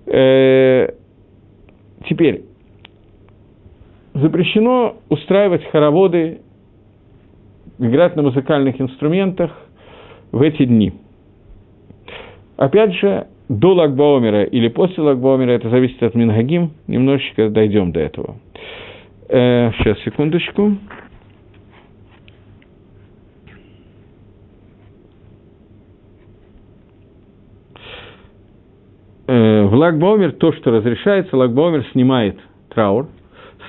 э, 0.05 0.89
теперь 2.07 2.43
запрещено 4.13 4.97
устраивать 5.09 5.65
хороводы, 5.71 6.41
играть 7.79 8.15
на 8.15 8.21
музыкальных 8.21 8.79
инструментах 8.79 9.51
в 10.31 10.41
эти 10.41 10.65
дни. 10.65 10.93
Опять 12.57 12.93
же, 12.95 13.27
до 13.49 13.73
Лагбаумера 13.73 14.43
или 14.43 14.67
после 14.67 15.03
Лагбаумера, 15.03 15.51
это 15.51 15.69
зависит 15.69 16.01
от 16.03 16.15
Мингагим, 16.15 16.71
немножечко 16.87 17.49
дойдем 17.49 17.91
до 17.91 17.99
этого. 17.99 18.35
Э, 19.29 19.71
сейчас, 19.77 19.99
секундочку. 20.03 20.77
Э, 29.27 29.63
в 29.63 29.73
Лагбаумер 29.73 30.33
то, 30.33 30.53
что 30.53 30.71
разрешается, 30.71 31.35
Лагбаумер 31.35 31.85
снимает 31.91 32.39
траур, 32.73 33.07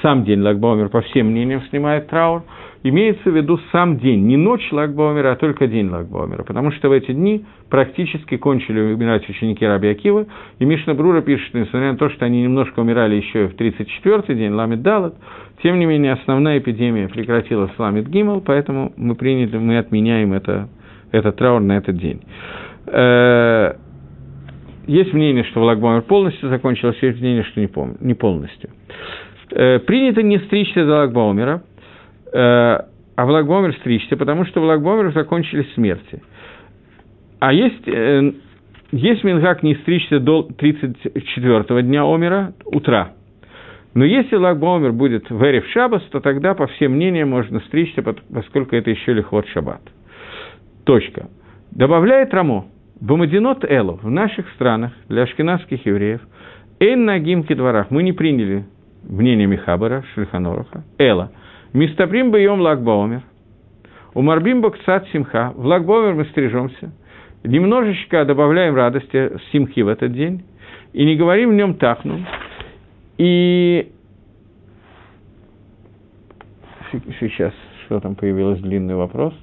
сам 0.02 0.24
день 0.24 0.40
Лагбаумер, 0.40 0.88
по 0.88 1.00
всем 1.02 1.28
мнениям, 1.28 1.62
снимает 1.70 2.08
траур, 2.08 2.42
имеется 2.82 3.30
в 3.30 3.34
виду 3.34 3.58
сам 3.72 3.98
день, 3.98 4.26
не 4.26 4.36
ночь 4.36 4.70
Лагбаумера, 4.70 5.32
а 5.32 5.36
только 5.36 5.66
день 5.66 5.88
Лагбаумера, 5.88 6.42
потому 6.44 6.70
что 6.72 6.90
в 6.90 6.92
эти 6.92 7.12
дни 7.12 7.44
практически 7.70 8.36
кончили 8.36 8.78
умирать 8.80 9.28
ученики 9.28 9.66
Раби 9.66 9.88
Акива, 9.88 10.26
и 10.58 10.64
Мишна 10.64 10.94
Брура 10.94 11.22
пишет, 11.22 11.54
несмотря 11.54 11.92
на 11.92 11.98
то, 11.98 12.10
что 12.10 12.26
они 12.26 12.42
немножко 12.42 12.80
умирали 12.80 13.16
еще 13.16 13.48
в 13.48 13.54
34-й 13.56 14.34
день, 14.34 14.52
Ламид 14.52 14.82
Далат, 14.82 15.14
тем 15.62 15.78
не 15.78 15.86
менее 15.86 16.12
основная 16.12 16.58
эпидемия 16.58 17.08
прекратилась 17.08 17.70
в 17.70 17.78
Ламид 17.80 18.06
Гимал, 18.08 18.42
поэтому 18.42 18.92
мы 18.96 19.14
приняли, 19.14 19.56
мы 19.56 19.78
отменяем 19.78 20.34
это, 20.34 20.68
этот 21.10 21.36
траур 21.36 21.62
на 21.62 21.78
этот 21.78 21.96
день. 21.96 22.20
Есть 24.86 25.12
мнение, 25.12 25.44
что 25.44 25.62
Лагбомер 25.62 26.02
полностью 26.02 26.48
закончилось, 26.48 26.96
есть 27.00 27.20
мнение, 27.20 27.44
что 27.44 27.60
не, 27.60 27.66
пом- 27.66 27.96
не 28.00 28.14
полностью. 28.14 28.70
Э, 29.50 29.78
принято 29.78 30.22
не 30.22 30.38
стричься 30.38 30.84
до 30.84 30.96
Лагбомера, 30.98 31.62
э, 32.32 32.36
а 32.36 33.26
в 33.26 33.28
Лагбомер 33.30 33.74
стричься, 33.76 34.16
потому 34.16 34.44
что 34.44 34.60
в 34.60 34.64
Лагбомер 34.64 35.12
закончились 35.12 35.72
смерти. 35.74 36.22
А 37.38 37.52
есть, 37.52 37.86
э, 37.86 38.32
есть 38.92 39.24
Мингак 39.24 39.62
не 39.62 39.74
стричься 39.76 40.20
до 40.20 40.48
34-го 40.58 41.80
дня 41.80 42.04
Омера, 42.04 42.52
утра. 42.64 43.12
Но 43.94 44.04
если 44.04 44.36
Лагбомер 44.36 44.92
будет 44.92 45.30
в 45.30 45.42
Эре 45.42 45.60
в 45.60 45.68
Шабас, 45.68 46.02
то 46.10 46.20
тогда, 46.20 46.54
по 46.54 46.66
всем 46.66 46.92
мнениям, 46.92 47.30
можно 47.30 47.60
стричься, 47.60 48.02
поскольку 48.02 48.74
это 48.74 48.90
еще 48.90 49.12
лихот 49.12 49.46
Шаббат. 49.48 49.80
точка. 50.84 51.28
Добавляет 51.70 52.34
Рамо. 52.34 52.66
Бамадинот 53.00 53.64
Элу 53.64 53.98
в 54.02 54.10
наших 54.10 54.48
странах 54.50 54.92
для 55.08 55.22
ашкенадских 55.22 55.84
евреев 55.84 56.20
Эйн 56.80 57.04
Нагим 57.04 57.42
дворах 57.42 57.90
мы 57.90 58.02
не 58.02 58.12
приняли 58.12 58.64
мнение 59.02 59.46
Михабара, 59.46 60.04
Шельханоруха, 60.14 60.84
Эла. 60.98 61.32
Мистабрим 61.72 62.30
Байом 62.30 62.60
Лагбаомер. 62.60 63.22
У 64.14 64.22
Марбим 64.22 64.60
Бакцат 64.60 65.08
Симха. 65.08 65.52
В 65.56 65.66
Лагбаомер 65.66 66.14
мы 66.14 66.24
стрижемся. 66.26 66.92
Немножечко 67.42 68.24
добавляем 68.24 68.74
радости 68.74 69.32
Симхи 69.50 69.80
в 69.80 69.88
этот 69.88 70.12
день. 70.12 70.44
И 70.92 71.04
не 71.04 71.16
говорим 71.16 71.50
в 71.50 71.54
нем 71.54 71.74
тахну. 71.74 72.20
И 73.18 73.90
сейчас, 77.18 77.52
что 77.84 78.00
там 78.00 78.14
появилось, 78.14 78.60
длинный 78.60 78.94
вопрос. 78.94 79.34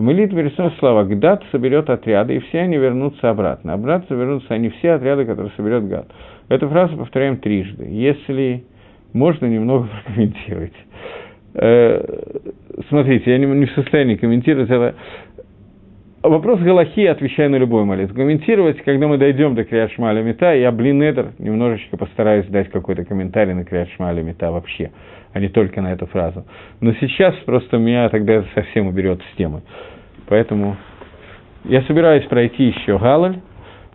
В 0.00 0.02
молитве 0.02 0.44
рисуют 0.44 0.78
слова 0.78 1.04
«Гдат 1.04 1.44
соберет 1.52 1.90
отряды, 1.90 2.36
и 2.36 2.38
все 2.38 2.60
они 2.60 2.78
вернутся 2.78 3.28
обратно». 3.28 3.74
Обратно 3.74 4.14
вернутся 4.14 4.54
они 4.54 4.70
все 4.70 4.92
отряды, 4.92 5.26
которые 5.26 5.52
соберет 5.58 5.86
Гад. 5.88 6.06
Эту 6.48 6.70
фразу 6.70 6.96
повторяем 6.96 7.36
трижды. 7.36 7.84
Если 7.84 8.64
можно 9.12 9.44
немного 9.44 9.88
прокомментировать. 10.06 10.72
Э, 11.52 12.02
смотрите, 12.88 13.30
я 13.30 13.36
не 13.36 13.66
в 13.66 13.72
состоянии 13.72 14.16
комментировать 14.16 14.70
это. 14.70 14.94
Вопрос 16.22 16.60
Галахи 16.60 17.04
отвечаю 17.04 17.50
на 17.50 17.56
любой 17.56 17.84
молитву. 17.84 18.14
Комментировать, 18.14 18.82
когда 18.82 19.06
мы 19.06 19.18
дойдем 19.18 19.54
до 19.54 19.64
Криат 19.64 19.90
Шмаля 19.92 20.22
Мета, 20.22 20.54
я, 20.54 20.72
блин, 20.72 21.02
Эдер, 21.02 21.32
немножечко 21.38 21.98
постараюсь 21.98 22.46
дать 22.46 22.70
какой-то 22.70 23.04
комментарий 23.04 23.52
на 23.52 23.64
Криат 23.64 23.88
Шмаля 23.96 24.22
Мета 24.22 24.50
вообще, 24.50 24.92
а 25.34 25.40
не 25.40 25.48
только 25.48 25.82
на 25.82 25.92
эту 25.92 26.06
фразу. 26.06 26.46
Но 26.80 26.94
сейчас 27.00 27.34
просто 27.46 27.76
меня 27.76 28.08
тогда 28.08 28.34
это 28.34 28.48
совсем 28.54 28.86
уберет 28.86 29.20
с 29.32 29.36
темы. 29.36 29.62
Поэтому 30.30 30.76
я 31.64 31.82
собираюсь 31.82 32.24
пройти 32.26 32.68
еще 32.68 32.98
Галаль, 32.98 33.40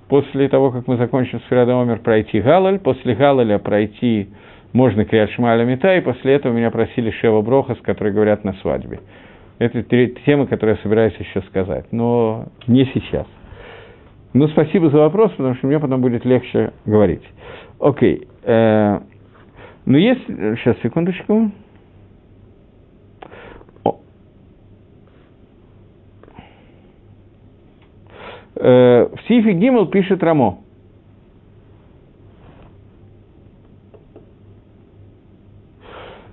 после 0.10 0.50
того, 0.50 0.70
как 0.70 0.86
мы 0.86 0.98
закончим 0.98 1.40
с 1.40 1.44
Фирадомер, 1.46 2.00
пройти 2.00 2.42
Галаль, 2.42 2.78
после 2.78 3.16
Галаля 3.16 3.58
пройти 3.58 4.28
можно 4.74 5.06
Криат 5.06 5.32
Шмаля 5.32 5.64
Мета, 5.64 5.96
и 5.96 6.02
после 6.02 6.34
этого 6.34 6.52
меня 6.52 6.72
просили 6.72 7.10
Шева 7.10 7.42
Брохас, 7.42 7.78
которые 7.82 8.14
говорят 8.14 8.44
на 8.44 8.52
свадьбе. 8.56 9.00
Это 9.60 9.82
три 9.84 10.14
темы, 10.26 10.48
которые 10.48 10.76
я 10.76 10.84
собираюсь 10.84 11.16
еще 11.16 11.42
сказать, 11.44 11.86
но 11.92 12.48
не 12.68 12.84
сейчас. 12.94 13.26
Ну, 14.34 14.50
спасибо 14.50 14.90
за 14.90 14.98
вопрос, 14.98 15.32
потому 15.32 15.56
что 15.56 15.68
мне 15.68 15.80
потом 15.80 16.02
будет 16.02 16.26
легче 16.26 16.74
говорить. 16.86 17.24
Окей. 17.80 18.28
Э, 18.44 19.00
ну, 19.86 19.98
есть... 19.98 20.28
Сейчас, 20.28 20.76
секундочку. 20.84 21.52
Э, 28.56 29.08
в 29.14 29.28
Сифе 29.28 29.54
Гимл 29.54 29.88
пишет 29.88 30.24
Рамо. 30.24 30.60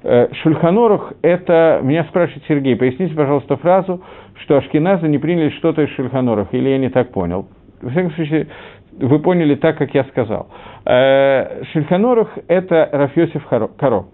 Э, 0.05 0.29
Шульханорух– 0.43 1.13
это, 1.23 1.81
меня 1.83 2.05
спрашивает 2.05 2.45
Сергей, 2.49 2.77
поясните, 2.77 3.15
пожалуйста, 3.15 3.57
фразу, 3.57 4.03
что 4.43 4.57
Ашкиназы 4.57 5.09
не 5.09 5.19
приняли 5.19 5.51
что-то 5.51 5.83
из 5.83 5.91
Шульханорух, 5.91 6.49
или 6.53 6.69
я 6.71 6.79
не 6.79 6.91
так 6.91 7.13
понял. 7.13 7.47
В 7.81 7.91
всяком 7.91 8.13
случае, 8.13 8.49
вы 8.93 9.19
поняли 9.21 9.55
так, 9.55 9.79
как 9.79 9.95
я 9.95 10.05
сказал. 10.05 10.49
Э, 10.85 11.63
Шульханорух– 11.73 12.29
это 12.49 12.89
Рафьосиф 12.93 13.47
Каро. 13.47 14.07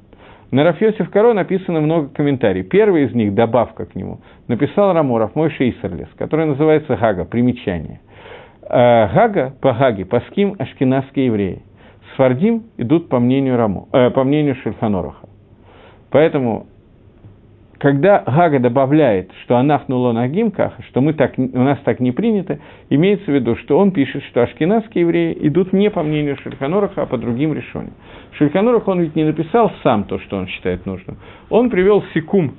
На 0.50 0.64
Рафьосиф 0.64 1.10
Каро 1.10 1.34
написано 1.34 1.80
много 1.80 2.08
комментариев. 2.08 2.68
Первый 2.70 3.04
из 3.04 3.14
них, 3.14 3.34
добавка 3.34 3.84
к 3.84 3.94
нему, 3.94 4.20
написал 4.46 4.94
Раморов, 4.94 5.34
мой 5.34 5.50
Шейсерлес, 5.50 6.08
который 6.16 6.46
называется 6.46 6.96
Гага, 6.96 7.26
примечание. 7.26 8.00
Э, 8.62 9.12
Гага, 9.12 9.54
по 9.60 9.74
Гаге, 9.74 10.06
по 10.06 10.20
ским 10.30 10.56
ашкенадские 10.58 11.26
евреи. 11.26 11.62
Сфардим 12.14 12.64
идут 12.78 13.10
по 13.10 13.18
мнению, 13.18 13.58
Рамо, 13.58 13.88
э, 13.92 14.08
по 14.10 14.24
мнению 14.24 14.54
Шульханоруха. 14.56 15.28
Поэтому, 16.10 16.66
когда 17.78 18.24
Гага 18.26 18.58
добавляет, 18.58 19.30
что 19.44 19.56
анафнуло 19.56 20.12
на 20.12 20.26
гимках, 20.28 20.74
что 20.88 21.00
мы 21.00 21.12
так, 21.12 21.38
у 21.38 21.58
нас 21.58 21.78
так 21.84 22.00
не 22.00 22.10
принято, 22.10 22.58
имеется 22.90 23.26
в 23.26 23.34
виду, 23.34 23.56
что 23.56 23.78
он 23.78 23.92
пишет, 23.92 24.24
что 24.24 24.42
ашкенадские 24.42 25.02
евреи 25.02 25.38
идут 25.42 25.72
не 25.72 25.88
по 25.88 26.02
мнению 26.02 26.36
Шульханоруха, 26.42 27.02
а 27.02 27.06
по 27.06 27.16
другим 27.16 27.54
решениям. 27.54 27.94
Шульханорух, 28.32 28.88
он 28.88 29.00
ведь 29.00 29.14
не 29.14 29.24
написал 29.24 29.72
сам 29.82 30.04
то, 30.04 30.18
что 30.18 30.36
он 30.36 30.48
считает 30.48 30.86
нужным. 30.86 31.18
Он 31.50 31.70
привел 31.70 32.02
секум, 32.14 32.54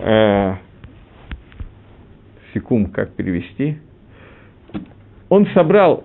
э, 0.00 0.54
секум, 2.52 2.86
как 2.86 3.12
перевести, 3.12 3.78
он 5.28 5.46
собрал 5.54 6.04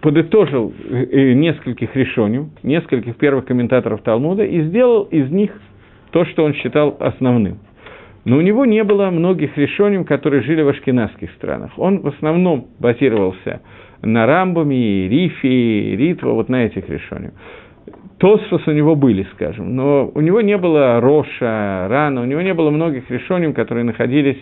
подытожил 0.00 0.74
э, 0.90 1.32
нескольких 1.32 1.96
решений, 1.96 2.50
нескольких 2.62 3.16
первых 3.16 3.46
комментаторов 3.46 4.02
Талмуда 4.02 4.44
и 4.44 4.62
сделал 4.64 5.04
из 5.04 5.30
них 5.30 5.50
то, 6.10 6.26
что 6.26 6.44
он 6.44 6.52
считал 6.52 6.94
основным. 7.00 7.58
Но 8.24 8.38
у 8.38 8.40
него 8.40 8.64
не 8.64 8.82
было 8.84 9.10
многих 9.10 9.56
решений, 9.58 10.02
которые 10.04 10.42
жили 10.42 10.62
в 10.62 10.68
ашкенадских 10.68 11.30
странах. 11.32 11.72
Он 11.76 12.00
в 12.00 12.08
основном 12.08 12.68
базировался 12.78 13.60
на 14.02 14.26
Рамбаме, 14.26 15.08
Рифе, 15.08 15.96
Ритва, 15.96 16.30
вот 16.30 16.48
на 16.48 16.64
этих 16.64 16.88
решениях. 16.88 17.32
Тосфос 18.18 18.66
у 18.66 18.70
него 18.70 18.94
были, 18.94 19.26
скажем, 19.34 19.76
но 19.76 20.10
у 20.14 20.20
него 20.20 20.40
не 20.40 20.56
было 20.56 21.00
Роша, 21.00 21.88
Рана, 21.88 22.22
у 22.22 22.24
него 22.24 22.40
не 22.40 22.54
было 22.54 22.70
многих 22.70 23.10
решений, 23.10 23.52
которые 23.52 23.84
находились 23.84 24.38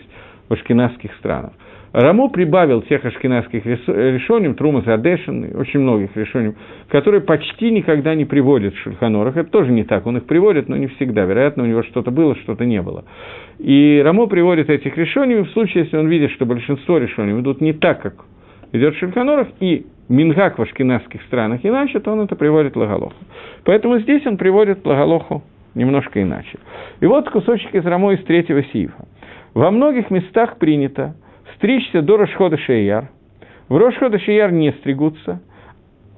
в 0.47 0.53
ашкенадских 0.53 1.11
странах. 1.15 1.51
Рамо 1.93 2.27
прибавил 2.27 2.81
тех 2.81 3.05
ашкенадских 3.05 3.65
решений, 3.67 4.51
Трума 4.55 4.81
Задешин, 4.81 5.55
очень 5.55 5.79
многих 5.79 6.15
решений, 6.17 6.55
которые 6.89 7.21
почти 7.21 7.69
никогда 7.69 8.15
не 8.15 8.25
приводят 8.25 8.73
в 8.73 8.79
Шульханорах. 8.79 9.37
Это 9.37 9.51
тоже 9.51 9.71
не 9.71 9.83
так, 9.83 10.07
он 10.07 10.17
их 10.17 10.25
приводит, 10.25 10.69
но 10.69 10.75
не 10.75 10.87
всегда. 10.87 11.23
Вероятно, 11.23 11.63
у 11.63 11.67
него 11.67 11.83
что-то 11.83 12.09
было, 12.09 12.35
что-то 12.37 12.65
не 12.65 12.81
было. 12.81 13.05
И 13.59 14.01
Рамо 14.03 14.25
приводит 14.25 14.71
этих 14.71 14.97
решений 14.97 15.35
в 15.35 15.51
случае, 15.51 15.83
если 15.83 15.97
он 15.97 16.07
видит, 16.07 16.31
что 16.31 16.47
большинство 16.47 16.97
решений 16.97 17.39
идут 17.39 17.61
не 17.61 17.73
так, 17.73 18.01
как 18.01 18.25
идет 18.71 18.95
Шульханорах, 18.95 19.49
и 19.59 19.85
Мингак 20.09 20.57
в 20.57 20.63
ашкенадских 20.63 21.21
странах 21.23 21.59
иначе, 21.61 21.99
то 21.99 22.11
он 22.11 22.21
это 22.21 22.35
приводит 22.35 22.75
Лагалоху. 22.75 23.13
Поэтому 23.65 23.99
здесь 23.99 24.25
он 24.25 24.37
приводит 24.37 24.83
Лагалоху 24.83 25.43
немножко 25.75 26.21
иначе. 26.21 26.57
И 27.01 27.05
вот 27.05 27.29
кусочек 27.29 27.75
из 27.75 27.85
Рамо 27.85 28.13
из 28.13 28.23
третьего 28.23 28.63
сифа. 28.63 29.05
Во 29.53 29.69
многих 29.69 30.09
местах 30.09 30.57
принято, 30.57 31.13
стричься 31.55 32.01
до 32.01 32.17
Рошхода 32.17 32.57
Шеяр. 32.57 33.09
В 33.69 33.77
Рошхода 33.77 34.19
Шеяр 34.19 34.51
не 34.51 34.71
стригутся. 34.73 35.41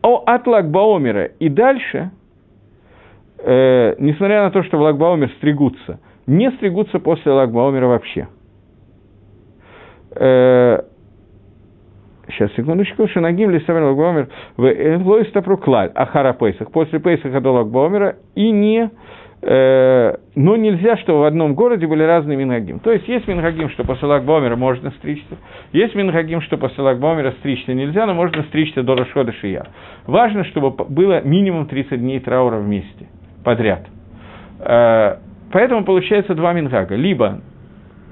О 0.01 0.23
от 0.25 0.45
Лагбаомера 0.45 1.25
и 1.25 1.49
дальше, 1.49 2.11
э, 3.39 3.95
несмотря 3.99 4.43
на 4.43 4.51
то, 4.51 4.63
что 4.63 4.77
в 4.77 4.81
Лагбаомер 4.81 5.31
стригутся, 5.37 5.99
не 6.27 6.51
стригутся 6.51 6.99
после 6.99 7.31
Лагбаомера 7.31 7.87
вообще. 7.87 8.27
Э, 10.15 10.81
сейчас, 12.29 12.51
секундочку, 12.53 13.07
Шанагим 13.07 13.49
Лисавер 13.51 13.83
Лагбаомер 13.83 14.29
в 14.57 15.07
Лоистапру 15.07 15.57
Клаль, 15.57 15.91
Ахара 15.95 16.33
Пейсах, 16.33 16.71
после 16.71 16.99
Пейсаха 16.99 17.41
до 17.41 17.51
Лагбаомера, 17.51 18.17
и 18.35 18.51
не 18.51 18.89
но 19.41 20.55
нельзя, 20.55 20.97
чтобы 20.97 21.19
в 21.19 21.23
одном 21.25 21.53
городе 21.53 21.85
были 21.85 22.01
разные 22.03 22.37
мингагим. 22.37 22.79
То 22.79 22.91
есть 22.91 23.07
есть 23.07 23.27
мингагим, 23.27 23.69
что 23.69 23.83
после 23.83 24.07
Лагбомера 24.07 24.55
можно 24.55 24.91
стричься, 24.91 25.37
есть 25.71 25.93
мингагим, 25.93 26.41
что 26.41 26.57
после 26.57 26.83
Лагбомера 26.83 27.31
стричься 27.39 27.73
нельзя, 27.73 28.05
но 28.07 28.13
можно 28.15 28.43
стричься 28.43 28.81
до 28.81 28.95
Рашхода 28.95 29.33
Шия. 29.33 29.65
Важно, 30.07 30.45
чтобы 30.45 30.71
было 30.71 31.21
минимум 31.21 31.67
30 31.67 31.99
дней 31.99 32.19
траура 32.21 32.57
вместе, 32.57 33.07
подряд. 33.43 33.85
Э, 34.59 35.17
поэтому 35.51 35.83
получается 35.83 36.33
два 36.33 36.53
мингага. 36.53 36.95
Либо 36.95 37.41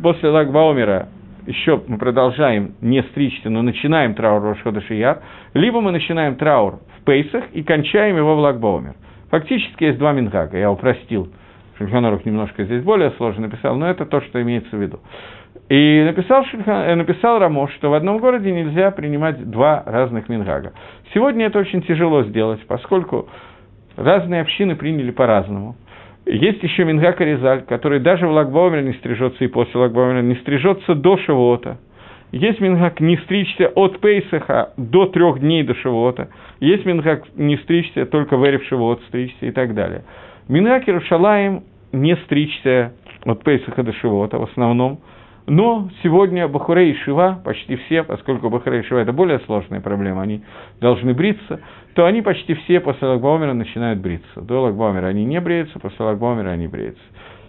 после 0.01 0.29
Лагбаумера 0.29 1.07
еще 1.45 1.81
мы 1.87 1.97
продолжаем 1.97 2.75
не 2.81 3.01
стричься, 3.03 3.49
но 3.49 3.61
начинаем 3.61 4.13
траур 4.13 4.41
Рошхода 4.41 4.81
Шияр, 4.81 5.21
либо 5.53 5.81
мы 5.81 5.91
начинаем 5.91 6.35
траур 6.35 6.79
в 6.99 7.03
Пейсах 7.05 7.45
и 7.53 7.63
кончаем 7.63 8.17
его 8.17 8.35
в 8.35 8.39
Лагбаумер. 8.39 8.95
Фактически 9.33 9.85
есть 9.85 9.97
два 9.97 10.11
Мингага, 10.13 10.59
я 10.59 10.69
упростил. 10.69 11.27
Шульханорух 11.79 12.23
немножко 12.23 12.65
здесь 12.65 12.83
более 12.83 13.09
сложно 13.17 13.47
написал, 13.47 13.75
но 13.75 13.89
это 13.89 14.05
то, 14.05 14.21
что 14.21 14.39
имеется 14.39 14.77
в 14.77 14.79
виду. 14.79 14.99
И 15.69 16.03
написал, 16.05 16.45
Шульхан, 16.45 16.83
э, 16.83 16.93
написал 16.93 17.39
Рамош, 17.39 17.73
что 17.73 17.89
в 17.89 17.95
одном 17.95 18.19
городе 18.19 18.51
нельзя 18.51 18.91
принимать 18.91 19.49
два 19.49 19.81
разных 19.87 20.29
Мингага. 20.29 20.73
Сегодня 21.15 21.47
это 21.47 21.57
очень 21.57 21.81
тяжело 21.81 22.21
сделать, 22.25 22.63
поскольку 22.67 23.27
разные 23.97 24.41
общины 24.41 24.75
приняли 24.75 25.09
по-разному. 25.09 25.77
Есть 26.27 26.61
еще 26.61 26.83
Мингак 26.83 27.19
Аризаль, 27.19 27.63
который 27.63 28.01
даже 28.01 28.27
в 28.27 28.31
Лагбаумере 28.33 28.83
не 28.83 28.93
стрижется 28.93 29.43
и 29.43 29.47
после 29.47 29.79
Лагбаумера 29.79 30.21
не 30.21 30.35
стрижется 30.35 30.93
до 30.93 31.17
Шивота– 31.17 31.79
есть 32.33 32.59
мингак 32.59 32.99
не 32.99 33.15
стричься 33.17 33.67
от 33.75 33.99
Пейсаха 33.99 34.73
до 34.75 35.05
трех 35.05 35.39
дней 35.39 35.61
до 35.61 35.75
Шивота. 35.75 36.29
Есть 36.59 36.83
мингак 36.83 37.25
не 37.35 37.57
стричься 37.57 38.07
только 38.07 38.37
в 38.37 38.43
Эрев 38.43 38.63
Шивот 38.63 39.03
стричься 39.07 39.45
и 39.45 39.51
так 39.51 39.75
далее. 39.75 40.03
Мингак 40.47 40.89
Иерушалаем 40.89 41.63
не 41.91 42.15
стричься 42.25 42.93
от 43.23 43.43
Пейсаха 43.43 43.83
до 43.83 43.93
Шивота 43.93 44.39
в 44.39 44.43
основном. 44.43 45.01
Но 45.45 45.89
сегодня 46.01 46.47
Бахурей 46.47 46.93
и 46.93 46.95
Шива, 47.03 47.39
почти 47.45 47.75
все, 47.75 48.01
поскольку 48.01 48.49
Бахурей 48.49 48.79
и 48.79 48.83
Шива– 48.83 48.99
это 49.01 49.13
более 49.13 49.39
сложная 49.41 49.81
проблема, 49.81 50.23
они 50.23 50.41
должны 50.81 51.13
бриться, 51.13 51.59
то 51.93 52.05
они 52.05 52.23
почти 52.23 52.55
все 52.55 52.79
после 52.79 53.09
Лагбаумера 53.09 53.53
начинают 53.53 53.99
бриться. 53.99 54.41
До 54.41 54.61
Лагбаумера 54.61 55.05
они 55.05 55.23
не 55.23 55.39
бреются, 55.39 55.77
после 55.79 56.03
Лагбаумера 56.03 56.49
они 56.49 56.67
бреются. 56.67 57.03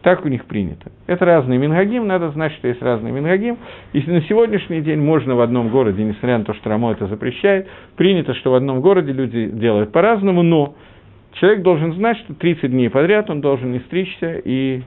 Так 0.04 0.22
у 0.26 0.28
них 0.28 0.44
принято. 0.44 0.92
Это 1.06 1.24
разные 1.24 1.58
мингагим, 1.58 2.06
надо 2.06 2.28
знать, 2.28 2.52
что 2.52 2.68
есть 2.68 2.82
разные 2.82 3.10
мингагим. 3.10 3.56
Если 3.94 4.12
на 4.12 4.20
сегодняшний 4.20 4.82
день 4.82 5.00
можно 5.00 5.34
в 5.34 5.40
одном 5.40 5.70
городе, 5.70 6.04
несмотря 6.04 6.36
на 6.36 6.44
то, 6.44 6.52
что 6.52 6.68
Рамо 6.68 6.92
это 6.92 7.06
запрещает, 7.06 7.68
принято, 7.96 8.34
что 8.34 8.50
в 8.50 8.54
одном 8.54 8.82
городе 8.82 9.12
люди 9.12 9.46
делают 9.46 9.92
по-разному, 9.92 10.42
но 10.42 10.74
человек 11.32 11.62
должен 11.62 11.94
знать, 11.94 12.18
что 12.18 12.34
30 12.34 12.70
дней 12.70 12.90
подряд 12.90 13.30
он 13.30 13.40
должен 13.40 13.72
не 13.72 13.78
стричься 13.80 14.42
и 14.44 14.82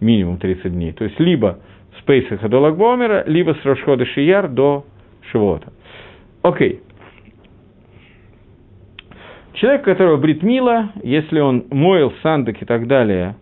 минимум 0.00 0.38
30 0.38 0.72
дней. 0.72 0.92
То 0.92 1.04
есть 1.04 1.20
либо 1.20 1.60
с 2.00 2.02
Пейсаха 2.02 2.48
до 2.48 2.58
Лагбомера, 2.58 3.22
либо 3.28 3.54
с 3.54 3.64
Рошхода 3.64 4.04
Шияр 4.04 4.48
до 4.48 4.84
Шивота. 5.30 5.72
Окей. 6.42 6.80
Человек, 9.52 9.84
которого 9.84 10.16
бритмила, 10.16 10.90
если 11.04 11.38
он 11.38 11.66
моил 11.70 12.12
сандок 12.20 12.60
и 12.60 12.64
так 12.64 12.88
далее, 12.88 13.36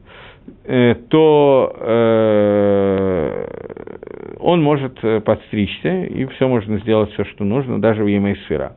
то 1.08 1.76
э, 1.78 3.44
он 4.40 4.62
может 4.62 4.98
э, 5.02 5.20
подстричься, 5.20 6.04
и 6.04 6.26
все 6.26 6.48
можно 6.48 6.78
сделать, 6.80 7.10
все, 7.12 7.24
что 7.24 7.44
нужно, 7.44 7.80
даже 7.80 8.04
в 8.04 8.06
Емейсфера. 8.06 8.76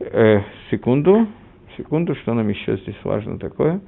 Э, 0.00 0.40
секунду, 0.70 1.26
секунду, 1.76 2.14
что 2.16 2.34
нам 2.34 2.48
еще 2.48 2.76
здесь 2.78 2.96
важно 3.04 3.38
такое. 3.38 3.80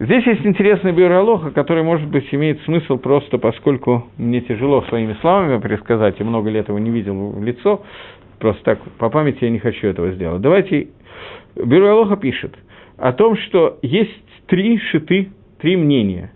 Здесь 0.00 0.26
есть 0.26 0.44
интересный 0.44 0.92
биуролог, 0.92 1.52
который, 1.52 1.84
может 1.84 2.08
быть, 2.08 2.26
имеет 2.32 2.60
смысл 2.62 2.98
просто, 2.98 3.38
поскольку 3.38 4.08
мне 4.16 4.40
тяжело 4.40 4.82
своими 4.82 5.12
словами 5.20 5.60
пересказать, 5.60 6.20
и 6.20 6.24
много 6.24 6.50
лет 6.50 6.68
его 6.68 6.80
не 6.80 6.90
видел 6.90 7.30
в 7.30 7.44
лицо, 7.44 7.82
просто 8.40 8.62
так, 8.64 8.80
по 8.98 9.08
памяти 9.08 9.44
я 9.44 9.50
не 9.50 9.60
хочу 9.60 9.86
этого 9.86 10.10
сделать. 10.10 10.40
Давайте, 10.42 10.88
биуролога 11.54 12.16
пишет 12.16 12.56
о 12.98 13.12
том, 13.12 13.36
что 13.36 13.78
есть 13.82 14.24
три 14.48 14.78
шиты, 14.78 15.30
три 15.60 15.76
мнения 15.76 16.32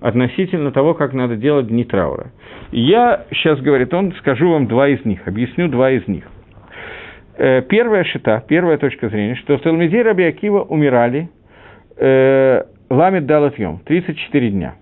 относительно 0.00 0.72
того, 0.72 0.94
как 0.94 1.12
надо 1.12 1.36
делать 1.36 1.68
дни 1.68 1.84
траура. 1.84 2.32
Я 2.72 3.26
сейчас, 3.30 3.60
говорит 3.60 3.92
он, 3.92 4.14
скажу 4.20 4.50
вам 4.50 4.66
два 4.66 4.88
из 4.88 5.04
них, 5.04 5.28
объясню 5.28 5.68
два 5.68 5.90
из 5.90 6.08
них. 6.08 6.24
Э, 7.36 7.60
первая 7.62 8.04
шита, 8.04 8.42
первая 8.48 8.78
точка 8.78 9.10
зрения, 9.10 9.36
что 9.36 9.58
в 9.58 9.60
Талмиде 9.60 10.02
Раби 10.02 10.24
Акива 10.24 10.62
умирали 10.62 11.28
э, 11.98 12.62
Ламит 12.92 13.24
Далатьем, 13.24 13.80
34 13.86 14.50
дня. 14.50 14.74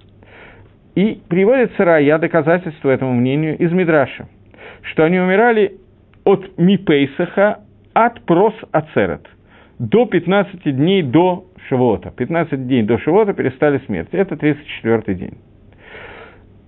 И 0.97 1.21
приводится 1.29 1.85
рая 1.85 2.19
доказательство 2.19 2.91
этому 2.91 3.15
мнению 3.15 3.57
из 3.57 3.71
Мидраша, 3.71 4.27
что 4.83 5.05
они 5.05 5.21
умирали 5.21 5.77
от 6.25 6.59
Мипейсаха 6.59 7.61
от 7.93 8.21
прос 8.23 8.55
ацерет 8.73 9.29
до 9.79 10.07
15 10.07 10.77
дней 10.77 11.03
до 11.03 11.45
Шивота. 11.69 12.11
15 12.11 12.67
дней 12.67 12.83
до 12.83 12.99
Шивота 12.99 13.33
перестали 13.33 13.79
смерть. 13.87 14.09
Это 14.11 14.37
34 14.37 15.17
день. 15.17 15.39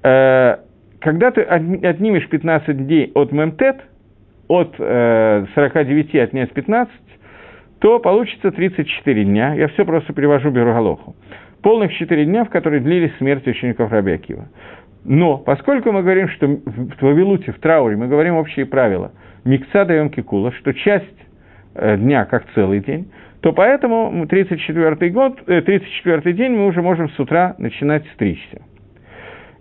Э, 0.05 0.59
когда 1.01 1.33
ты 1.33 1.43
отнимешь 1.43 2.29
15 2.29 2.87
дней 2.87 3.11
от 3.17 3.33
Мемтет, 3.33 3.81
от 4.47 4.77
49 4.77 6.15
э, 6.15 6.23
отнять 6.23 6.53
15, 6.53 6.95
то 7.83 7.99
получится 7.99 8.53
34 8.53 9.25
дня. 9.25 9.55
Я 9.55 9.67
все 9.67 9.85
просто 9.85 10.13
перевожу 10.13 10.51
Беругалоху. 10.51 11.17
Полных 11.63 11.93
4 11.93 12.25
дня, 12.27 12.45
в 12.45 12.49
которые 12.49 12.81
длились 12.81 13.11
смерти 13.19 13.49
учеников 13.51 13.91
Раби 13.91 14.13
Акива. 14.13 14.47
Но, 15.05 15.39
поскольку 15.39 15.91
мы 15.91 16.03
говорим, 16.03 16.29
что 16.29 16.47
в 16.47 17.03
Вавилуте, 17.03 17.51
в 17.51 17.59
трауре, 17.59 17.97
мы 17.97 18.07
говорим 18.07 18.37
общие 18.37 18.67
правила, 18.67 19.11
микса 19.45 19.85
даем 19.85 20.11
кикула, 20.11 20.53
что 20.53 20.73
часть 20.73 21.27
э, 21.75 21.97
дня 21.97 22.25
как 22.25 22.45
целый 22.55 22.79
день, 22.79 23.11
то 23.41 23.53
поэтому 23.53 24.29
34 24.29 25.11
год, 25.11 25.45
34 25.45 26.23
э, 26.25 26.33
день 26.35 26.53
мы 26.53 26.67
уже 26.67 26.83
можем 26.83 27.11
с 27.11 27.19
утра 27.19 27.57
начинать 27.59 28.05
стричься. 28.15 28.63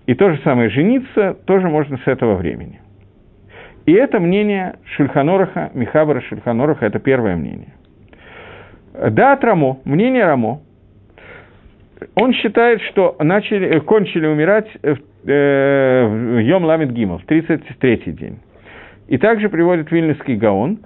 И 0.06 0.14
то 0.14 0.30
же 0.30 0.40
самое 0.44 0.70
жениться 0.70 1.36
тоже 1.46 1.70
можно 1.70 1.98
с 1.98 2.06
этого 2.08 2.36
времени. 2.36 2.82
И 3.88 3.94
это 3.94 4.20
мнение 4.20 4.76
Шульханораха, 4.96 5.72
Михабара 5.74 6.22
Шульханораха, 6.22 6.86
это 6.86 7.00
первое 7.00 7.36
мнение. 7.36 7.74
Да, 8.94 9.34
от 9.34 9.44
Рамо, 9.44 9.80
мнение 9.86 10.26
Рамо, 10.26 10.62
он 12.16 12.34
считает, 12.34 12.82
что 12.82 13.16
начали, 13.20 13.80
кончили 13.80 14.28
умирать 14.28 14.68
в, 14.82 14.98
э, 15.30 16.08
в 16.08 16.40
Йом 16.40 16.66
Ламит 16.66 16.92
Гимов, 16.92 17.22
33-й 17.26 18.12
день. 18.12 18.40
И 19.08 19.18
также 19.18 19.50
приводит 19.50 19.92
Вильнюсский 19.92 20.36
Гаон. 20.36 20.80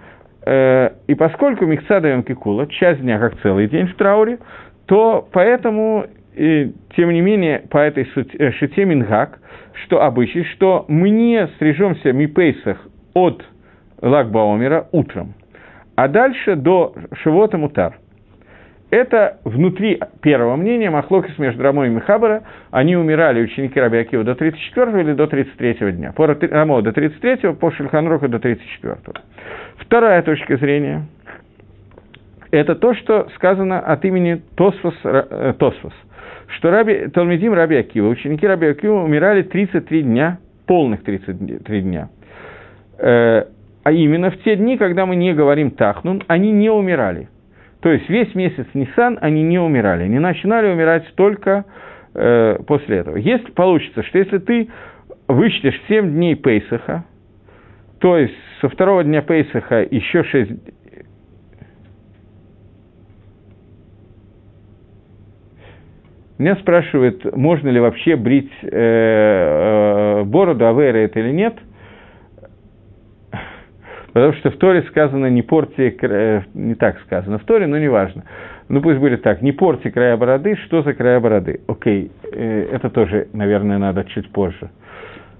Э, 0.45 0.91
и 1.07 1.15
поскольку 1.15 1.65
Миксада 1.65 2.09
Йом 2.09 2.23
Кикула, 2.23 2.67
часть 2.67 3.01
дня 3.01 3.17
как 3.17 3.39
целый 3.41 3.67
день 3.67 3.87
в 3.87 3.95
трауре, 3.95 4.39
то 4.85 5.27
поэтому, 5.31 6.05
и, 6.35 6.73
тем 6.95 7.11
не 7.11 7.21
менее, 7.21 7.63
по 7.69 7.77
этой 7.77 8.07
э, 8.15 8.51
шите 8.51 8.85
Мингак, 8.85 9.39
что 9.85 10.03
обычай, 10.03 10.43
что 10.43 10.85
мы 10.87 11.09
не 11.09 11.47
стрижемся 11.55 12.11
Мипейсах 12.11 12.77
от 13.13 13.43
Лагбаомера 14.01 14.89
утром– 14.91 15.33
а 15.95 16.07
дальше 16.07 16.55
до 16.55 16.93
Шивота 17.23 17.57
Мутар. 17.57 17.97
Это 18.91 19.39
внутри 19.43 19.99
первого 20.21 20.55
мнения, 20.55 20.89
Махлокис 20.89 21.37
между 21.37 21.63
Рамой 21.63 21.87
и 21.87 21.89
Михабара, 21.89 22.43
они 22.71 22.95
умирали, 22.95 23.41
ученики 23.41 23.79
Раби 23.79 23.97
Акива, 23.97 24.23
до 24.23 24.35
34 24.35 25.01
или 25.01 25.13
до 25.13 25.27
33 25.27 25.91
дня. 25.93 26.13
По 26.13 26.27
Рамо 26.27 26.81
до 26.81 26.93
33, 26.93 27.53
по 27.55 27.71
Шульханроку 27.71 28.27
до 28.27 28.39
34. 28.39 28.97
Вторая 29.77 30.21
точка 30.21 30.57
зрения– 30.57 31.07
это 32.51 32.75
то, 32.75 32.93
что 32.93 33.27
сказано 33.35 33.79
от 33.79 34.05
имени 34.05 34.41
Тосфос, 34.55 34.95
э, 35.03 35.53
Тосфос 35.57 35.93
что 36.47 36.71
Раби, 36.71 37.07
Талмедим 37.07 37.53
Раби 37.53 37.75
Акива, 37.77 38.07
ученики 38.07 38.45
Раби 38.45 38.67
Акива 38.67 39.03
умирали 39.03 39.43
33 39.43 40.03
дня, 40.03 40.39
полных 40.67 41.03
33 41.03 41.81
дня. 41.81 42.09
Э, 42.97 43.45
а 43.85 43.91
именно 43.91 44.31
в 44.31 44.37
те 44.39 44.55
дни, 44.55 44.77
когда 44.77 45.05
мы 45.05 45.15
не 45.15 45.31
говорим 45.35 45.69
Тахнун, 45.69 46.23
они 46.25 46.51
не 46.51 46.71
умирали. 46.71 47.29
То 47.81 47.91
есть 47.91 48.09
весь 48.09 48.33
месяц 48.33 48.65
Нисан 48.73 49.19
они 49.21 49.43
не 49.43 49.59
умирали. 49.59 50.05
Они 50.05 50.17
начинали 50.17 50.73
умирать 50.73 51.05
только 51.13 51.65
э, 52.15 52.57
после 52.65 52.97
этого. 52.97 53.17
Если 53.17 53.51
получится, 53.51 54.01
что 54.01 54.17
если 54.17 54.39
ты 54.39 54.69
вычтешь 55.27 55.79
7 55.87 56.13
дней 56.13 56.35
Пейсаха, 56.35 57.05
то 57.99 58.17
есть 58.17 58.33
со 58.59 58.69
второго 58.69 59.03
дня 59.03 59.21
Пейсаха 59.21 59.83
еще 59.83 60.23
6 60.23 60.51
Меня 66.39 66.55
спрашивают, 66.55 67.35
можно 67.37 67.69
ли 67.69 67.79
вообще 67.79 68.15
брить 68.15 68.51
э, 68.63 68.67
э, 68.71 70.23
бороду, 70.23 70.67
авера 70.67 70.97
это 70.97 71.19
или 71.19 71.29
нет– 71.29 71.53
Потому 74.15 74.31
что 74.31 74.49
в 74.49 74.55
Торе 74.55 74.81
сказано 74.83 75.25
«не 75.25 75.41
порти...» 75.41 75.93
э, 76.01 76.41
Не 76.53 76.75
так 76.75 77.01
сказано 77.01 77.37
в 77.37 77.43
Торе, 77.43 77.67
но 77.67 77.77
неважно. 77.77 78.23
Ну, 78.69 78.81
пусть 78.81 78.97
будет 78.97 79.23
так. 79.23 79.41
«Не 79.41 79.51
порти 79.51 79.89
края 79.89 80.15
бороды». 80.15 80.55
Что 80.55 80.83
за 80.83 80.93
края 80.93 81.19
бороды? 81.19 81.59
Окей, 81.67 82.09
э, 82.31 82.69
это 82.71 82.89
тоже, 82.89 83.27
наверное, 83.33 83.77
надо 83.77 84.05
чуть 84.05 84.31
позже. 84.31 84.69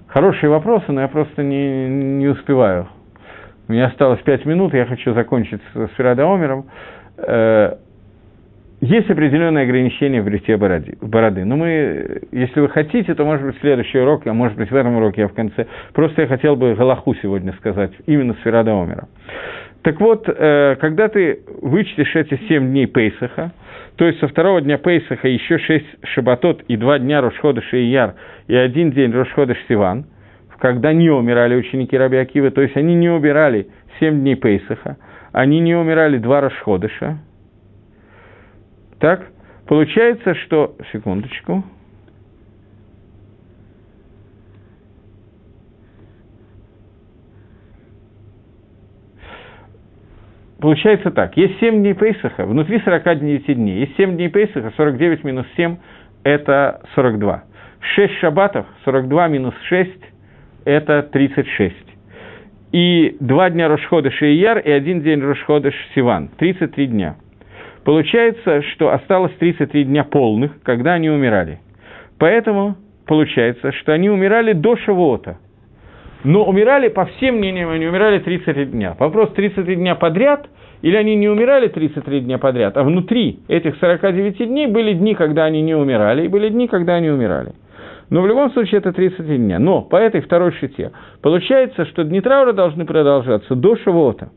Хорошие 0.08 0.50
вопросы, 0.50 0.92
но 0.92 1.00
я 1.00 1.08
просто 1.08 1.42
не, 1.42 1.88
не 1.88 2.28
успеваю. 2.28 2.88
У 3.66 3.72
меня 3.72 3.86
осталось 3.86 4.20
пять 4.20 4.44
минут, 4.44 4.74
я 4.74 4.84
хочу 4.84 5.14
закончить 5.14 5.62
с 5.72 5.88
Ферадаомером. 5.96 6.66
Э, 8.80 8.84
есть 8.84 9.10
определенные 9.10 9.64
ограничения 9.64 10.20
в 10.20 10.24
бритье 10.24 10.56
бороды, 10.56 10.96
бороды. 11.00 11.44
Но 11.44 11.56
мы, 11.56 12.20
если 12.32 12.60
вы 12.60 12.68
хотите, 12.68 13.14
то, 13.14 13.24
может 13.24 13.46
быть, 13.46 13.56
следующий 13.60 13.98
урок, 13.98 14.26
а 14.26 14.32
может 14.32 14.56
быть, 14.56 14.70
в 14.70 14.76
этом 14.76 14.96
уроке 14.96 15.22
я 15.22 15.28
в 15.28 15.34
конце. 15.34 15.66
Просто 15.92 16.22
я 16.22 16.28
хотел 16.28 16.56
бы 16.56 16.74
Галаху 16.74 17.14
сегодня 17.16 17.52
сказать, 17.54 17.92
именно 18.06 18.34
с 18.34 18.38
Ферада 18.38 18.72
Омера. 18.72 19.08
Так 19.82 20.00
вот, 20.00 20.28
э, 20.28 20.76
когда 20.80 21.08
ты 21.08 21.40
вычтешь 21.62 22.14
эти 22.16 22.38
семь 22.48 22.70
дней 22.70 22.86
Пейсаха, 22.86 23.52
то 23.96 24.04
есть 24.04 24.18
со 24.18 24.28
второго 24.28 24.60
дня 24.60 24.78
Пейсаха 24.78 25.28
еще 25.28 25.58
шесть 25.58 25.86
шабатот 26.04 26.62
и 26.68 26.76
два 26.76 26.98
дня 26.98 27.20
Рошхода 27.20 27.62
Шияр 27.62 28.14
и 28.46 28.54
один 28.54 28.90
день 28.90 29.12
Рошхода 29.12 29.56
Сиван, 29.68 30.06
когда 30.58 30.92
не 30.92 31.10
умирали 31.10 31.54
ученики 31.54 31.96
Раби 31.96 32.16
Акивы, 32.16 32.50
то 32.50 32.62
есть 32.62 32.76
они 32.76 32.94
не 32.94 33.08
убирали 33.08 33.68
семь 34.00 34.20
дней 34.20 34.36
Пейсаха, 34.36 34.96
они 35.32 35.60
не 35.60 35.74
умирали 35.74 36.18
два 36.18 36.40
Рошходыша, 36.40 37.18
так, 38.98 39.26
получается, 39.66 40.34
что... 40.34 40.76
Секундочку. 40.92 41.64
получается 50.66 51.12
так, 51.12 51.36
есть 51.36 51.60
7 51.60 51.78
дней 51.78 51.94
Пейсаха, 51.94 52.44
внутри 52.44 52.80
49 52.80 53.54
дней, 53.54 53.80
есть 53.82 53.96
7 53.96 54.16
дней 54.16 54.28
Пейсаха, 54.28 54.72
49 54.76 55.22
минус 55.22 55.46
7– 55.56 55.76
это 56.24 56.80
42. 56.96 57.44
6 57.94 58.14
шабатов, 58.14 58.66
42 58.84 59.28
минус 59.28 59.54
6– 59.68 59.90
это 60.64 61.04
36. 61.04 61.76
И 62.72 63.16
два 63.20 63.48
дня 63.48 63.68
Рошходыша 63.68 64.26
Ияр 64.26 64.58
и 64.58 64.70
один 64.72 65.02
день 65.02 65.20
Рошходыш 65.20 65.74
Сиван, 65.94 66.30
33 66.36 66.86
дня. 66.88 67.16
Получается, 67.86 68.62
что 68.72 68.92
осталось 68.92 69.30
33 69.38 69.84
дня 69.84 70.02
полных, 70.02 70.60
когда 70.64 70.94
они 70.94 71.08
умирали. 71.08 71.60
Поэтому 72.18 72.74
получается, 73.06 73.70
что 73.70 73.92
они 73.92 74.10
умирали 74.10 74.54
до 74.54 74.74
Шавуота. 74.76 75.38
Но 76.24 76.42
умирали, 76.46 76.88
по 76.88 77.04
всем 77.04 77.36
мнениям, 77.36 77.70
они 77.70 77.86
умирали 77.86 78.18
33 78.18 78.64
дня. 78.66 78.96
Вопрос, 78.98 79.30
33 79.34 79.76
дня 79.76 79.94
подряд, 79.94 80.48
или 80.82 80.96
они 80.96 81.14
не 81.14 81.28
умирали 81.28 81.68
33 81.68 82.22
дня 82.22 82.38
подряд, 82.38 82.76
а 82.76 82.82
внутри 82.82 83.38
этих 83.46 83.76
49 83.76 84.48
дней 84.48 84.66
были 84.66 84.92
дни, 84.92 85.14
когда 85.14 85.44
они 85.44 85.62
не 85.62 85.76
умирали, 85.76 86.24
и 86.24 86.28
были 86.28 86.48
дни, 86.48 86.66
когда 86.66 86.96
они 86.96 87.08
умирали. 87.08 87.52
Но 88.10 88.20
в 88.20 88.26
любом 88.26 88.50
случае 88.50 88.78
это 88.78 88.92
33 88.92 89.38
дня. 89.38 89.60
Но 89.60 89.82
по 89.82 89.94
этой 89.94 90.22
второй 90.22 90.50
шите 90.54 90.90
получается, 91.22 91.84
что 91.86 92.02
дни 92.02 92.20
траура 92.20 92.52
должны 92.52 92.84
продолжаться 92.84 93.54
до 93.54 93.76
Шавуота. 93.76 94.30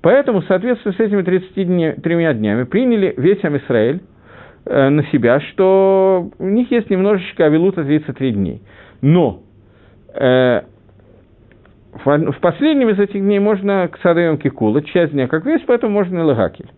Поэтому 0.00 0.40
в 0.40 0.46
соответствии 0.46 0.92
с 0.92 1.00
этими 1.00 1.22
33 1.22 2.34
днями 2.34 2.64
приняли 2.64 3.14
весь 3.16 3.42
Амисраэль 3.42 4.00
э, 4.64 4.88
на 4.88 5.04
себя, 5.06 5.40
что 5.40 6.30
у 6.38 6.46
них 6.46 6.70
есть 6.70 6.88
немножечко 6.88 7.46
авилута 7.46 7.84
33 7.84 8.32
дней. 8.32 8.62
Но 9.00 9.42
э, 10.14 10.62
в, 12.04 12.32
в 12.32 12.40
последнем 12.40 12.90
из 12.90 12.98
этих 13.00 13.20
дней 13.20 13.40
можно 13.40 13.88
к 13.88 13.98
Садаем 13.98 14.38
Кикула, 14.38 14.82
часть 14.82 15.12
дня 15.12 15.26
как 15.26 15.44
весь, 15.44 15.62
поэтому 15.66 15.92
можно 15.92 16.18
и 16.18 16.22
Лагакель. 16.22 16.70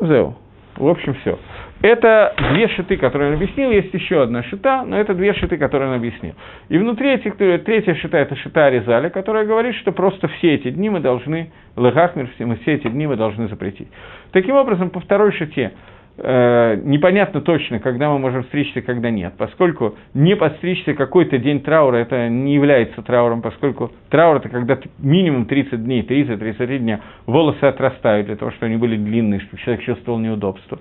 Зеу. 0.00 0.36
В 0.76 0.86
общем, 0.86 1.14
все. 1.14 1.38
Это 1.80 2.34
две 2.52 2.66
шиты, 2.68 2.96
которые 2.96 3.30
он 3.30 3.36
объяснил, 3.36 3.70
есть 3.70 3.94
еще 3.94 4.22
одна 4.22 4.42
шита, 4.42 4.84
но 4.84 4.98
это 4.98 5.14
две 5.14 5.32
шиты, 5.34 5.58
которые 5.58 5.90
он 5.90 5.96
объяснил. 5.96 6.34
И 6.68 6.76
внутри 6.76 7.12
этих, 7.12 7.36
третья 7.36 7.94
шита– 7.94 8.18
это 8.18 8.34
шита 8.34 8.66
Аризаля, 8.66 9.10
которая 9.10 9.44
говорит, 9.46 9.76
что 9.76 9.92
просто 9.92 10.26
все 10.26 10.54
эти 10.54 10.70
дни 10.70 10.90
мы 10.90 10.98
должны, 10.98 11.52
мы 11.76 12.56
все 12.62 12.74
эти 12.74 12.88
дни 12.88 13.06
мы 13.06 13.16
должны 13.16 13.46
запретить. 13.46 13.88
Таким 14.32 14.56
образом, 14.56 14.90
по 14.90 14.98
второй 14.98 15.30
шите 15.30 15.70
э, 16.16 16.80
непонятно 16.82 17.42
точно, 17.42 17.78
когда 17.78 18.10
мы 18.10 18.18
можем 18.18 18.42
стричься, 18.46 18.82
когда 18.82 19.10
нет, 19.10 19.34
поскольку 19.38 19.94
не 20.14 20.34
подстричься 20.34 20.94
какой-то 20.94 21.38
день 21.38 21.60
траура, 21.60 21.98
это 21.98 22.28
не 22.28 22.54
является 22.54 23.02
трауром, 23.02 23.40
поскольку 23.40 23.92
траур– 24.10 24.36
это 24.38 24.48
когда 24.48 24.78
минимум 24.98 25.46
30 25.46 25.84
дней, 25.84 26.02
30-33 26.02 26.78
дня 26.78 27.00
волосы 27.26 27.62
отрастают 27.62 28.26
для 28.26 28.34
того, 28.34 28.50
чтобы 28.50 28.66
они 28.66 28.76
были 28.78 28.96
длинные, 28.96 29.38
чтобы 29.40 29.62
человек 29.62 29.84
чувствовал 29.84 30.18
неудобство. 30.18 30.80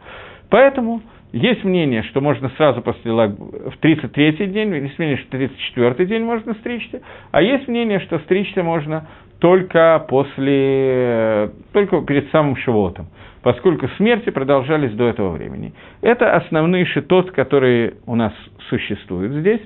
Поэтому 0.50 1.02
есть 1.34 1.64
мнение, 1.64 2.04
что 2.04 2.22
можно 2.22 2.50
сразу 2.58 2.82
после 2.82 3.12
лаг... 3.12 3.32
в 3.38 3.78
33-й 3.82 4.48
день, 4.48 4.74
есть 4.76 4.98
мнение, 4.98 5.18
что 5.18 5.38
в 5.38 5.42
34-й 5.42 6.06
день 6.06 6.24
можно 6.24 6.54
стричься, 6.56 7.02
а 7.32 7.42
есть 7.42 7.68
мнение, 7.68 8.00
что 8.00 8.20
стричься 8.20 8.64
можно 8.64 9.08
только 9.40 10.04
после, 10.08 11.52
только 11.74 12.02
перед 12.02 12.32
самым 12.32 12.56
Шивотом, 12.56 13.08
поскольку 13.44 13.88
смерти 13.98 14.30
продолжались 14.30 14.94
до 14.94 15.06
этого 15.06 15.30
времени. 15.32 15.74
Это 16.02 16.34
основные 16.34 16.86
шитот, 16.86 17.32
которые 17.32 17.96
у 18.06 18.16
нас 18.16 18.34
существуют 18.70 19.34
здесь, 19.34 19.62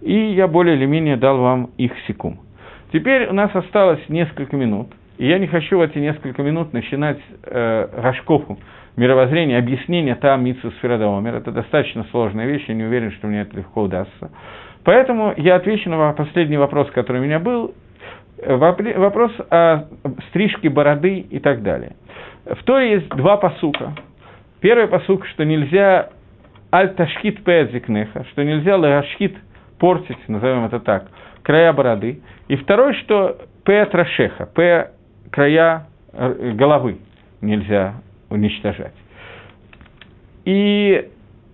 и 0.00 0.14
я 0.14 0.48
более 0.48 0.76
или 0.76 0.86
менее 0.86 1.16
дал 1.16 1.38
вам 1.38 1.70
их 1.76 1.92
секум. 2.06 2.40
Теперь 2.92 3.28
у 3.28 3.32
нас 3.32 3.54
осталось 3.54 4.00
несколько 4.08 4.56
минут, 4.56 4.88
и 5.18 5.26
я 5.26 5.38
не 5.38 5.48
хочу 5.48 5.78
в 5.78 5.82
эти 5.82 5.98
несколько 5.98 6.42
минут 6.42 6.72
начинать 6.72 7.20
э, 7.44 7.88
Рашкову, 7.94 8.58
мировоззрение, 8.96 9.58
объяснение 9.58 10.14
там 10.14 10.44
Митсу 10.44 10.70
Сферадомер. 10.72 11.34
Это 11.36 11.52
достаточно 11.52 12.04
сложная 12.10 12.46
вещь, 12.46 12.64
я 12.68 12.74
не 12.74 12.84
уверен, 12.84 13.12
что 13.12 13.26
мне 13.26 13.42
это 13.42 13.56
легко 13.56 13.82
удастся. 13.82 14.30
Поэтому 14.84 15.34
я 15.36 15.56
отвечу 15.56 15.90
на 15.90 16.12
последний 16.12 16.56
вопрос, 16.56 16.90
который 16.90 17.20
у 17.20 17.24
меня 17.24 17.38
был. 17.38 17.74
Вопрос 18.42 19.32
о 19.50 19.84
стрижке 20.28 20.70
бороды 20.70 21.18
и 21.18 21.38
так 21.40 21.62
далее. 21.62 21.92
В 22.46 22.64
Торе 22.64 22.92
есть 22.92 23.08
два 23.10 23.36
посука. 23.36 23.94
Первый 24.60 24.88
посук, 24.88 25.26
что 25.26 25.44
нельзя 25.44 26.08
аль-ташхит 26.72 27.44
пэдзикнеха, 27.44 28.24
что 28.30 28.42
нельзя 28.44 28.76
лагашхит 28.76 29.36
портить, 29.78 30.18
назовем 30.28 30.64
это 30.64 30.80
так, 30.80 31.08
края 31.42 31.72
бороды. 31.72 32.20
И 32.48 32.56
второй, 32.56 32.94
что 32.94 33.36
пэ 33.64 33.86
трашеха, 33.86 34.46
пэ 34.46 34.90
края 35.30 35.86
головы 36.12 36.96
нельзя 37.42 37.94
уничтожать. 38.30 38.94
И 40.44 41.08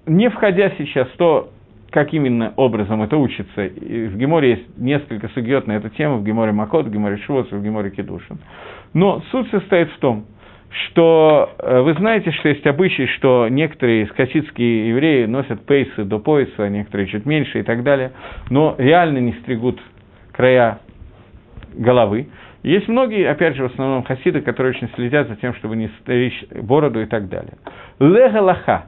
не 0.07 0.31
входя 0.31 0.70
сейчас 0.79 1.09
в 1.09 1.16
то, 1.16 1.51
как 1.91 2.12
именно 2.12 2.53
образом 2.57 3.03
это 3.03 3.16
учится, 3.16 3.62
в 3.62 4.16
Геморе 4.16 4.51
есть 4.51 4.79
несколько 4.79 5.29
сугьет 5.31 5.66
на 5.66 5.72
эту 5.72 5.89
тему, 5.91 6.18
в 6.18 6.24
Геморе 6.24 6.53
Макот, 6.53 6.87
в 6.87 6.91
Геморе 6.91 7.16
Швоц, 7.18 7.51
в 7.51 7.62
Геморе 7.62 7.91
Кедушин. 7.91 8.39
Но 8.93 9.22
суть 9.31 9.51
состоит 9.51 9.91
в 9.91 9.99
том, 9.99 10.27
что 10.70 11.55
э, 11.59 11.81
вы 11.81 11.95
знаете, 11.95 12.33
что 12.33 12.49
есть 12.49 12.66
обычай, 12.66 13.07
что 13.07 13.49
некоторые 13.49 14.07
скосицкие 14.09 14.91
евреи 14.91 15.24
носят 15.27 15.64
пейсы 15.64 16.05
до 16.05 16.18
пояса, 16.18 16.64
а 16.64 16.68
некоторые 16.68 17.09
чуть 17.09 17.24
меньше 17.24 17.61
и 17.61 17.62
так 17.62 17.83
далее, 17.83 18.12
но 18.51 18.74
реально 18.79 19.18
не 19.18 19.33
стригут 19.35 19.81
края 20.33 20.81
головы. 21.74 22.29
Есть 22.67 22.89
многие, 22.89 23.31
опять 23.31 23.55
же, 23.55 23.62
в 23.62 23.73
основном 23.73 24.03
хасиды, 24.03 24.41
которые 24.41 24.71
очень 24.71 24.89
следят 24.97 25.29
за 25.29 25.37
тем, 25.37 25.55
чтобы 25.55 25.77
не 25.77 25.87
стричь 26.01 26.45
бороду 26.51 27.01
и 27.01 27.07
так 27.07 27.29
далее. 27.29 27.53
Легалаха 28.01 28.87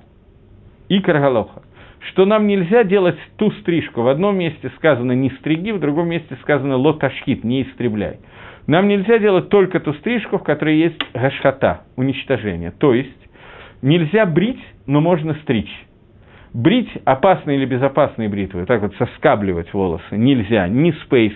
и 0.89 0.99
каргалоха. 0.99 1.63
Что 2.09 2.25
нам 2.25 2.49
нельзя 2.49 2.83
делать 2.83 3.19
ту 3.37 3.53
стрижку. 3.53 4.03
В 4.03 4.09
одном 4.09 4.37
месте 4.37 4.73
сказано 4.79 5.13
«не 5.13 5.31
стриги», 5.31 5.71
в 5.71 5.79
другом 5.79 6.09
месте 6.09 6.37
сказано 6.43 6.75
«лоташхит», 6.75 7.45
«не 7.45 7.63
истребляй». 7.63 8.19
Нам 8.67 8.89
нельзя 8.89 9.19
делать 9.19 9.49
только 9.49 9.79
ту 9.79 9.93
стрижку, 9.95 10.39
в 10.39 10.43
которой 10.43 10.77
есть 10.77 11.01
гашхата, 11.15 11.83
уничтожение. 11.95 12.73
То 12.73 12.93
есть 12.95 13.29
нельзя 13.81 14.27
брить, 14.27 14.61
но 14.87 15.01
можно 15.01 15.35
стричь. 15.35 15.85
Брить 16.53 16.91
опасные 17.05 17.59
или 17.59 17.65
безопасные 17.65 18.29
бритвы, 18.29 18.67
так 18.67 18.83
вот 18.83 18.97
соскабливать 18.97 19.73
волосы 19.73 20.17
нельзя 20.17 20.67
ни 20.67 20.91
с 20.91 21.05
пейс, 21.09 21.35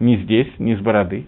ни 0.00 0.16
здесь, 0.16 0.52
ни 0.58 0.74
с 0.74 0.80
бороды. 0.80 1.24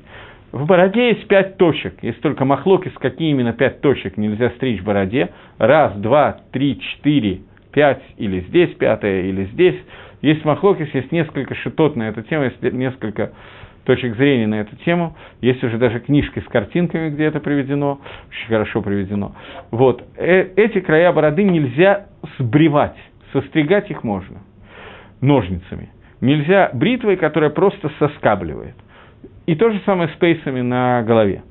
В 0.52 0.66
бороде 0.66 1.10
есть 1.10 1.28
пять 1.28 1.56
точек. 1.58 2.02
Есть 2.02 2.20
только 2.22 2.44
махлокис, 2.44 2.92
какие 2.94 3.30
именно 3.30 3.52
пять 3.52 3.80
точек 3.80 4.16
нельзя 4.16 4.50
стричь 4.50 4.80
в 4.80 4.84
бороде. 4.84 5.30
Раз, 5.58 5.94
два, 5.96 6.40
три, 6.52 6.80
четыре, 6.80 7.40
пять, 7.72 8.02
или 8.16 8.40
здесь 8.48 8.70
пятая, 8.74 9.22
или 9.22 9.44
здесь. 9.46 9.76
Есть 10.22 10.44
махлокис, 10.44 10.92
есть 10.92 11.12
несколько 11.12 11.54
шитот 11.54 11.96
на 11.96 12.08
эту 12.08 12.22
тему, 12.22 12.44
есть 12.44 12.60
несколько 12.62 13.32
точек 13.84 14.16
зрения 14.16 14.46
на 14.46 14.60
эту 14.60 14.76
тему. 14.84 15.16
Есть 15.40 15.62
уже 15.62 15.78
даже 15.78 16.00
книжки 16.00 16.40
с 16.40 16.48
картинками, 16.48 17.10
где 17.10 17.24
это 17.24 17.40
приведено, 17.40 18.00
очень 18.28 18.48
хорошо 18.48 18.82
приведено. 18.82 19.34
Вот. 19.70 20.02
Э 20.16 20.48
эти 20.56 20.80
края 20.80 21.12
бороды 21.12 21.44
нельзя 21.44 22.06
сбривать, 22.38 22.96
состригать 23.32 23.90
их 23.90 24.02
можно 24.04 24.38
ножницами. 25.20 25.90
Нельзя 26.20 26.70
бритвой, 26.72 27.16
которая 27.16 27.50
просто 27.50 27.90
соскабливает. 27.98 28.74
И 29.50 29.56
то 29.56 29.68
же 29.68 29.80
самое 29.84 30.08
с 30.10 30.12
пейсами 30.12 30.60
на 30.60 31.02
голове. 31.02 31.42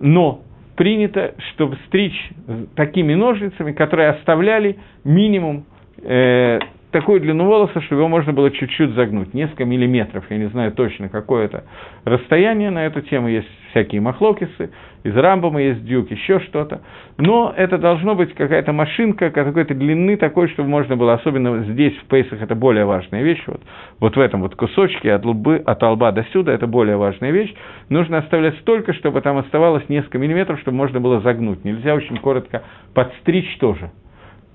Но 0.00 0.40
принято, 0.74 1.34
чтобы 1.52 1.78
стричь 1.86 2.30
такими 2.74 3.14
ножницами, 3.14 3.70
которые 3.70 4.08
оставляли 4.08 4.76
минимум 5.04 5.64
э, 6.02 6.58
такую 6.90 7.20
длину 7.20 7.46
волоса, 7.46 7.80
чтобы 7.82 8.00
его 8.00 8.08
можно 8.08 8.32
было 8.32 8.50
чуть-чуть 8.50 8.94
загнуть, 8.94 9.34
несколько 9.34 9.66
миллиметров, 9.66 10.24
я 10.30 10.38
не 10.38 10.48
знаю 10.48 10.72
точно, 10.72 11.08
какое 11.08 11.44
это 11.44 11.62
расстояние 12.04 12.70
на 12.70 12.86
эту 12.86 13.02
тему, 13.02 13.28
есть 13.28 13.46
всякие 13.70 14.00
махлокисы, 14.00 14.72
из 15.04 15.14
рамбома 15.14 15.60
есть 15.60 15.84
дюк, 15.84 16.10
еще 16.10 16.40
что-то, 16.40 16.80
но 17.18 17.52
это 17.54 17.76
должно 17.76 18.14
быть 18.14 18.34
какая-то 18.34 18.72
машинка 18.72 19.30
какой-то 19.30 19.74
длины 19.74 20.16
такой, 20.16 20.48
чтобы 20.48 20.70
можно 20.70 20.96
было, 20.96 21.12
особенно 21.12 21.62
здесь, 21.64 21.94
в 21.98 22.06
пейсах, 22.06 22.40
это 22.40 22.54
более 22.54 22.86
важная 22.86 23.22
вещь, 23.22 23.42
вот, 23.46 23.60
вот 24.00 24.16
в 24.16 24.20
этом 24.20 24.40
вот 24.40 24.56
кусочке 24.56 25.12
от, 25.12 25.26
лбы, 25.26 25.62
от 25.64 25.82
лба 25.82 26.10
до 26.10 26.24
сюда, 26.32 26.54
это 26.54 26.66
более 26.66 26.96
важная 26.96 27.32
вещь, 27.32 27.54
нужно 27.90 28.18
оставлять 28.18 28.58
столько, 28.60 28.94
чтобы 28.94 29.20
там 29.20 29.36
оставалось 29.36 29.86
несколько 29.90 30.18
миллиметров, 30.18 30.58
чтобы 30.60 30.78
можно 30.78 31.00
было 31.00 31.20
загнуть, 31.20 31.64
нельзя 31.64 31.94
очень 31.94 32.16
коротко 32.16 32.62
подстричь 32.94 33.58
тоже, 33.58 33.90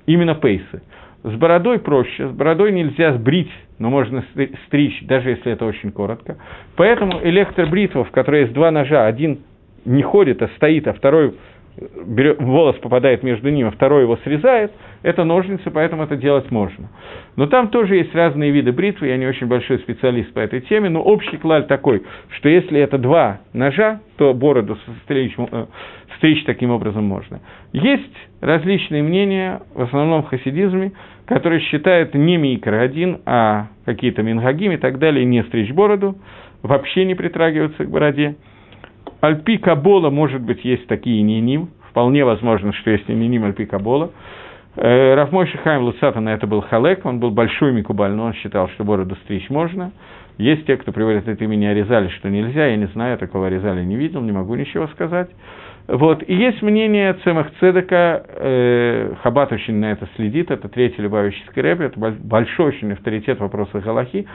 именно 0.07 0.33
пейсы. 0.33 0.81
С 1.21 1.33
бородой 1.33 1.79
проще, 1.79 2.29
с 2.29 2.31
бородой 2.31 2.71
нельзя 2.71 3.13
сбрить, 3.13 3.51
но 3.77 3.89
можно 3.89 4.23
стричь, 4.67 5.03
даже 5.05 5.31
если 5.31 5.51
это 5.51 5.65
очень 5.65 5.91
коротко. 5.91 6.37
Поэтому 6.77 7.19
электробритва, 7.21 8.05
в 8.05 8.11
которой 8.11 8.43
есть 8.43 8.53
два 8.53 8.71
ножа, 8.71 9.05
один 9.05 9.39
не 9.89 10.03
ходит, 10.03 10.41
а 10.41 10.49
стоит, 10.55 10.87
а 10.87 10.93
второй 10.93 11.33
берет, 12.05 12.41
волос 12.41 12.75
попадает 12.77 13.23
между 13.23 13.49
ними, 13.49 13.69
а 13.69 13.71
второй 13.71 14.03
его 14.03 14.17
срезает, 14.17 14.71
это 15.01 15.23
ножницы, 15.23 15.71
поэтому 15.71 16.03
это 16.03 16.15
делать 16.15 16.51
можно. 16.51 16.89
Но 17.35 17.47
там 17.47 17.69
тоже 17.69 17.95
есть 17.95 18.13
разные 18.13 18.51
виды 18.51 18.71
бритвы, 18.71 19.07
я 19.07 19.17
не 19.17 19.25
очень 19.25 19.47
большой 19.47 19.79
специалист 19.79 20.31
по 20.33 20.39
этой 20.39 20.61
теме, 20.61 20.89
но 20.89 21.01
общий 21.01 21.37
клаль 21.37 21.65
такой, 21.67 22.03
что 22.37 22.49
если 22.49 22.79
это 22.79 22.97
два 22.97 23.39
ножа, 23.53 24.01
то 24.17 24.33
бороду 24.33 24.77
стричь, 25.03 25.33
э, 25.37 25.65
стричь 26.17 26.43
таким 26.45 26.71
образом 26.71 27.05
можно. 27.05 27.39
Есть 27.71 28.15
различные 28.41 29.01
мнения, 29.01 29.61
в 29.73 29.81
основном 29.81 30.23
в 30.23 30.27
хасидизме, 30.27 30.91
которые 31.25 31.61
считают 31.61 32.13
не 32.13 32.37
микро 32.37 32.79
один, 32.79 33.21
а 33.25 33.67
какие-то 33.85 34.21
мингагим 34.21 34.73
и 34.73 34.77
так 34.77 34.99
далее, 34.99 35.25
не 35.25 35.43
стричь 35.43 35.71
бороду, 35.71 36.15
вообще 36.61 37.05
не 37.05 37.15
притрагиваться 37.15 37.85
к 37.85 37.89
бороде. 37.89 38.35
Альпи 39.21 39.57
Кабола, 39.57 40.09
может 40.09 40.41
быть, 40.41 40.63
есть 40.63 40.87
такие 40.87 41.21
ниним, 41.21 41.69
вполне 41.89 42.23
возможно, 42.23 42.73
что 42.73 42.91
есть 42.91 43.07
ниним 43.09 43.43
Альпи 43.45 43.65
Кабола. 43.65 44.11
Э, 44.75 45.15
Рафмой 45.15 45.47
Шихайм 45.47 45.83
Луцата 45.83 46.19
на 46.19 46.29
это 46.33 46.47
был 46.47 46.61
халек, 46.61 47.05
он 47.05 47.19
был 47.19 47.31
большой 47.31 47.73
микубаль, 47.73 48.11
но 48.11 48.25
он 48.25 48.33
считал, 48.33 48.69
что 48.69 48.83
бороду 48.83 49.15
стричь 49.23 49.49
можно. 49.49 49.91
Есть 50.37 50.65
те, 50.65 50.77
кто 50.77 50.93
приводит 50.93 51.27
это 51.27 51.43
имени 51.43 51.65
Аризали, 51.65 52.07
что 52.09 52.29
нельзя, 52.29 52.67
я 52.67 52.77
не 52.77 52.87
знаю, 52.87 53.17
такого 53.17 53.47
Аризали 53.47 53.83
не 53.83 53.97
видел, 53.97 54.21
не 54.21 54.31
могу 54.31 54.55
ничего 54.55 54.87
сказать. 54.87 55.29
Вот. 55.89 56.23
И 56.25 56.33
есть 56.33 56.61
мнение 56.61 57.13
Цемах 57.23 57.47
Цедека, 57.59 58.23
э, 58.25 59.15
Хабат 59.23 59.51
очень 59.51 59.75
на 59.75 59.91
это 59.91 60.07
следит, 60.15 60.51
это 60.51 60.69
третий 60.69 61.01
Любавический 61.01 61.61
рэп, 61.61 61.81
это 61.81 61.99
большой 61.99 62.67
очень 62.67 62.93
авторитет 62.93 63.39
в 63.39 63.41
вопросах 63.41 63.83
Галахи, 63.83 64.27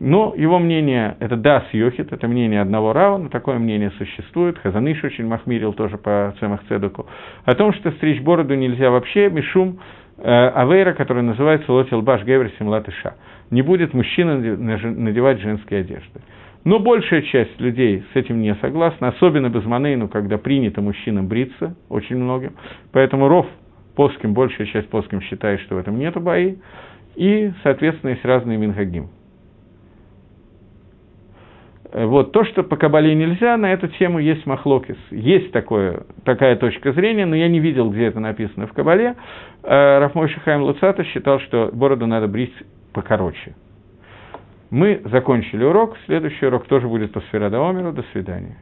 но 0.00 0.32
его 0.34 0.58
мнение, 0.58 1.16
это 1.20 1.36
Дас 1.36 1.64
Йохит, 1.72 2.10
это 2.10 2.26
мнение 2.26 2.62
одного 2.62 2.94
Рава, 2.94 3.18
но 3.18 3.28
такое 3.28 3.58
мнение 3.58 3.90
существует. 3.98 4.58
Хазаныш 4.58 5.04
очень 5.04 5.26
махмирил 5.26 5.74
тоже 5.74 5.98
по 5.98 6.34
Цемах 6.40 6.62
Цедеку. 6.68 7.06
О 7.44 7.54
том, 7.54 7.74
что 7.74 7.92
стричь 7.92 8.22
бороду 8.22 8.54
нельзя 8.54 8.90
вообще, 8.90 9.28
Мишум 9.28 9.78
э, 10.16 10.22
Авейра, 10.22 10.94
который 10.94 11.22
называется 11.22 11.70
Лотил 11.70 12.00
Баш 12.00 12.24
Гевер. 12.24 12.50
Не 13.50 13.60
будет 13.60 13.92
мужчина 13.92 14.38
надевать 14.38 15.40
женские 15.40 15.80
одежды. 15.80 16.22
Но 16.64 16.78
большая 16.78 17.20
часть 17.22 17.60
людей 17.60 18.02
с 18.14 18.16
этим 18.16 18.40
не 18.40 18.54
согласна, 18.56 19.08
особенно 19.08 19.50
без 19.50 19.64
Манейну, 19.64 20.08
когда 20.08 20.38
принято 20.38 20.80
мужчинам 20.80 21.28
бриться, 21.28 21.76
очень 21.90 22.16
многим. 22.16 22.54
Поэтому 22.92 23.28
Ров 23.28 23.46
Поским, 23.96 24.32
большая 24.32 24.66
часть 24.68 24.88
Поским 24.88 25.20
считает, 25.20 25.60
что 25.60 25.74
в 25.74 25.78
этом 25.78 25.98
нет 25.98 26.14
бои. 26.22 26.56
И, 27.16 27.52
соответственно, 27.62 28.10
есть 28.10 28.24
разные 28.24 28.56
Минхагим. 28.56 29.08
Э, 31.92 32.06
вот, 32.06 32.32
то, 32.32 32.44
что 32.44 32.62
по 32.62 32.76
Кабале 32.76 33.14
нельзя, 33.14 33.56
на 33.56 33.72
эту 33.72 33.88
тему 33.88 34.18
есть 34.18 34.46
махлокис. 34.46 34.96
Есть 35.10 35.52
такое, 35.52 36.04
такая 36.24 36.56
точка 36.56 36.92
зрения, 36.92 37.26
но 37.26 37.34
я 37.34 37.48
не 37.48 37.60
видел, 37.60 37.90
где 37.90 38.06
это 38.06 38.20
написано 38.20 38.66
в 38.66 38.72
Кабале. 38.72 39.16
Э, 39.62 39.98
Рафмой 39.98 40.28
Шихаем 40.28 40.62
Луцата 40.62 41.04
считал, 41.04 41.40
что 41.40 41.70
бороду 41.72 42.06
надо 42.06 42.28
брить 42.28 42.54
покороче. 42.92 43.54
Мы 44.70 45.02
закончили 45.04 45.64
урок. 45.64 45.96
Следующий 46.06 46.46
урок 46.46 46.66
тоже 46.66 46.86
будет 46.86 47.12
по 47.12 47.20
Сферадаомеру. 47.20 47.92
До 47.92 48.04
свидания. 48.12 48.56